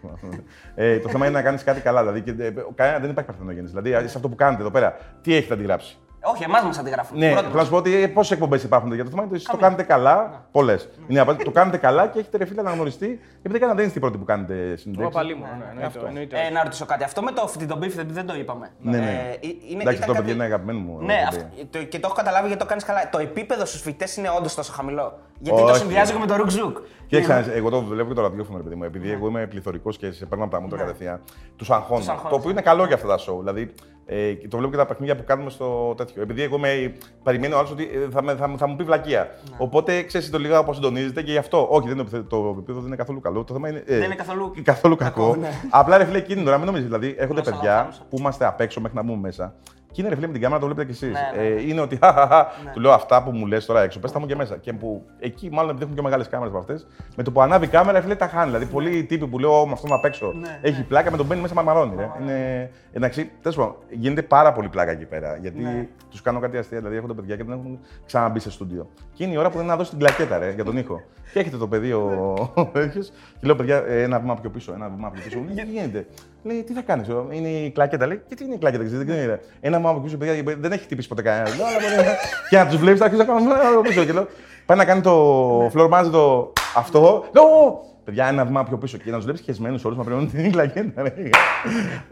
[0.74, 2.00] ε, το θέμα είναι να κάνεις κάτι καλά.
[2.00, 3.74] Δηλαδή, και, ε, κανένα, δεν υπάρχει παρθενογέννηση.
[3.80, 5.98] Δηλαδή, σε αυτό που κάνετε εδώ πέρα, τι έχετε αντιγράψει;
[6.32, 7.18] Όχι, εμάς μας αντιγράφουν.
[7.18, 7.44] Ναι, Πρώτος.
[7.46, 9.56] θέλω να σου πω ότι πόσες εκπομπές υπάρχουν για το θέμα είναι ότι εσείς το
[9.56, 10.46] κάνετε καλά.
[10.52, 10.88] Πολλές.
[11.08, 11.50] Είναι απαραίτητο.
[11.50, 13.20] Το κάνετε καλά και έχετε ρε φίλε αναγνωριστεί.
[13.38, 15.12] Επειδή κανένα δεν είστε οι πρώτοι που κάνετε Εγώ συνέντευξη.
[15.14, 15.52] πάλι μόνο.
[15.58, 16.06] ναι, εννοείται, αυτό.
[16.06, 16.36] εννοείται.
[16.46, 17.04] Ε, να ρωτήσω κάτι.
[17.04, 18.70] Αυτό με το φτι τον beef δεν το είπαμε.
[18.80, 19.36] Ναι, ναι.
[19.42, 20.98] Ε, είναι, Εντάξει, ήταν αυτό παιδιά είναι αγαπημένο μου.
[21.02, 21.64] Ναι, ε, αυτό, παιδί.
[21.70, 23.08] το, και το έχω καταλάβει γιατί το κάνεις καλά.
[23.08, 25.18] Το επίπεδο στους φοιτητές είναι όντως τόσο χαμηλό.
[25.40, 25.78] Γιατί το Όχι.
[25.78, 26.76] συνδυάζω και με το ρουκζούκ.
[27.06, 28.84] Κοίταξε, εγώ το βλέπω και το ραδιόφωνο, ρε παιδί μου.
[28.84, 31.20] Επειδή εγώ είμαι πληθωρικός και σε παίρνω από τα μούτρα κατευθείαν,
[31.56, 31.98] τους αγχώνω.
[31.98, 33.38] Τους αγχώνεις, Το οποίο είναι καλό για αυτά τα show.
[33.38, 33.72] Δηλαδή,
[34.06, 36.22] ε, και το βλέπω και τα παιχνίδια που κάνουμε στο τέτοιο.
[36.22, 39.28] Επειδή εγώ με, περιμένω άλλος ότι ε, θα, με- θα, μου- θα μου πει βλακεία.
[39.56, 41.66] Οπότε ξέρεις το λίγα πώ συντονίζεται και γι' αυτό.
[41.70, 43.44] Όχι, δεν είναι, το επίπεδο δεν είναι καθόλου καλό.
[43.44, 43.82] Το θέμα είναι.
[43.86, 45.20] ε, Δεν είναι καθόλου καθόλου κακό.
[45.22, 45.48] κακό, ναι.
[45.70, 46.86] Απλά ρε φίλε, εκείνη την ώρα μην νομίζεις.
[46.86, 48.02] Δηλαδή, έρχονται Γλώσσα παιδιά λαμβάνουσα.
[48.10, 49.54] που είμαστε απ' έξω μέχρι να μπούμε μέσα.
[49.94, 51.12] Και είναι ρε φίλε με την κάμερα, το βλέπετε κι εσείς.
[51.12, 51.54] Ναι, ναι, ναι.
[51.54, 54.26] Ε, είναι ότι χαχαχα, του λέω αυτά που μου λες τώρα έξω, πες τα μου
[54.26, 54.56] και μέσα.
[54.56, 56.86] Και που εκεί μάλλον επειδή έχουν πιο μεγάλες κάμερες από αυτές,
[57.16, 58.46] με το που ανάβει η κάμερα, φίλε τα χάνει.
[58.46, 61.26] Δηλαδή, πολλοί τύποι που λέω «Ω, με αυτόν απ' έξω Ναι, έχει πλάκα, με τον
[61.26, 61.94] μπαίνει μέσα μαρμαρώνει.
[61.96, 62.10] Ρε.
[62.20, 65.36] Είναι, εντάξει, τέλος πάντων, γίνεται πάρα πολύ πλάκα εκεί πέρα.
[65.40, 65.88] Γιατί Ναι.
[66.10, 68.90] τους κάνω κάτι αστεία, δηλαδή έρχονται παιδιά και δεν έχουν ξαναμπεί σε στούντιο.
[69.12, 71.00] Και είναι η ώρα που δεν να δώσει την κλακέτα ρε, για τον ήχο.
[71.32, 72.34] και έχετε το παιδί ο
[72.72, 73.00] τέτοιο
[73.40, 75.38] και λέω παιδιά, ε, ένα βήμα πιο πίσω, ένα βήμα πιο πίσω.
[75.50, 76.06] Γιατί γίνεται.
[76.46, 78.06] Λέει, τι θα κάνεις, είναι η κλακέτα.
[78.06, 79.40] Λέει, και τι είναι η κλακέτα, ξέρεις, δεν είναι.
[79.60, 81.56] Ένα βήμα πιο πίσω, παιδιά, δεν έχει χτυπήσει ποτέ κανένα.
[81.56, 82.16] Λέω, «Αλλά, παιδιά».
[82.48, 84.04] και να τους βλέπεις, θα αρχίσει να κάνουν ένα πίσω.
[84.04, 84.26] Και λέω,
[84.66, 87.24] πάει να κάνει το floor manager το αυτό.
[87.34, 90.26] Λέω, «Ω, Παιδιά, ένα βήμα πιο πίσω και να τους βλέπεις χεσμένους όλους, μα πρέπει
[90.26, 91.02] την κλακέτα.
[91.02, 91.12] ρε.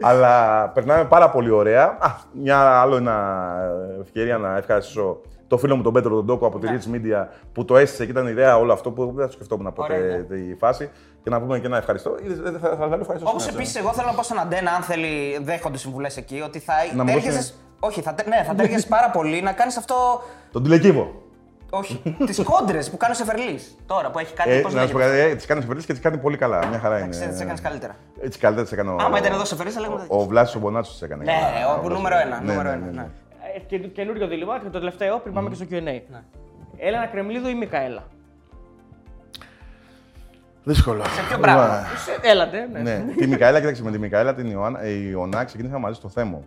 [0.01, 1.83] Αλλά περνάμε πάρα πολύ ωραία.
[1.99, 3.45] Α, μια άλλο ένα
[4.01, 5.21] ευκαιρία να ευχαριστήσω
[5.53, 8.11] το φίλο μου τον Πέτρο τον Τόκο από τη Rich Media που το έστησε και
[8.11, 10.23] ήταν ιδέα όλο αυτό που δεν το σκεφτόμουν ποτέ Ωραία, ναι.
[10.23, 10.89] τη φάση.
[11.23, 12.15] Και να πούμε και ένα ευχαριστώ.
[12.23, 13.29] Είδες, δεν Θα, θα, θα, λέω ευχαριστώ.
[13.29, 16.59] Όπως σήμερα, επίσης, εγώ θέλω να πω στον Αντένα, αν θέλει, δέχονται συμβουλές εκεί, ότι
[16.59, 19.77] θα Να μου τέριαζες- δώσει- Όχι, θα, τε- ναι, θα τέριαζες πάρα πολύ να κάνεις
[19.77, 19.95] αυτό.
[20.51, 21.21] Τον τηλεκύβο.
[21.75, 23.59] Όχι, τις κόντρες που κάνεις σε Φερλή.
[23.85, 24.49] Τώρα που έχει κάτι.
[24.51, 25.17] Ε, πώς να σου πω λέγεται.
[25.17, 26.65] κάτι, ε, τις κάνεις σε και τις κάνει πολύ καλά.
[26.65, 27.03] Μια χαρά είναι.
[27.05, 27.95] Εντάξει, τις έκανες καλύτερα.
[28.21, 28.95] Έτσι καλύτερα τις έκανε ο...
[28.99, 30.05] Άμα ήταν εδώ σε Φερλή, θα λέγαμε.
[30.07, 31.23] Ο Βλάσης ο Μπονάτσος τις έκανε.
[31.23, 31.75] Ναι, καλά.
[31.75, 31.97] ο- Βλάσης.
[31.97, 33.09] νούμερο ένα,
[33.43, 33.77] Ναι, νούμερο ναι, ένα, ναι, ναι.
[33.77, 33.77] ναι.
[33.77, 36.01] Ε, και- Καινούριο δίλημα και το τελευταίο πριν πάμε και στο QA.
[36.77, 38.03] Έλενα Κρεμλίδου ή Μικαέλα;
[40.63, 41.03] Δύσκολο.
[41.03, 42.79] Σε ποιο πράγμα; Σε- Έλατε, ναι.
[42.81, 46.39] Ναι, τη Μικαέλα, κοίταξε με τη Μικαέλα την Ιωάννα, η Ιωνά ξεκίνησαμε μαζί στο θέμα.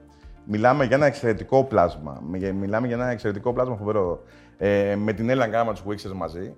[0.44, 2.22] Μιλάμε για ένα εξαιρετικό πλάσμα.
[2.30, 4.22] Μι- Μιλάμε για ένα εξαιρετικό πλάσμα φοβερό.
[4.59, 6.55] Ε, με την Έλληνα κάναμε του Wixers μαζί.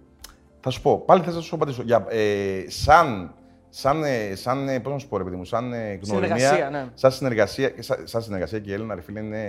[0.61, 1.83] Θα σου πω, πάλι θα σα σου απαντήσω.
[1.83, 3.35] Για, ε, σαν,
[3.71, 6.71] σαν, ε, σαν, ε, πώς να σου πω ρε παιδί μου, σαν ε, γνωριμία, Συνεργασία,
[6.71, 6.87] ναι.
[6.95, 9.45] σαν, συνεργασία, σαν, σαν συνεργασία και η Έλληνα, ρε φίλε, είναι,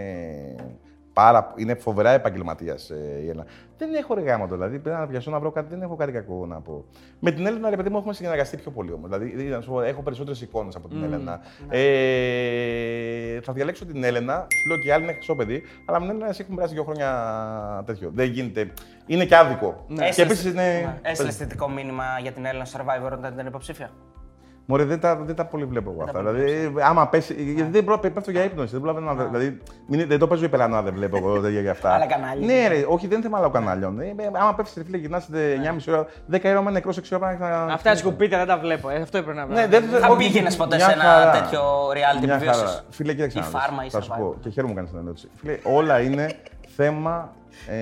[1.19, 3.45] πάρα, είναι φοβερά επαγγελματίας ε, η Έλληνα.
[3.77, 6.11] Δεν έχω ρε γάμα το, δηλαδή πρέπει να πιαστώ να βρω κάτι, δεν έχω κάτι
[6.11, 6.85] κακό να πω.
[7.19, 9.09] Με την Έλληνα, ρε παιδί μου, έχουμε συνεργαστεί πιο πολύ όμως.
[9.09, 11.39] Δηλαδή, να σου πω, έχω περισσότερες εικόνες από την Έλληνα.
[11.69, 16.05] Ε, θα διαλέξω την Έλληνα, σου λέω και η άλλη είναι χρυσό παιδί, αλλά με
[16.05, 18.11] την Έλληνα εσύ έχουμε περάσει δύο χρόνια τέτοιο.
[18.13, 18.73] Δεν γίνεται.
[19.05, 19.85] Είναι και άδικο.
[19.87, 20.61] Και Έστειλες- επίση είναι.
[20.61, 20.99] Ναι.
[21.01, 23.89] Έστειλες θετικό μήνυμα για την Έλληνα Survivor όταν ήταν υποψήφια;
[24.71, 26.19] Μωρέ, δεν τα, δεν τα πολύ βλέπω εγώ αυτά.
[26.23, 27.33] Δηλαδή, άμα πέσει.
[27.33, 28.71] Γιατί δεν πρόλαβα, πέφτω για ύπνος.
[28.71, 29.13] Δεν πρόλαβα να.
[29.13, 29.25] δω.
[29.31, 29.57] Δηλαδή,
[29.87, 31.93] μην- δεν το παίζω υπερανά, δεν βλέπω εγώ τέτοια για αυτά.
[31.93, 32.45] Άλλα κανάλια.
[32.45, 33.99] Ναι, ρε, όχι, δεν είναι θέμα άλλων κανάλιων.
[33.99, 37.37] Ε, ε, άμα πέφτεις, ρε φίλε, γυρνάς 9,5 ώρα, 10 ώρα με νεκρός 6 ώρα.
[37.39, 38.89] να- Αυτά σκουπίτια δεν τα βλέπω.
[38.89, 39.87] Ε, αυτό έπρεπε να Ναι, βλέπω.
[39.87, 41.31] δεν Θα όχι, πήγαινες ποτέ μια σε ένα χαρά.
[41.31, 42.79] τέτοιο reality Μια που βιώσεις; χαρά.
[42.89, 43.59] Φίλε, κοίταξε Η να δεις.
[43.59, 44.17] φάρμα ή Θα σου survivor.
[44.19, 45.27] πω και χαίρομαι που κάνεις την ερώτηση.
[45.35, 46.35] Φίλε, όλα είναι
[46.77, 47.31] θέμα.
[47.67, 47.75] Ε,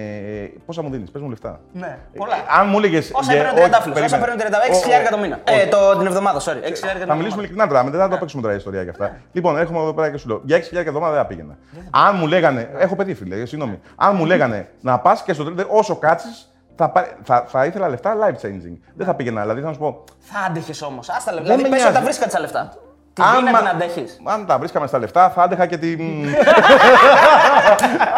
[0.65, 1.59] πόσα μου δίνεις, πες μου λεφτά.
[1.73, 2.35] Ναι, πολλά.
[2.35, 3.11] Ε, αν μου έλεγες.
[3.13, 5.39] Όσα παίρνει ο Τριαντάφυλλος, όσα παίρνει ο Τριαντάφυλλος, 6.000 το μήνα.
[5.43, 6.63] Ε, το- την εβδομάδα, sorry.
[6.63, 9.17] 6.000 Θα μιλήσουμε ειλικρινά τώρα, μετά θα το παίξουμε τώρα η ιστορία και αυτά.
[9.31, 11.57] Λοιπόν, έρχομαι εδώ πέρα και σου λέω: Για 6.000 εβδομάδα δεν θα πήγαινα.
[11.89, 12.69] Αν μου λέγανε.
[12.77, 13.79] Έχω παιδί, φίλε, συγγνώμη.
[13.95, 16.27] Αν μου λέγανε να πας και στο τρίτο, όσο κάτσει,
[16.75, 18.77] θα, πά- θα, θα ήθελα λεφτά life changing.
[18.93, 19.41] Δεν θα πήγαινα.
[19.41, 20.03] Δηλαδή θα σου πω.
[20.19, 21.09] Θα άντεχες όμως.
[21.09, 21.47] Άστα λεφτά.
[21.47, 22.17] Δεν Δηλαδή με πες ότι τα νοιάζει.
[22.17, 22.73] βρίσκα τα λεφτά.
[23.17, 24.19] Την πείνα Άμα- την αντέχεις.
[24.23, 25.99] Αν τα βρίσκαμε στα λεφτά, θα άντεχα και την.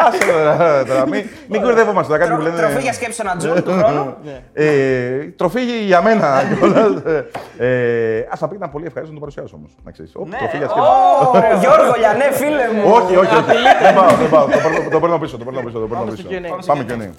[0.08, 1.08] Άσε τώρα, τώρα.
[1.08, 2.58] Μην, μην κορδεύομαστε τώρα κάτι που λένε.
[2.58, 4.16] Τροφή για σκέψη ένα τζουλ του χρόνου.
[4.54, 4.66] Ε,
[5.36, 6.92] τροφή για μένα κιόλας.
[7.58, 9.72] Ε, Α τα πήγαινα πολύ ευχαριστώ να το παρουσιάσω όμως.
[9.84, 10.12] Να ξέρεις.
[10.16, 10.38] Ναι.
[10.38, 10.90] Τροφή για σκέψη.
[10.90, 12.92] Ω, Γιώργο Λιανέ, φίλε μου.
[12.94, 13.46] Όχι, όχι, όχι.
[13.82, 14.46] Δεν πάω, δεν πάω.
[14.46, 15.38] Το παίρνω- Το παίρνω πίσω.
[15.38, 15.80] Το παίρνω πίσω.
[15.80, 16.28] το παίρνω Πάμε πίσω.
[16.28, 16.66] στο Q&A.
[16.66, 17.10] Πάμε και ναι.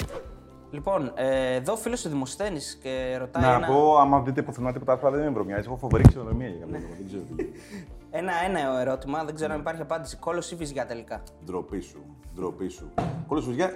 [0.70, 4.98] Λοιπόν, ε, εδώ φίλος του Δημοσθένης και ρωτάει Να ένα, πω, άμα δείτε πουθενά τίποτα
[5.02, 5.66] άλλο, δεν με βρωμιάζει.
[5.66, 6.94] Έχω φοβερή ξενοδομία για κάποιο λόγο.
[6.98, 7.44] Δεν ξέρω τι.
[8.20, 9.24] ένα έναιο ερώτημα.
[9.24, 10.16] Δεν ξέρω αν υπάρχει απάντηση.
[10.16, 12.04] Κόλο ή βυζιά τελικά; Ντροπή σου.
[12.34, 12.90] Ντροπή σου.
[13.26, 13.50] Κόλλος σου.
[13.52, 13.72] για-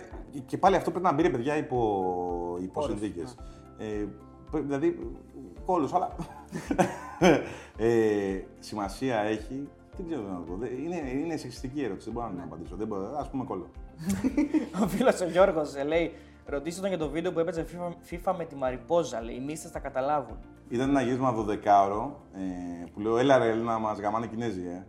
[0.47, 3.35] Και πάλι αυτό πρέπει να μπει ρε παιδιά υπό, υπό συνθήκες.
[3.79, 4.05] Ε,
[4.51, 4.99] πρέ- δηλαδή,
[5.66, 6.15] κόλλος, αλλά.
[7.77, 9.69] ε, σημασία έχει.
[9.97, 10.57] Δεν ξέρω τι να το πω.
[10.57, 12.05] Δεν- Είναι, είναι σεξιστική ερώτηση.
[12.05, 12.77] Δεν μπορώ να την απαντήσω.
[12.77, 13.03] Δεν μπορώ.
[13.03, 13.66] Α πούμε κόλλο.
[14.83, 16.12] Ο φίλος ο Γιώργος λέει:
[16.47, 19.23] Ρωτήστε τον για το βίντεο που έπαιζε FIFA, FIFA με τη Μαριπόζα.
[19.23, 20.37] Λέει: Οι μίστε θα καταλάβουν.
[20.69, 24.87] Ήταν ένα γύρισμα 12ωρο ε, που λέω: Έλα ρε, Έλληνα, μας γαμάνε Κινέζοι, ε.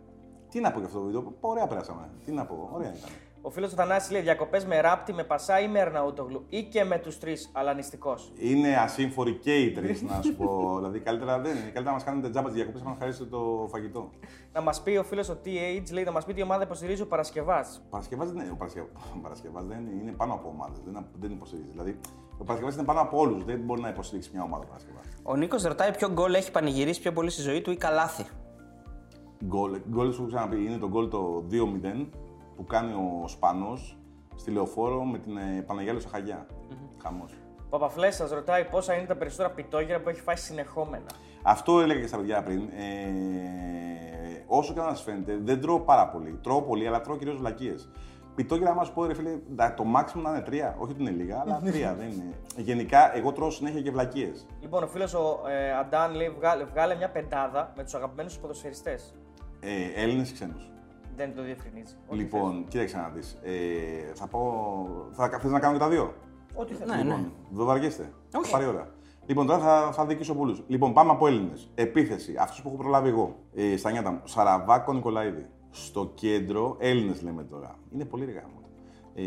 [0.50, 1.32] Τι να πω για αυτό το βίντεο.
[1.40, 2.10] Ωραία περάσαμε.
[2.24, 2.70] Τι να πω.
[2.72, 3.10] Ωραία ήταν.
[3.46, 6.44] Ο φίλος του Θανάση λέει: Διακοπές με ράπτη, με πασά ή με Ερναούτογλου.
[6.48, 8.32] Ή και με τους τρεις, αλλά νηστικός.
[8.38, 10.46] Είναι ασύμφοροι και οι τρεις, να σου πω.
[10.78, 11.60] δηλαδή, καλύτερα δεν είναι.
[11.60, 14.10] Καλύτερα να μας κάνετε τζάμπα τι διακοπές να χαρίσετε το φαγητό.
[14.52, 17.06] Να μας πει ο φίλος ο TH, λέει: Να μας πει τι ομάδα υποστηρίζει ο
[17.06, 17.82] Παρασκευάς.
[17.84, 18.50] Ο Παρασκευάς δεν είναι.
[18.50, 18.86] Ο Παρασκευά,
[19.16, 20.78] ο Παρασκευάς δεν είναι, είναι πάνω από ομάδες.
[20.84, 21.68] Δεν, δεν υποστηρίζει.
[21.70, 21.98] Δηλαδή,
[22.38, 23.44] ο Παρασκευάς είναι πάνω από όλους.
[23.44, 25.04] Δεν μπορεί να υποστηρίξει μια ομάδα ο Παρασκευάς.
[25.22, 28.24] Ο Νίκος ρωτάει ποιο γκολ έχει πανηγυρίσει πιο πολύ στη ζωή του ή καλάθι.
[29.44, 30.56] Γκολ, γκολ σου έχω ξαναπεί.
[30.56, 32.06] Είναι το γκολ το 2-0
[32.56, 33.98] που κάνει ο Σπανός
[34.36, 36.46] στη λεωφόρο με την ε, Παναγιάλου Σαχαγιά.
[37.02, 37.32] Χαμός.
[37.64, 41.06] Ο Παπαφλέσσα ρωτάει πόσα είναι τα περισσότερα πιτόγερα που έχει φάει συνεχόμενα.
[41.42, 42.60] Αυτό έλεγα και στα παιδιά πριν.
[42.60, 46.38] Ε, όσο και να σας φαίνεται, δεν τρώω πάρα πολύ.
[46.42, 47.90] Τρώω πολύ, αλλά τρώω κυρίως βλακίες.
[48.34, 50.76] Πιτόγερα, άμα σου πω, ρε φίλε, τα- το maximum να είναι τρία.
[50.78, 52.34] Όχι ότι είναι λίγα, αλλά τρία δεν είναι.
[52.56, 54.46] Γενικά, εγώ τρώω συνέχεια και βλακίες.
[54.60, 59.14] Λοιπόν, ο φίλος ο ε, Αντάν λέει: βγάλε, βγάλε μια πεντάδα με τους αγαπημένους ποδοσφαιριστές.
[59.60, 60.70] Ε, Έλληνες ή ξένους.
[61.16, 61.94] Δεν το διευκρινίζει.
[62.08, 63.38] Ό,τι Λοιπόν, κοίταξε να δεις.
[63.42, 64.40] Ε, θα πω.
[65.12, 66.14] Θα θες να κάνω και τα δύο;
[66.46, 66.62] θες.
[66.62, 66.88] Ό,τι θες.
[66.88, 67.02] Ναι, ναι.
[67.02, 68.12] Λοιπόν, δεν βαριέστε.
[68.34, 68.50] Όχι.
[68.50, 68.88] Θα πάρει ώρα.
[69.26, 70.64] Λοιπόν, τώρα θα, θα δικήσω πολλού.
[70.66, 71.70] Λοιπόν, πάμε από Έλληνες.
[71.74, 72.34] Επίθεση.
[72.38, 73.36] Αυτού που έχω προλάβει εγώ.
[73.54, 74.20] Ε, στα νιάτα μου.
[74.24, 75.46] Σαραβάκο Νικολαίδη.
[75.70, 77.78] Στο κέντρο, Έλληνες λέμε τώρα.
[77.92, 78.60] Είναι πολύ ρηγά μου.
[79.14, 79.22] Ε,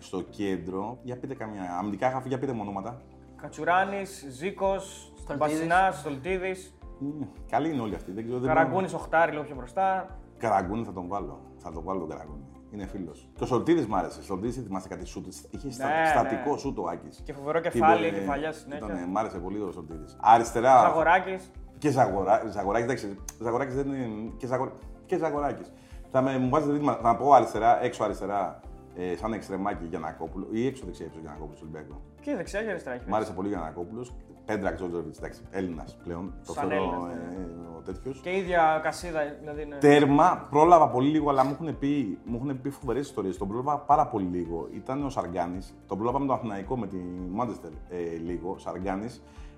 [0.00, 1.76] στο κέντρο, για πείτε καμιά.
[1.78, 3.02] Αμυντικά χαφή, για πείτε μου ονόματα.
[3.36, 8.12] Κατσουράνης, Ζήκος, Μπασινάς, Στολτίδης, Μμ, Καλή είναι όλοι αυτοί.
[8.12, 10.18] Δεν ξέρω, δεν Καραγκούνης, Οχτάρι λίγο πιο μπροστά.
[10.40, 11.40] Καραγκούνη θα τον βάλω.
[11.56, 12.44] Θα τον βάλω τον Καραγκούνη.
[12.72, 13.28] Είναι φίλος.
[13.34, 14.22] Και ο Σολτίδης μ' άρεσε.
[14.22, 16.58] Σολτίδης, θυμάστε κάτι σουτ; Είχε στα- Ναι, στατικό ναι.
[16.58, 17.20] σουτ ο Άκης.
[17.24, 19.06] Και φοβερό κεφάλι, κεφαλιάς συνέχεια.
[19.10, 20.16] Μ' άρεσε πολύ ο Σολτίδης.
[20.20, 20.80] Αριστερά.
[20.80, 21.50] Ζαγοράκης.
[21.78, 23.16] Και Ζαγορά, Ζαγοράκης, εντάξει.
[23.40, 24.30] Ζαγοράκης δεν είναι.
[24.36, 24.72] Και, Ζαγο,
[25.06, 25.72] και Ζαγοράκης.
[26.10, 26.94] Θα με, μου βάζετε δίδυμα.
[27.02, 28.60] Θα πω αριστερά, έξω αριστερά,
[28.94, 32.00] ε, σαν εξτρεμάκι Γιανακόπουλο ή έξω δεξιά έξω Γιανακόπουλος στο Ολυμπιακό.
[32.20, 33.08] Και δεξιά και αριστερά έχει.
[33.08, 34.14] Μ' άρεσε πολύ ο Γιανακόπουλος.
[34.50, 35.40] Πέντρα Τζόρτζοβιτς, εντάξει.
[35.50, 36.34] Έλληνας πλέον.
[36.46, 37.42] Το Σαν θεωρώ Έλληνας, ναι.
[37.42, 38.20] ε, ο τέτοιος.
[38.20, 39.76] Και η ίδια κασίδα, δηλαδή είναι.
[39.76, 43.38] Τέρμα, πρόλαβα πολύ λίγο, αλλά μου έχουν πει, μου έχουν πει φοβερές ιστορίες.
[43.38, 44.68] Τον πρόλαβα πάρα πολύ λίγο.
[44.72, 45.58] Ήταν ο Σαργκάνη.
[45.86, 46.96] Τον πρόλαβα με τον Αθηναϊκό, με τη
[47.30, 48.58] Μάντεστερ ε, λίγο.
[48.58, 49.06] Σαργκάνη.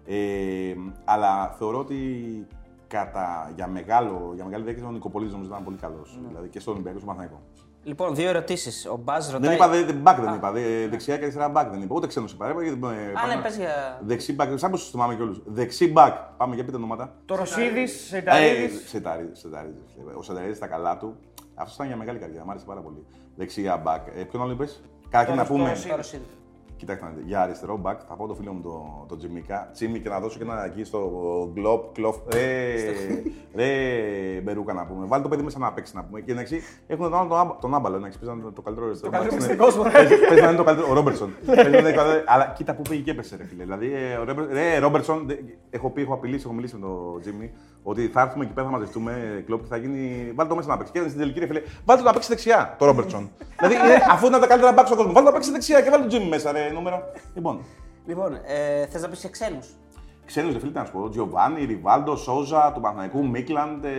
[0.06, 0.74] Ε,
[1.04, 1.96] αλλά θεωρώ ότι
[2.86, 6.18] κατά, για, μεγάλο, για μεγάλη διάρκεια ο Νικοπολίδη νομίζω ήταν πολύ καλός.
[6.28, 7.40] Δηλαδή και στον Ολυμπιακό, στον Αθηναϊκό.
[7.84, 8.86] Λοιπόν, δύο ερωτήσεις.
[8.86, 9.40] Ο Μπάζ ρωτάει.
[9.48, 10.52] Δεν είπα δε, δε- back, δεν είπα.
[10.52, 11.94] Δε, δεξιά και αριστερά back δεν είπα.
[11.94, 12.50] Ούτε ξένος είπα.
[12.50, 14.00] Είπα, γιατί, ε, Α, πάμε- ναι, πες για.
[14.04, 15.36] Δεξί back, σαν πως τους θυμάμαι κιόλας.
[15.44, 16.12] Δεξί back.
[16.36, 17.14] Πάμε για πείτε ονόματα.
[17.24, 18.82] Το Ρωσίδης, Ε, Σενταρίδης.
[18.88, 19.96] Σενταρίδης, Σενταρίδης.
[20.16, 21.16] Ο Σενταρίδης στα καλά του.
[21.54, 23.06] Αυτός ήταν για μεγάλη καρδιά, μου άρεσε πάρα πολύ.
[23.36, 24.00] Δεξιά back.
[24.16, 25.68] Ε, ποιον άλλο είπες; Καταρχήν να πούμε.
[25.68, 25.88] Ρωσίδη.
[25.88, 26.22] Το Ρωσίδη.
[26.82, 29.68] Κοιτάξτε, να δείτε, για αριστερό back θα πω το φίλο μου τον το Τζιμίκα.
[29.72, 30.98] Τσίμι και να δώσω και ένα εκεί στο
[31.52, 32.16] γκλοπ, κλοφ.
[32.32, 32.74] Ρε,
[33.54, 35.06] ρε, μπερούκα να πούμε.
[35.06, 36.20] Βάλει το παιδί μέσα να παίξει να πούμε.
[36.20, 37.96] Και εντάξει, έχουν τον, άλλο τον, τον άμπαλο.
[37.96, 39.90] Εντάξει, παίζαν το καλύτερο Το καλύτερο στην κόσμο, ρε.
[39.90, 40.90] Παίζει να είναι το καλύτερο.
[40.90, 41.30] Ο Ρόμπερτσον.
[41.46, 42.22] Παίζει να είναι το καλύτερο.
[42.26, 43.62] Αλλά κοίτα που πήγε και έπεσε, ρε φίλε.
[43.62, 45.34] Δηλαδή, ε, ο Ρόμπερ- ρε, Ρόμπερτσον, δε-
[45.70, 47.52] έχω πει, έχω απειλήσει, έχω μιλήσει με τον Τζίμι
[47.82, 50.32] ότι θα έρθουμε εκεί πέρα, θα μαζευτούμε κλοπ και θα γίνει.
[50.34, 50.92] Βάλτε το μέσα να παίξει.
[50.92, 53.30] Και στην τελική, ρε φίλε, βάλτε το να παίξει δεξιά το Ρόμπερτσον.
[53.58, 55.90] δηλαδή, είναι, αφού είναι τα καλύτερα μπακ στον κόσμο, βάλτε το να παίξει δεξιά και
[55.90, 57.02] βάλτε το Τζίμι μέσα, ρε νούμερο.
[57.34, 57.64] Λοιπόν,
[58.06, 59.68] Λοιπόν, ε, θες να πεις σε ξένους;
[60.26, 61.08] Ξένους φίλοι, να σου πω.
[61.08, 63.84] Τζιοβάνι, Ριβάλντο, Σόζα, του Παναθηναϊκού, Μίκλαντ.
[63.84, 63.90] Ε,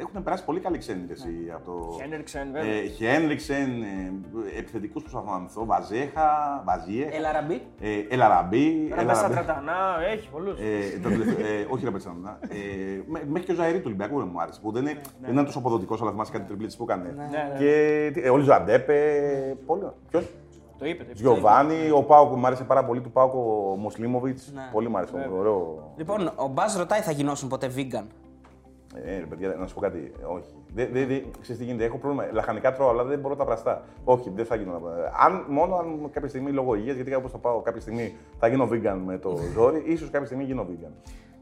[0.00, 1.96] έχουν περάσει πολύ καλοί ξένοι ρε, εσύ, από το.
[2.00, 2.70] Χένριξεν, βέβαια.
[2.72, 4.12] Ε, Χένριξεν, ε,
[4.58, 5.64] επιθετικούς που θα θυμηθώ.
[5.66, 7.16] Βαζέχα, Βαζιέχα.
[7.16, 7.62] Ελαραμπή.
[7.80, 8.86] Ε, Ελαραμπή.
[8.90, 10.58] Τώρα μέσα Τρατανά, έχει πολλούς.
[10.60, 12.38] Ε, το τελευταίο- ε, όχι ρε Πετσανά.
[12.48, 12.56] Ε,
[13.06, 14.60] μέ- μέχρι και ο Ζαερή του Ολυμπιακού δεν μου άρεσε.
[14.60, 17.14] Που δεν, είναι, δεν ήταν τόσο αποδοτικός, αλλά θυμάσαι κάτι τριπλίτης που έκανε.
[17.16, 17.58] ναι.
[17.58, 18.96] Και τι- ε, όλοι Ζαντέπε.
[19.66, 19.82] Πολύ.
[20.10, 20.24] Ποιος;
[20.80, 21.04] Το είπε.
[21.04, 21.20] το είπε.
[21.20, 24.52] Γιωβάνι, ο Πάοκ μου άρεσε πάρα πολύ του Πάοκ ο Μοσλίμοβιτς.
[24.54, 24.68] Ναι.
[24.72, 25.30] Πολύ μου άρεσε.
[25.38, 25.92] Ωραίο.
[25.96, 28.04] Λοιπόν, ο Μπάζ ρωτάει θα γινώσουν ποτέ vegan;
[28.94, 30.12] Ε, ρε παιδιά, να σου πω κάτι.
[30.34, 30.54] Όχι.
[30.74, 31.84] Δεν, δεν, δεν, ξέρεις τι γίνεται.
[31.84, 32.24] Έχω πρόβλημα.
[32.32, 33.82] Λαχανικά τρώω, αλλά δεν μπορώ τα βραστά.
[34.04, 34.80] Όχι, δεν θα γίνω.
[35.26, 38.68] Αν, μόνο αν κάποια στιγμή λόγω υγείας, γιατί κάπω θα πάω κάποια στιγμή θα γίνω
[38.72, 40.92] vegan με το ζόρι, ίσως κάποια στιγμή γίνω vegan.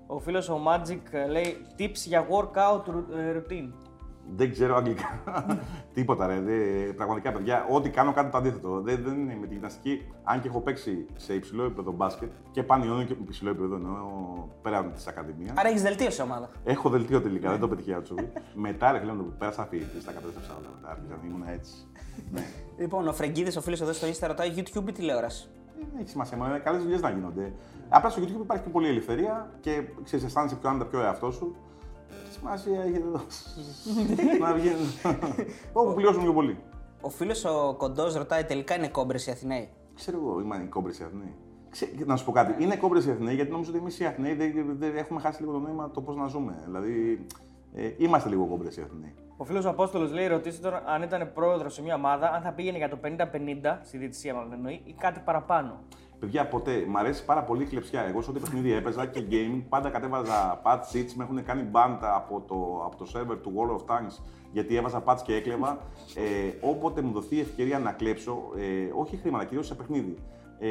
[0.06, 3.73] Ο φίλος ο Magic ε, λέει tips για workout ru- ε, routine.
[4.36, 5.20] Δεν ξέρω αγγλικά.
[5.94, 6.40] Τίποτα ρε.
[6.40, 6.52] Δε,
[6.92, 8.80] πραγματικά παιδιά, ό,τι κάνω κάνω το αντίθετο.
[8.80, 10.06] Δεν, δεν είναι με τη γυμναστική.
[10.24, 13.94] Αν και έχω παίξει σε υψηλό επίπεδο μπάσκετ και πανιόνιο και υψηλό επίπεδο εννοώ
[14.62, 15.56] πέραν της Ακαδημίας.
[15.59, 16.48] Άρα έχεις δελτίωση ομάδα.
[16.64, 18.32] Έχω δελτίο τελικά, δεν το πετυχαίνω Άτσοβι.
[18.66, 20.90] μετά ρε φίλε μου, πέρασα φοιτητή, τα κατέστρεψα όλα μετά.
[20.90, 21.72] Άρχισα, ήμουν έτσι.
[22.32, 22.42] ναι.
[22.78, 26.36] Λοιπόν, ο Φρεγγίδη, ο φίλος εδώ στο Insta ρωτάει YouTube ή τηλεόραση; Δεν έχει σημασία,
[26.36, 27.52] μόνο είναι καλές δουλειές να γίνονται.
[27.88, 31.56] Απλά στο YouTube υπάρχει και πολλή ελευθερία και ξέρεις, αισθάνεσαι πιο άνετα πιο εαυτό σου.
[32.09, 33.20] Τι σημασία έχει εδώ.
[34.47, 34.86] να βγαίνει.
[35.72, 36.59] Όπου πληρώσουν πιο πολύ.
[37.01, 40.98] Ο φίλος ο Κοντός ρωτάει τελικά είναι κόμπρες οι Αθηναίοι; Ξέρω εγώ, είμαι οι κόμπρες
[40.98, 41.35] οι Αθηναίοι.
[41.70, 44.35] Ξέ- να σου πω κάτι, είναι κόμπρες οι Αθηναίοι γιατί νομίζω ότι εμείς οι Αθηναίοι
[44.35, 46.62] δεν, δεν έχουμε χάσει λίγο το νόημα το πώς να ζούμε.
[46.64, 47.26] Δηλαδή,
[47.74, 49.14] ε, είμαστε λίγο κόμπρες οι Αθηναίοι.
[49.36, 52.52] Ο φίλος ο Απόστολος λέει: Ρωτήστε τον αν ήταν πρόεδρος σε μια ομάδα, αν θα
[52.52, 55.80] πήγαινε για το 50-50 στη διετησία, μάλλον εννοεί, ή κάτι παραπάνω.
[56.19, 56.85] Παιδιά, ποτέ.
[56.89, 58.01] Μ' αρέσει πάρα πολύ η κλεψιά.
[58.01, 61.12] Εγώ σε ό,τι παιχνίδι έπαιζα και gaming, πάντα κατέβαζα patch sheets.
[61.15, 64.23] Με έχουν κάνει μπάντα από το, από το server του World of Tanks
[64.53, 65.78] γιατί έβαζα patch και έκλεβα.
[66.15, 70.19] Ε, όποτε μου δοθεί η ευκαιρία να κλέψω, ε, όχι χρήματα, κυρίως σε παιχνίδι.
[70.59, 70.69] Ε,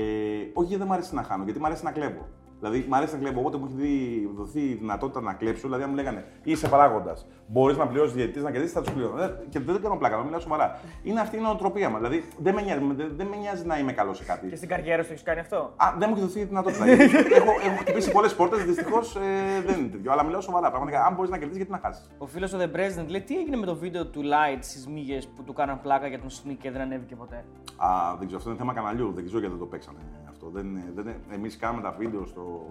[0.53, 2.28] όχι γιατί δεν μ' αρέσει να χάνω, γιατί μ' αρέσει να κλέβω.
[2.59, 3.39] Δηλαδή, μ' αρέσει να κλέβω.
[3.39, 7.25] Όποτε μου έχει δει- δοθεί η δυνατότητα να κλέψω, δηλαδή, αν μου λέγανε είσαι παράγοντας,
[7.47, 9.21] μπορείς να πληρώσεις διαιτητής να κερδίσεις, θα τους πληρώνω.
[9.23, 10.79] Ε, Και δεν κάνω πλάκα, μιλάω σοβαρά.
[11.03, 11.99] Είναι αυτή η νοοτροπία μας.
[12.01, 14.47] Δηλαδή, δεν με, νοιάζει, δεν, δεν με νοιάζει να είμαι καλός σε κάτι.
[14.47, 16.85] Και στην καριέρα σου έχεις κάνει αυτό; Α, δεν μου έχει δοθεί η δυνατότητα.
[16.88, 17.03] Γιατί
[17.39, 19.19] έχω, έχω χτυπήσει πολλές πόρτες, δυστυχώς ε,
[19.65, 20.11] δεν είναι τέτοιο.
[20.11, 20.69] Αλλά μιλάω σοβαρά.
[20.69, 23.38] Πραγματικά, αν μπορείς να κερδίσεις, γιατί να χάσεις; Ο φίλος ο The President λέει: Τι
[23.38, 26.55] έγινε με το βίντεο του Light στις μύγες που του κάναν πλάκα για τον Sneak
[26.59, 27.35] και δεν ανέβηκε ποτέ;
[27.77, 29.11] Α, δεν ξέρω, αυτό είναι θέμα καναλιού.
[29.15, 29.97] Δεν ξέρω γιατί δεν το παίξανε
[30.48, 30.60] αυτό.
[30.60, 32.65] Δεν, είναι- δεν, είναι- εμείς κάνουμε τα βίντεο στο,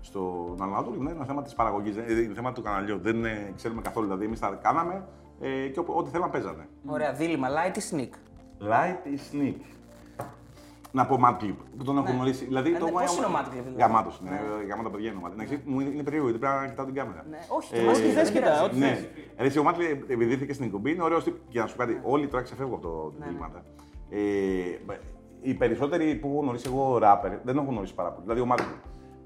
[0.00, 1.96] στο Ανατολή, είναι ένα θέμα της παραγωγής.
[1.96, 2.98] Είναι θέμα του καναλιού.
[2.98, 4.06] Δεν ε, ξέρουμε καθόλου.
[4.06, 5.06] Δηλαδή, εμείς τα κάναμε
[5.40, 6.68] ε, και ό,τι θέλαμε παίζανε.
[6.86, 8.14] Ωραία, δίλημα, light ή sneak;
[8.70, 9.60] Light ή sneak;
[10.92, 12.44] Να πω Mad Clip, που τον έχω γνωρίσει.
[12.44, 14.40] Δηλαδή, Ε, ναι, πώς είναι ο Mad Clip, δηλαδή; Γαμάτος είναι.
[14.62, 15.32] ε, Γαμάτα παιδιά είναι ο Mad.
[15.32, 17.24] Εντάξει, μου είναι, είναι περίεργο γιατί πρέπει να κοιτάω την κάμερα.
[17.30, 18.86] Ναι, όχι, Ε, το μας Ό,τι θε, κοιτάς, ό,τι ναι.
[18.86, 19.08] θες.
[19.38, 21.38] Ρε, εσύ, ο Μάτλι επειδή ήρθε και στην εκπομπή είναι ωραίος τύπο.
[21.48, 23.62] Και να σου πω κάτι, όλοι τώρα ξεφεύγω από το Ναι, διλήμματα.
[24.10, 24.18] Ε,
[25.42, 28.22] οι περισσότεροι που έχω γνωρίσει εγώ ράπερ δεν έχω γνωρίσει πάρα πολύ.
[28.22, 28.66] Δηλαδή ο Μάτλι.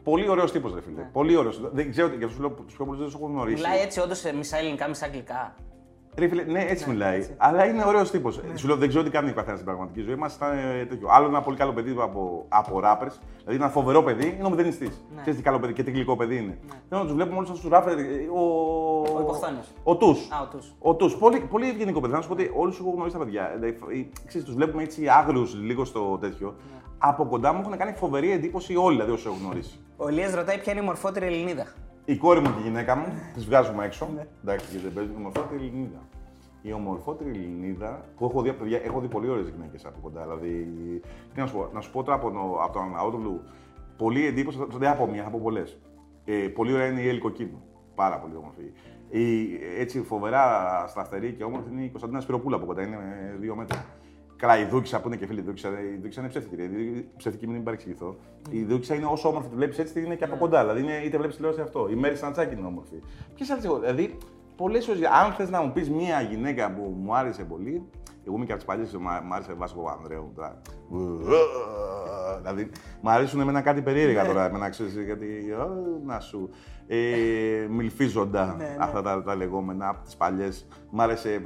[0.03, 1.03] Πολύ ωραίος τύπος, ρε φίλε.
[1.13, 1.71] Πολύ ωραίος.
[1.73, 3.63] Δεν ξέρω για τους πιο πολλούς δεν τους έχω γνωρίσει.
[3.63, 3.69] Ναι.
[3.69, 5.55] Μιλάει έτσι όντως μισά ελληνικά, μισά αγγλικά.
[6.19, 7.27] Ρε φίλε, ναι, έτσι μιλάει.
[7.37, 8.41] Αλλά είναι ωραίος τύπος.
[8.55, 10.35] Σου λέω, δεν ξέρω τι κάνει ο καθένα στην πραγματική ζωή μας.
[10.35, 11.09] Ήταν ε, τέτοιο.
[11.11, 13.13] Άλλο ένα πολύ καλό παιδί από, από rappers.
[13.39, 15.05] Δηλαδή ένα φοβερό παιδί, είναι ο μηδενιστής.
[15.15, 15.21] Ναι.
[15.21, 16.59] Ξέρεις τι καλό παιδί και τι γλυκό παιδί είναι.
[16.89, 17.99] Θέλω να τους βλέπουμε όλους αυτούς τους rappers.
[17.99, 18.41] ε, Ο,
[19.17, 19.73] Ο Υποχθόνιος.
[19.83, 20.09] Ο Του.
[20.09, 20.75] Α, ο Τους.
[20.79, 21.17] Ο Τους.
[21.17, 22.13] Πολύ, πολύ ευγενικό παιδί.
[22.13, 23.51] Να σου πω ότι όλους έχω γνωρίσει τα παιδιά.
[23.55, 26.55] Δηλαδή, ξέρεις, τους βλέπουμε έτσι άγριους λίγο στο τέτοιο.
[26.73, 26.81] Ναι.
[26.99, 29.79] Από κοντά μου έχουν κάνει φοβερή εντύπωση όλοι δηλαδή όσου έχω γνωρίσει.
[29.97, 31.67] Ο Ηλίας ρωτάει ποια είναι η μορφότερη Ελληνίδα.
[32.09, 34.09] Η κόρη μου και η γυναίκα μου, τις βγάζουμε έξω.
[34.15, 34.27] Ναι.
[34.43, 36.01] Εντάξει, γιατί δεν παίζουν η ομορφότερη Ελληνίδα.
[36.63, 40.23] Η ομορφότερη Ελληνίδα που έχω δει από παιδιά, έχω δει πολύ ωραίες γυναίκες από κοντά.
[40.23, 40.71] Δηλαδή,
[41.35, 43.41] τι να σου πω, να σου πω τώρα από, το- από τον Αναότολου,
[43.97, 45.79] πολύ εντύπωση, δεν από μία, από πολλές.
[46.25, 47.63] Ε, πολύ ωραία είναι η Έλλη Κοκκίνου.
[47.95, 48.73] Πάρα πολύ όμορφη.
[49.11, 52.97] Η, έτσι φοβερά σταθερή και όμορφη είναι η Κωνσταντίνα Σπυροπούλα από κοντά, είναι
[53.35, 53.85] ε, δύο μέτρα.
[54.37, 56.57] Καλά, η Δούξα που είναι και φίλη Δούξα, η Δούξα είναι ψεύτικη.
[56.57, 56.63] ρε.
[56.63, 58.17] Η ψεύτικη μην παρεξηγηθώ.
[58.51, 60.61] Η Δούξα είναι όσο όμορφη τη βλέπεις έτσι, είναι και από κοντά.
[60.61, 61.89] Δηλαδή είναι, είτε βλέπεις τηλεόραση αυτό.
[61.91, 62.95] Η Μέρη Σαντσάκη είναι όμορφη.
[63.35, 63.79] Ποιες άλλες εγώ.
[63.79, 64.17] Δηλαδή,
[64.57, 67.83] πολλές φορές, αν θες να μου πεις μία γυναίκα που μου άρεσε πολύ,
[68.27, 70.33] εγώ είμαι και από τις παλιές, μου άρεσε Βάσκο Παπανδρέου.
[70.35, 70.61] τώρα.
[72.41, 75.27] Δηλαδή, μου αρέσουν εμένα κάτι περίεργα τώρα, εμένα ξέρεις, γιατί.
[75.61, 75.67] α,
[76.07, 76.51] Να σου.
[76.89, 80.67] Ε, μιλφίζοντα αυτά τα, τα λεγόμενα από τις παλιές.
[80.91, 81.43] Μ' άρεσε,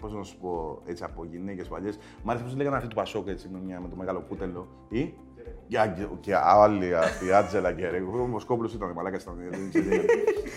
[0.00, 1.98] πώς να σου πω, έτσι από γυναίκες παλιές.
[2.22, 4.68] Μ' άρεσε πώς λέγανε αυτή του Πασόκ έτσι με, μια, με το μεγάλο κούτελο.
[4.88, 5.14] Ή;
[5.68, 8.18] Και, Άγγε- και άλλη αυτή, η Άτζελα Γκερέγκου.
[8.20, 9.34] Ο Μοσκόπουλος ήταν, μαλάκα ήταν.
[9.50, 10.02] δεν ξέρω.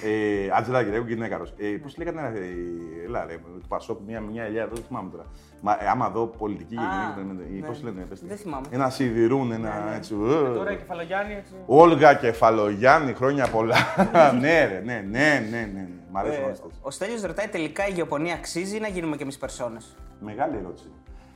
[0.05, 1.41] ε, Άτζελα Γκερέγκου και γυναίκα.
[1.57, 5.25] Ε, Πώς λέγανε, ε, έλα ρε, του Πασόκ, μια, μια ελιά, δεν θυμάμαι τώρα.
[5.61, 6.79] Μα, ε, άμα δω πολιτική Α,
[7.15, 7.89] γυναίκα, πώς ναι.
[7.89, 8.27] λένε, πες τι.
[8.27, 8.65] Δεν θυμάμαι.
[8.69, 10.13] Ένα σιδηρούν, ένα έτσι.
[10.13, 11.53] ε, Τώρα η Κεφαλογιάννη έτσι.
[11.65, 13.75] Όλγα Κεφαλογιάννη, χρόνια πολλά.
[14.41, 15.87] ναι, ρε, ναι, ναι, ναι, ναι.
[16.11, 16.77] Μ' αρέσουν όλες αυτές.
[16.81, 20.91] Ο Στέλιος ρωτάει τελικά η γεωπονία αξίζει ή να γίνουμε κι εμείς περσόνες; Μεγάλη ερώτηση.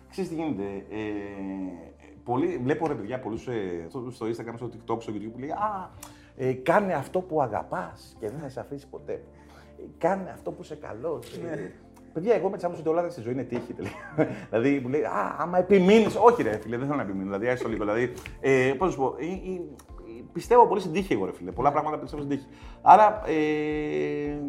[0.09, 0.63] Ξέρεις τι γίνεται.
[0.89, 1.90] Ε,
[2.23, 5.49] πολύ, βλέπω ρε παιδιά πολλούς ε, στο- στο Instagram, στο TikTok, στο YouTube που λέει
[5.49, 5.89] Α,
[6.35, 9.13] Ε, κάνε αυτό που αγαπάς και δεν θα σε αφήσει ποτέ.
[9.13, 11.33] Ε, κάνε αυτό που είσαι καλός.
[11.37, 11.71] Ε,
[12.13, 13.95] παιδιά, εγώ με τις άμεσε ότι όλα στη ζωή είναι τύχη τελικά.
[14.49, 16.15] δηλαδή μου λέει, Α, άμα επιμείνεις.
[16.15, 17.23] Όχι, ρε φίλε, δεν θέλω να επιμείνω.
[17.23, 17.83] Δηλαδή, άσε το λίγο.
[17.83, 19.61] Δηλαδή, ε, πώς να σου πω, ε, ε,
[20.33, 21.51] πιστεύω πολύ στην τύχη εγώ, ρε φίλε.
[21.51, 22.49] Πολλά πράγματα πιστεύω στην τύχη.
[22.81, 24.39] Άρα, ε,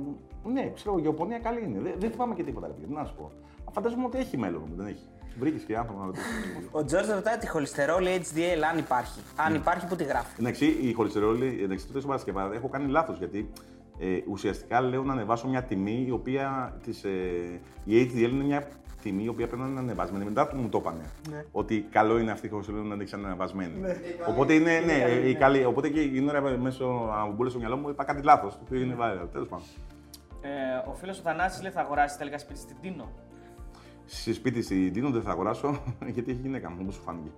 [0.44, 1.80] ναι, ξέρω, η γεωπονία καλή είναι.
[1.80, 2.86] Δεν, δεν θυμάμαι και τίποτα, ρε φίλε.
[2.86, 3.30] Τι να σου πω.
[3.72, 5.06] Φαντάζομαι ότι έχει μέλλον, δεν έχει.
[5.38, 6.24] Βρήκες και άνθρωπο να ρωτήσει.
[6.70, 9.20] Ο Τζόρτζ ρωτάει τη χολυστερόλη HDL αν υπάρχει.
[9.36, 13.50] Αν υπάρχει, που τη γράφει; Εντάξει, η χολυστερόλη, εντάξει, το Παρασκευάδα έχω κάνει λάθος γιατί
[13.98, 18.68] ε, ουσιαστικά λέω να ανεβάσω μια τιμή η οποία της, ε, η HDL είναι μια
[19.02, 20.24] τιμή η οποία πρέπει να είναι ανεβασμένη.
[20.24, 21.04] Μετά που μου το είπανε.
[21.30, 21.44] Ναι.
[21.52, 23.74] Ότι καλό είναι αυτή η χολυστερόλη να είναι ανεβασμένη.
[24.28, 25.64] Οπότε είναι, ναι, η καλή.
[25.64, 28.52] Οπότε και η ώρα μέσω αμπούλε στο μυαλό μου είπα κάτι λάθος.
[28.52, 29.28] Το οποίο είναι viral.
[29.32, 29.66] Τέλος πάντων.
[30.40, 33.08] Ε, ο φίλος ο Θανάσης λέει θα αγοράσει τελικά σπίτι στην Τίνο.
[34.14, 35.82] Σε σπίτι στην Τίνο δεν θα αγοράσω
[36.14, 37.30] γιατί έχει γυναίκα μου, όπως σου φάνηκε.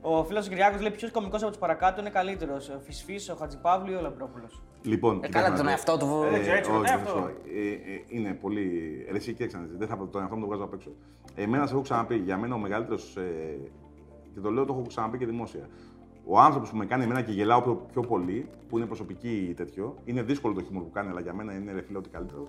[0.00, 2.68] Ο φίλος Κυριάκος λέει ποιος κωμικό από τους παρακάτω είναι καλύτερος.
[2.68, 5.74] Ο Φυσφής, ο Χατζηπαύλου ή ο Λαμπρόπουλος; Λοιπόν, Ε, κοιτάξτε καλά να τον δεις.
[5.74, 6.34] εαυτό του.
[6.34, 7.16] Ε, ξέρω, έτσι όχι, ρωτάει δεν αυτό.
[7.18, 7.28] σου πω.
[7.28, 8.64] Ε, ε, είναι πολύ.
[9.10, 10.90] Ρε, εσύ κοίταξε να δεις, Δεν θα τον εαυτό μου το βγάζω απ' έξω.
[11.34, 13.16] Εμένα σε έχω ξαναπεί, για μένα ο μεγαλύτερος.
[13.16, 13.58] Ε,
[14.34, 15.68] και το λέω, το έχω ξαναπεί και δημόσια.
[16.24, 19.94] Ο άνθρωπος που με κάνει εμένα και γελάω πιο, πιο πολύ, που είναι προσωπική τέτοιο,
[20.04, 22.48] είναι δύσκολο το χιούμορ που κάνει, αλλά για μένα είναι ρε φίλε ό,τι καλύτερο.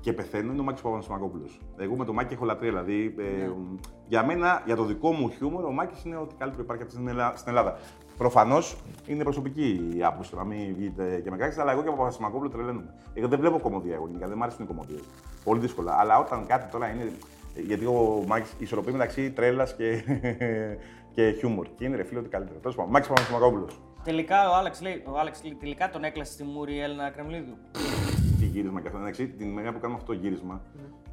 [0.00, 1.60] Και πεθαίνω είναι ο Μάκης Παπανασημακόπουλος.
[1.78, 2.70] Εγώ με τον Μάκη έχω λατρεία.
[2.70, 3.50] Δηλαδή, ε,
[4.06, 7.36] για μένα, για το δικό μου χιούμορ, ο Μάκης είναι ό,τι καλύτερο υπάρχει στην Ελλάδα.
[7.36, 7.78] Στην Ελλάδα.
[8.18, 8.76] Προφανώς
[9.06, 12.52] είναι προσωπική η άποψη, να μην βγείτε και με κράξετε, αλλά εγώ και ο Παπανασημακόπουλος
[12.52, 12.94] τρελαίνομαι.
[13.14, 15.00] Εγώ δεν βλέπω κομμωδία εγώ γενικά, δεν μου αρέσουν οι κομμωδίες.
[15.44, 15.96] Πολύ δύσκολα.
[15.98, 17.12] Αλλά όταν κάτι τώρα είναι.
[17.66, 20.02] Γιατί ο Μάκης ισορροπεί μεταξύ τρέλας και,
[21.14, 21.66] και χιούμορ.
[21.76, 22.58] Και είναι ρε φίλε ό,τι καλύτερο.
[22.58, 23.80] Τέλος πάντων, Μάκης Παπανασημακόπουλος.
[24.04, 27.56] Τελικά ο Άλεξ λέει, ο Άλεξ λέει τελικά τον έκλασε στη Μούρη η Έλληνα Κρεμλίδου.
[28.58, 28.98] Τι γύρισμα και αυτό.
[28.98, 30.60] Εντάξει, την μέρα που κάνουμε αυτό το γύρισμα,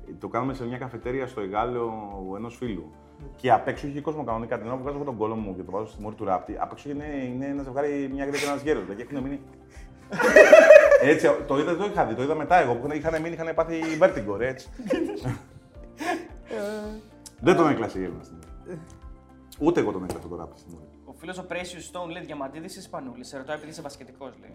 [0.08, 1.94] ε, το κάνουμε σε μια καφετέρια στο Εγάλεο
[2.38, 2.92] ενός φίλου.
[3.36, 4.58] Και απ' έξω είχε κόσμο κανονικά.
[4.58, 6.56] Την ώρα που βγάζω εγώ τον κόλλο μου και το βάζω στη μόρη του ράπτη,
[6.60, 8.84] απ' έξω είναι, είναι ένα ζευγάρι, μια γρήγορα και ένας γέρος.
[8.84, 9.40] Δηλαδή έχουν μείνει.
[11.12, 13.82] έτσι, το είδα, το είχα δει, το είδα μετά εγώ που είχαν μείνει, είχαν πάθει
[14.02, 14.70] vertigo, ρε, έτσι.
[17.40, 18.80] Δεν τον έκλασε η Έλληνα στην Μόρη.
[19.66, 20.86] Ούτε εγώ τον έκλασα τον ράπτη στην Μόρη.
[21.06, 23.24] Ο φίλος ο Precious Stone λέει Διαμαντίδη ή Σπανούλη.
[23.24, 24.54] Σε ρωτάω επειδή είσαι μπασκετικό, λέει.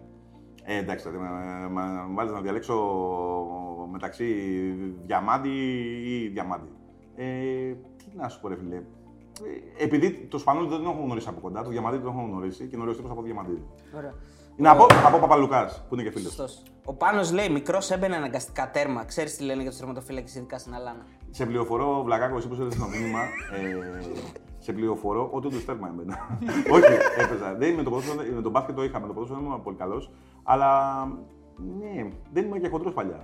[0.63, 1.27] Ε, εντάξει, δηλαδή,
[1.73, 1.81] με
[2.13, 2.75] βάλεις να διαλέξω
[3.91, 4.25] μεταξύ
[5.05, 5.49] διαμάντι
[6.05, 6.69] ή διαμάντι.
[7.15, 7.25] Ε,
[7.97, 8.75] τι να σου πω, ρε φίλε.
[8.75, 12.67] Ε, επειδή το Σπανούλι δεν τον έχω γνωρίσει από κοντά, το διαμαντί τον έχω γνωρίσει
[12.67, 13.65] και γνωρίζω από το διαμαντί.
[13.95, 14.13] Ωραία.
[14.57, 16.33] Είναι από, από Παπαλουκάς, που είναι και φίλος.
[16.33, 16.63] Σωστός.
[16.85, 19.05] Ο Πάνος λέει μικρός έμπαινε αναγκαστικά τέρμα.
[19.05, 21.05] Ξέρεις τι λένε για τους τερματοφύλακες, ειδικά στην Αλάνα.
[21.29, 23.77] Σε πληροφορώ, Βλακάκο, εσύ που έδωσε το μήνυμα, ε,
[24.61, 26.37] σε πληροφορώ ότι όντως τέρμα έμπαινα.
[26.75, 27.55] Όχι, έπαιζα.
[27.55, 29.77] Δεν, με, το ποδόσφαιρο- με τον μπάσκετ το είχα, με το ποδόσφαιρο δεν ήμουν πολύ
[29.77, 30.11] καλός.
[30.43, 31.03] Αλλά
[31.79, 33.23] ναι, δεν ήμουν και χοντρός παλιά.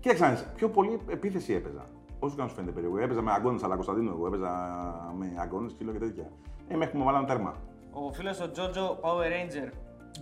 [0.00, 1.86] Κοίταξε να δεις, πιο πολύ επίθεση έπαιζα.
[2.18, 2.98] Όσο και αν σου φαίνεται περίεργο.
[2.98, 4.26] Έπαιζα με αγκώνε, αλλά Κωνσταντίνο εγώ.
[4.26, 4.50] Έπαιζα
[5.18, 6.30] με αγκώνε, σκύλο και τέτοια.
[6.68, 7.54] Ε, μέχρι που με βάλανε τέρμα.
[7.92, 9.68] Ο φίλος ο Τζότζο Power Ranger.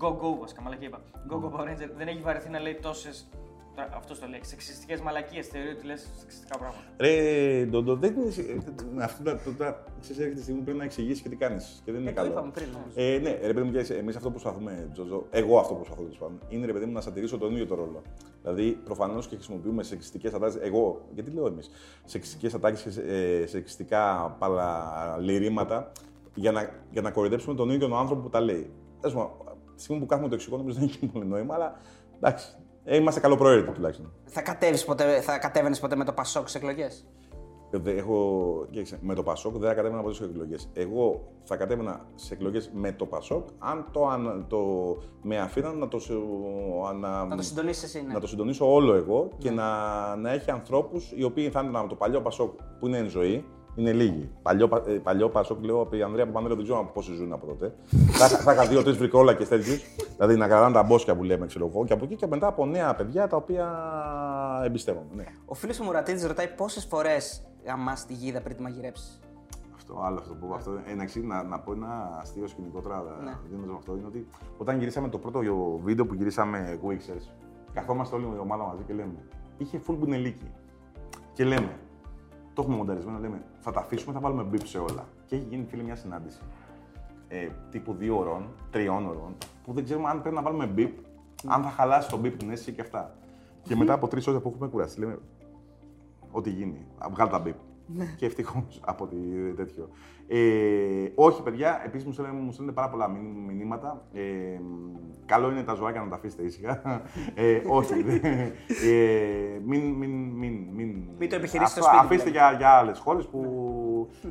[0.02, 1.00] Go go, βασικά μαλακία είπα.
[1.30, 3.28] Go go Power Ranger δεν έχει βαρεθεί να λέει τόσες.
[3.96, 4.40] Αυτός το λέει.
[4.42, 5.46] Σεξιστικές μαλακίες.
[5.46, 6.84] Θεωρεί ότι λες σεξιστικά πράγματα.
[6.98, 8.32] Ρε, Ντόντο, δεν είναι.
[9.00, 9.36] ε, Αυτό τα.
[9.44, 11.82] το- τα- Ξέρεις, έρχεται τη στιγμή που πρέπει να εξηγήσεις και τι κάνεις.
[11.84, 12.32] Και δεν είναι Ε, το καλό.
[12.32, 12.92] είπαμε πριν, όμως.
[12.94, 16.18] Ε, ναι, ρε παιδί μου, εμείς αυτό που προσπαθούμε, Τζοζό, εγώ αυτό που προσπαθώ τέλος
[16.18, 18.02] πάντων, είναι ρε παιδί μου να σατηρήσω τον ίδιο το ρόλο.
[18.42, 20.56] Δηλαδή, προφανώς και χρησιμοποιούμε σεξιστικές ατάκες.
[20.62, 21.70] Εγώ, γιατί λέω εμείς,
[22.04, 25.92] σεξιστικές ατάκες και ε, σεξιστικά παλαληρήματα
[26.34, 28.70] για να, για να κοροϊδέψουμε τον ίδιο τον άνθρωπο που τα λέει.
[29.00, 29.30] Τέλος πάντων,
[29.76, 31.80] τη στιγμή που κάνουμε το εξηγώ, νομίζω δεν έχει πολύ νόημα, αλλά
[32.16, 32.54] εντάξει.
[32.84, 34.12] Ε, είμαστε καλοπροαίρετοι τουλάχιστον.
[34.24, 37.06] Θα, κατέβεις ποτέ, θα κατέβαινες ποτέ με το Πασόκ στις εκλογές;
[37.70, 40.70] Ε, δε- Έχω, κοίταξε, με το Πασόκ δεν θα κατέβαινα ποτέ σε εκλογές.
[40.72, 44.58] Εγώ θα κατέβαινα σε εκλογές με το Πασόκ αν το, αν, το
[45.22, 46.12] με αφήναν να το, σε-
[47.00, 48.12] να, Να το συντονίσεις εσύ, ναι.
[48.12, 49.66] να το συντονίσω όλο εγώ και να,
[50.16, 52.50] να έχει ανθρώπους οι οποίοι θα είναι από το παλιό Πασόκ
[52.80, 53.44] που είναι εν ζωή.
[53.76, 54.30] Είναι λίγοι.
[54.42, 57.46] Παλιό, Πα- ε, παλιό Πασόκ, λέω από η Ανδρέα Παπανδρέου, δεν ξέρω πόσοι ζουν από
[57.46, 57.74] τότε.
[58.10, 59.82] θα, θα είχα δύο-τρει βρικόλακε τέτοιους.
[60.16, 61.84] δηλαδή να κρατάνε τα μπόσκια που λέμε, ξέρω εγώ.
[61.84, 63.68] Και από εκεί και μετά από νέα παιδιά τα οποία
[64.64, 65.06] εμπιστεύομαι.
[65.14, 65.24] Ναι.
[65.44, 69.20] Ο φίλος ο Μουρατίδη ρωτάει πόσες φορές γαμάς τη γίδα πριν τη μαγειρέψεις;
[69.74, 70.54] Αυτό, άλλο αυτό που πω.
[70.54, 73.32] Αυτό, εντάξει, να, να πω ένα αστείο σκηνικό τώρα, Ναι.
[73.50, 74.26] δίνοντας με αυτό, είναι ότι
[74.58, 75.40] όταν γυρίσαμε το πρώτο
[75.84, 77.28] βίντεο που γυρίσαμε Wixers,
[77.72, 79.14] καθόμαστε όλοι η ομάδα μαζί και λέμε,
[79.58, 80.50] είχε full μπουνελίκι.
[81.32, 81.78] Και λέμε,
[82.60, 85.08] το έχουμε μονταρισμένο, λέμε, θα τα αφήσουμε, θα βάλουμε μπιπ σε όλα.
[85.26, 86.40] Και έχει γίνει φίλε μια συνάντηση.
[87.28, 90.98] Ε, τύπου δύο ωρών, τριών ωρών, που δεν ξέρουμε αν πρέπει να βάλουμε μπιπ,
[91.46, 93.14] αν θα χαλάσει το μπιπ την αίσθηση και αυτά.
[93.62, 95.18] Και μετά από τρεις ώρες που έχουμε κουραστεί, λέμε,
[96.30, 96.86] ό,τι γίνει.
[97.10, 97.38] Βγάλει τα
[97.92, 98.16] μπιπ.
[98.16, 99.16] Και ευτυχώς από τη,
[99.56, 99.88] τέτοιο.
[100.32, 100.38] Ε,
[101.14, 104.06] όχι, παιδιά, επίσης μου στέλνουν, μου στέλνουν πάρα πολλά μηνύ- μηνύματα.
[104.12, 104.20] Ε,
[105.26, 107.02] καλό είναι τα ζωάκια να τα αφήσετε ήσυχα.
[107.34, 108.02] Ε, όχι.
[108.02, 108.14] δε-
[108.90, 110.88] ε, μην, μην, μην, μην,
[111.18, 112.48] Μην το επιχειρήσετε Αυτό στο σπίτι, Αφήστε δηλαδή.
[112.48, 113.40] για, για άλλες χώρε που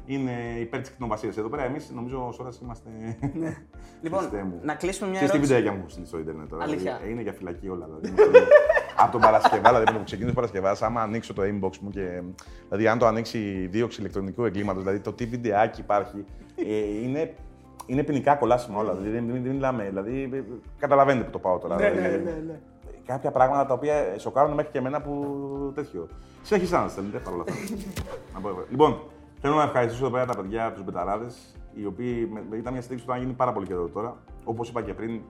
[0.05, 1.37] είναι υπέρ της κτηνοβασίας.
[1.37, 2.89] Εδώ πέρα εμείς νομίζω ως ώρας είμαστε.
[4.01, 4.59] Λοιπόν, Χριστέ μου.
[4.63, 5.53] να κλείσουμε μια Και στη ερώτηση.
[5.55, 6.63] βιντεάκια μου στείλει στο Ιντερνετ τώρα.
[6.63, 6.93] Αλήθεια.
[6.95, 7.87] δηλαδή, είναι για φυλακή όλα.
[8.01, 8.13] Δηλαδή,
[8.99, 12.21] από τον Παρασκευά, δηλαδή πριν που ξεκίνησε Παρασκευά, άμα ανοίξω το inbox μου και.
[12.67, 17.33] Δηλαδή, αν το ανοίξει δίωξη ηλεκτρονικού εγκλήματος, δηλαδή το τι βιντεάκι υπάρχει, ε, είναι,
[17.85, 18.93] είναι ποινικά κολάσιμα όλα.
[18.93, 19.83] Δηλαδή, δεν, δεν, δεν μιλάμε.
[19.83, 20.43] Δηλαδή, ε,
[20.79, 21.75] καταλαβαίνετε που το πάω τώρα.
[21.75, 22.59] Ναι, δηλαδή,
[23.05, 25.25] Κάποια πράγματα τα οποία σοκάρουν μέχρι και εμένα που
[25.75, 26.07] τέτοιο.
[26.41, 27.75] Συνεχίστε να στέλνετε παρόλα αυτά.
[28.33, 28.99] Να πω, λοιπόν,
[29.41, 33.05] θέλω να ευχαριστήσω εδώ πέρα τα παιδιά, τους μπεταράδες, οι οποίοι με- ήταν μια στήριξη
[33.05, 34.17] που ήταν γίνει πάρα πολύ καιρό τώρα.
[34.43, 35.21] Όπως είπα και πριν,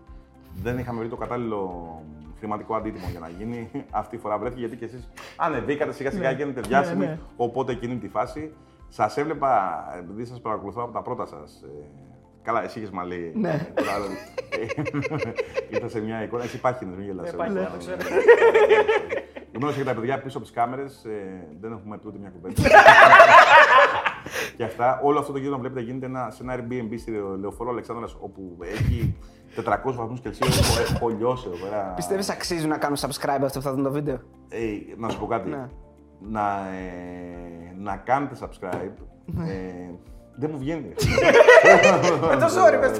[0.63, 2.01] δεν είχαμε βρει το κατάλληλο
[2.39, 3.71] χρηματικό αντίτιμο για να γίνει.
[3.91, 7.19] Αυτή η φορά βρέθηκε γιατί και εσείς ανεβήκατε σιγά σιγά γίνετε διάσημοι.
[7.35, 8.53] Οπότε εκείνη τη φάση
[8.89, 11.63] σας έβλεπα, επειδή σας παρακολουθώ από τα πρώτα σας.
[12.43, 13.31] καλά, εσύ είχες μαλλί.
[13.35, 13.67] Ναι.
[15.69, 16.43] Ήρθα σε μια εικόνα.
[16.43, 17.35] Εσύ πάχινε, μην γελάς.
[17.35, 17.69] πάχινες, Ναι.
[17.69, 17.97] το ξέρω.
[19.55, 21.01] Γνώρισα και τα παιδιά πίσω από τις κάμερες.
[21.61, 22.61] δεν έχουμε πει ούτε μια κουβέντα.
[24.59, 27.69] και αυτά, όλο αυτό το γύρο να βλέπετε γίνεται ένα, σε ένα Airbnb στη λεωφόρο
[27.69, 29.15] Αλεξάνδρας όπου έχει
[29.55, 30.47] 400 βαθμούς Κελσίου.
[30.47, 31.93] Έχω, έχω λιώσει εδώ πέρα.
[31.95, 34.19] Πιστεύεις αξίζει να κάνουν subscribe αυτό που θα δουν το βίντεο;
[34.49, 34.59] Ε,
[34.97, 35.49] να σου πω κάτι.
[35.49, 35.67] Ναι.
[36.19, 38.93] Να, ε, να κάνετε subscribe.
[39.47, 39.93] Ε,
[40.35, 40.93] δεν μου βγαίνει.
[42.29, 42.99] Με το ζόρι, με το.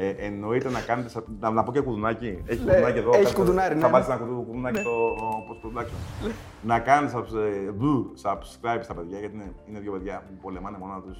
[0.00, 1.08] Ε, εννοείται να κάνετε.
[1.08, 2.42] σα- Να, να πω και κουδουνάκι.
[2.46, 3.10] Έχεις Ναι, κουδουνάκι εδώ.
[3.14, 3.38] έχεις κάτω.
[3.38, 3.92] κουδουνάρι, ναι, Θα ναι.
[3.92, 5.14] βάλει ένα κουδου- κουδουνάκι στο
[5.48, 6.30] post production.
[6.62, 10.76] να κάνετε subs- ε, δου- subscribe στα παιδιά γιατί είναι, είναι δύο παιδιά που πολεμάνε
[10.80, 11.18] μόνα τους.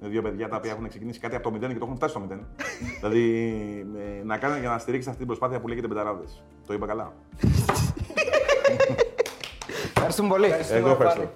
[0.00, 2.12] Είναι δύο παιδιά τα οποία έχουν ξεκινήσει κάτι από το 0 και το έχουν φτάσει
[2.12, 2.38] στο 0.
[3.00, 3.24] δηλαδή
[4.20, 6.42] ε, να κάνετε για να στηρίξετε αυτή την προσπάθεια που λέγεται Μπεταράδες.
[6.66, 7.12] Το είπα καλά.
[9.96, 10.46] Ευχαριστούμε πολύ.
[10.70, 11.30] Εγώ ευχαριστώ.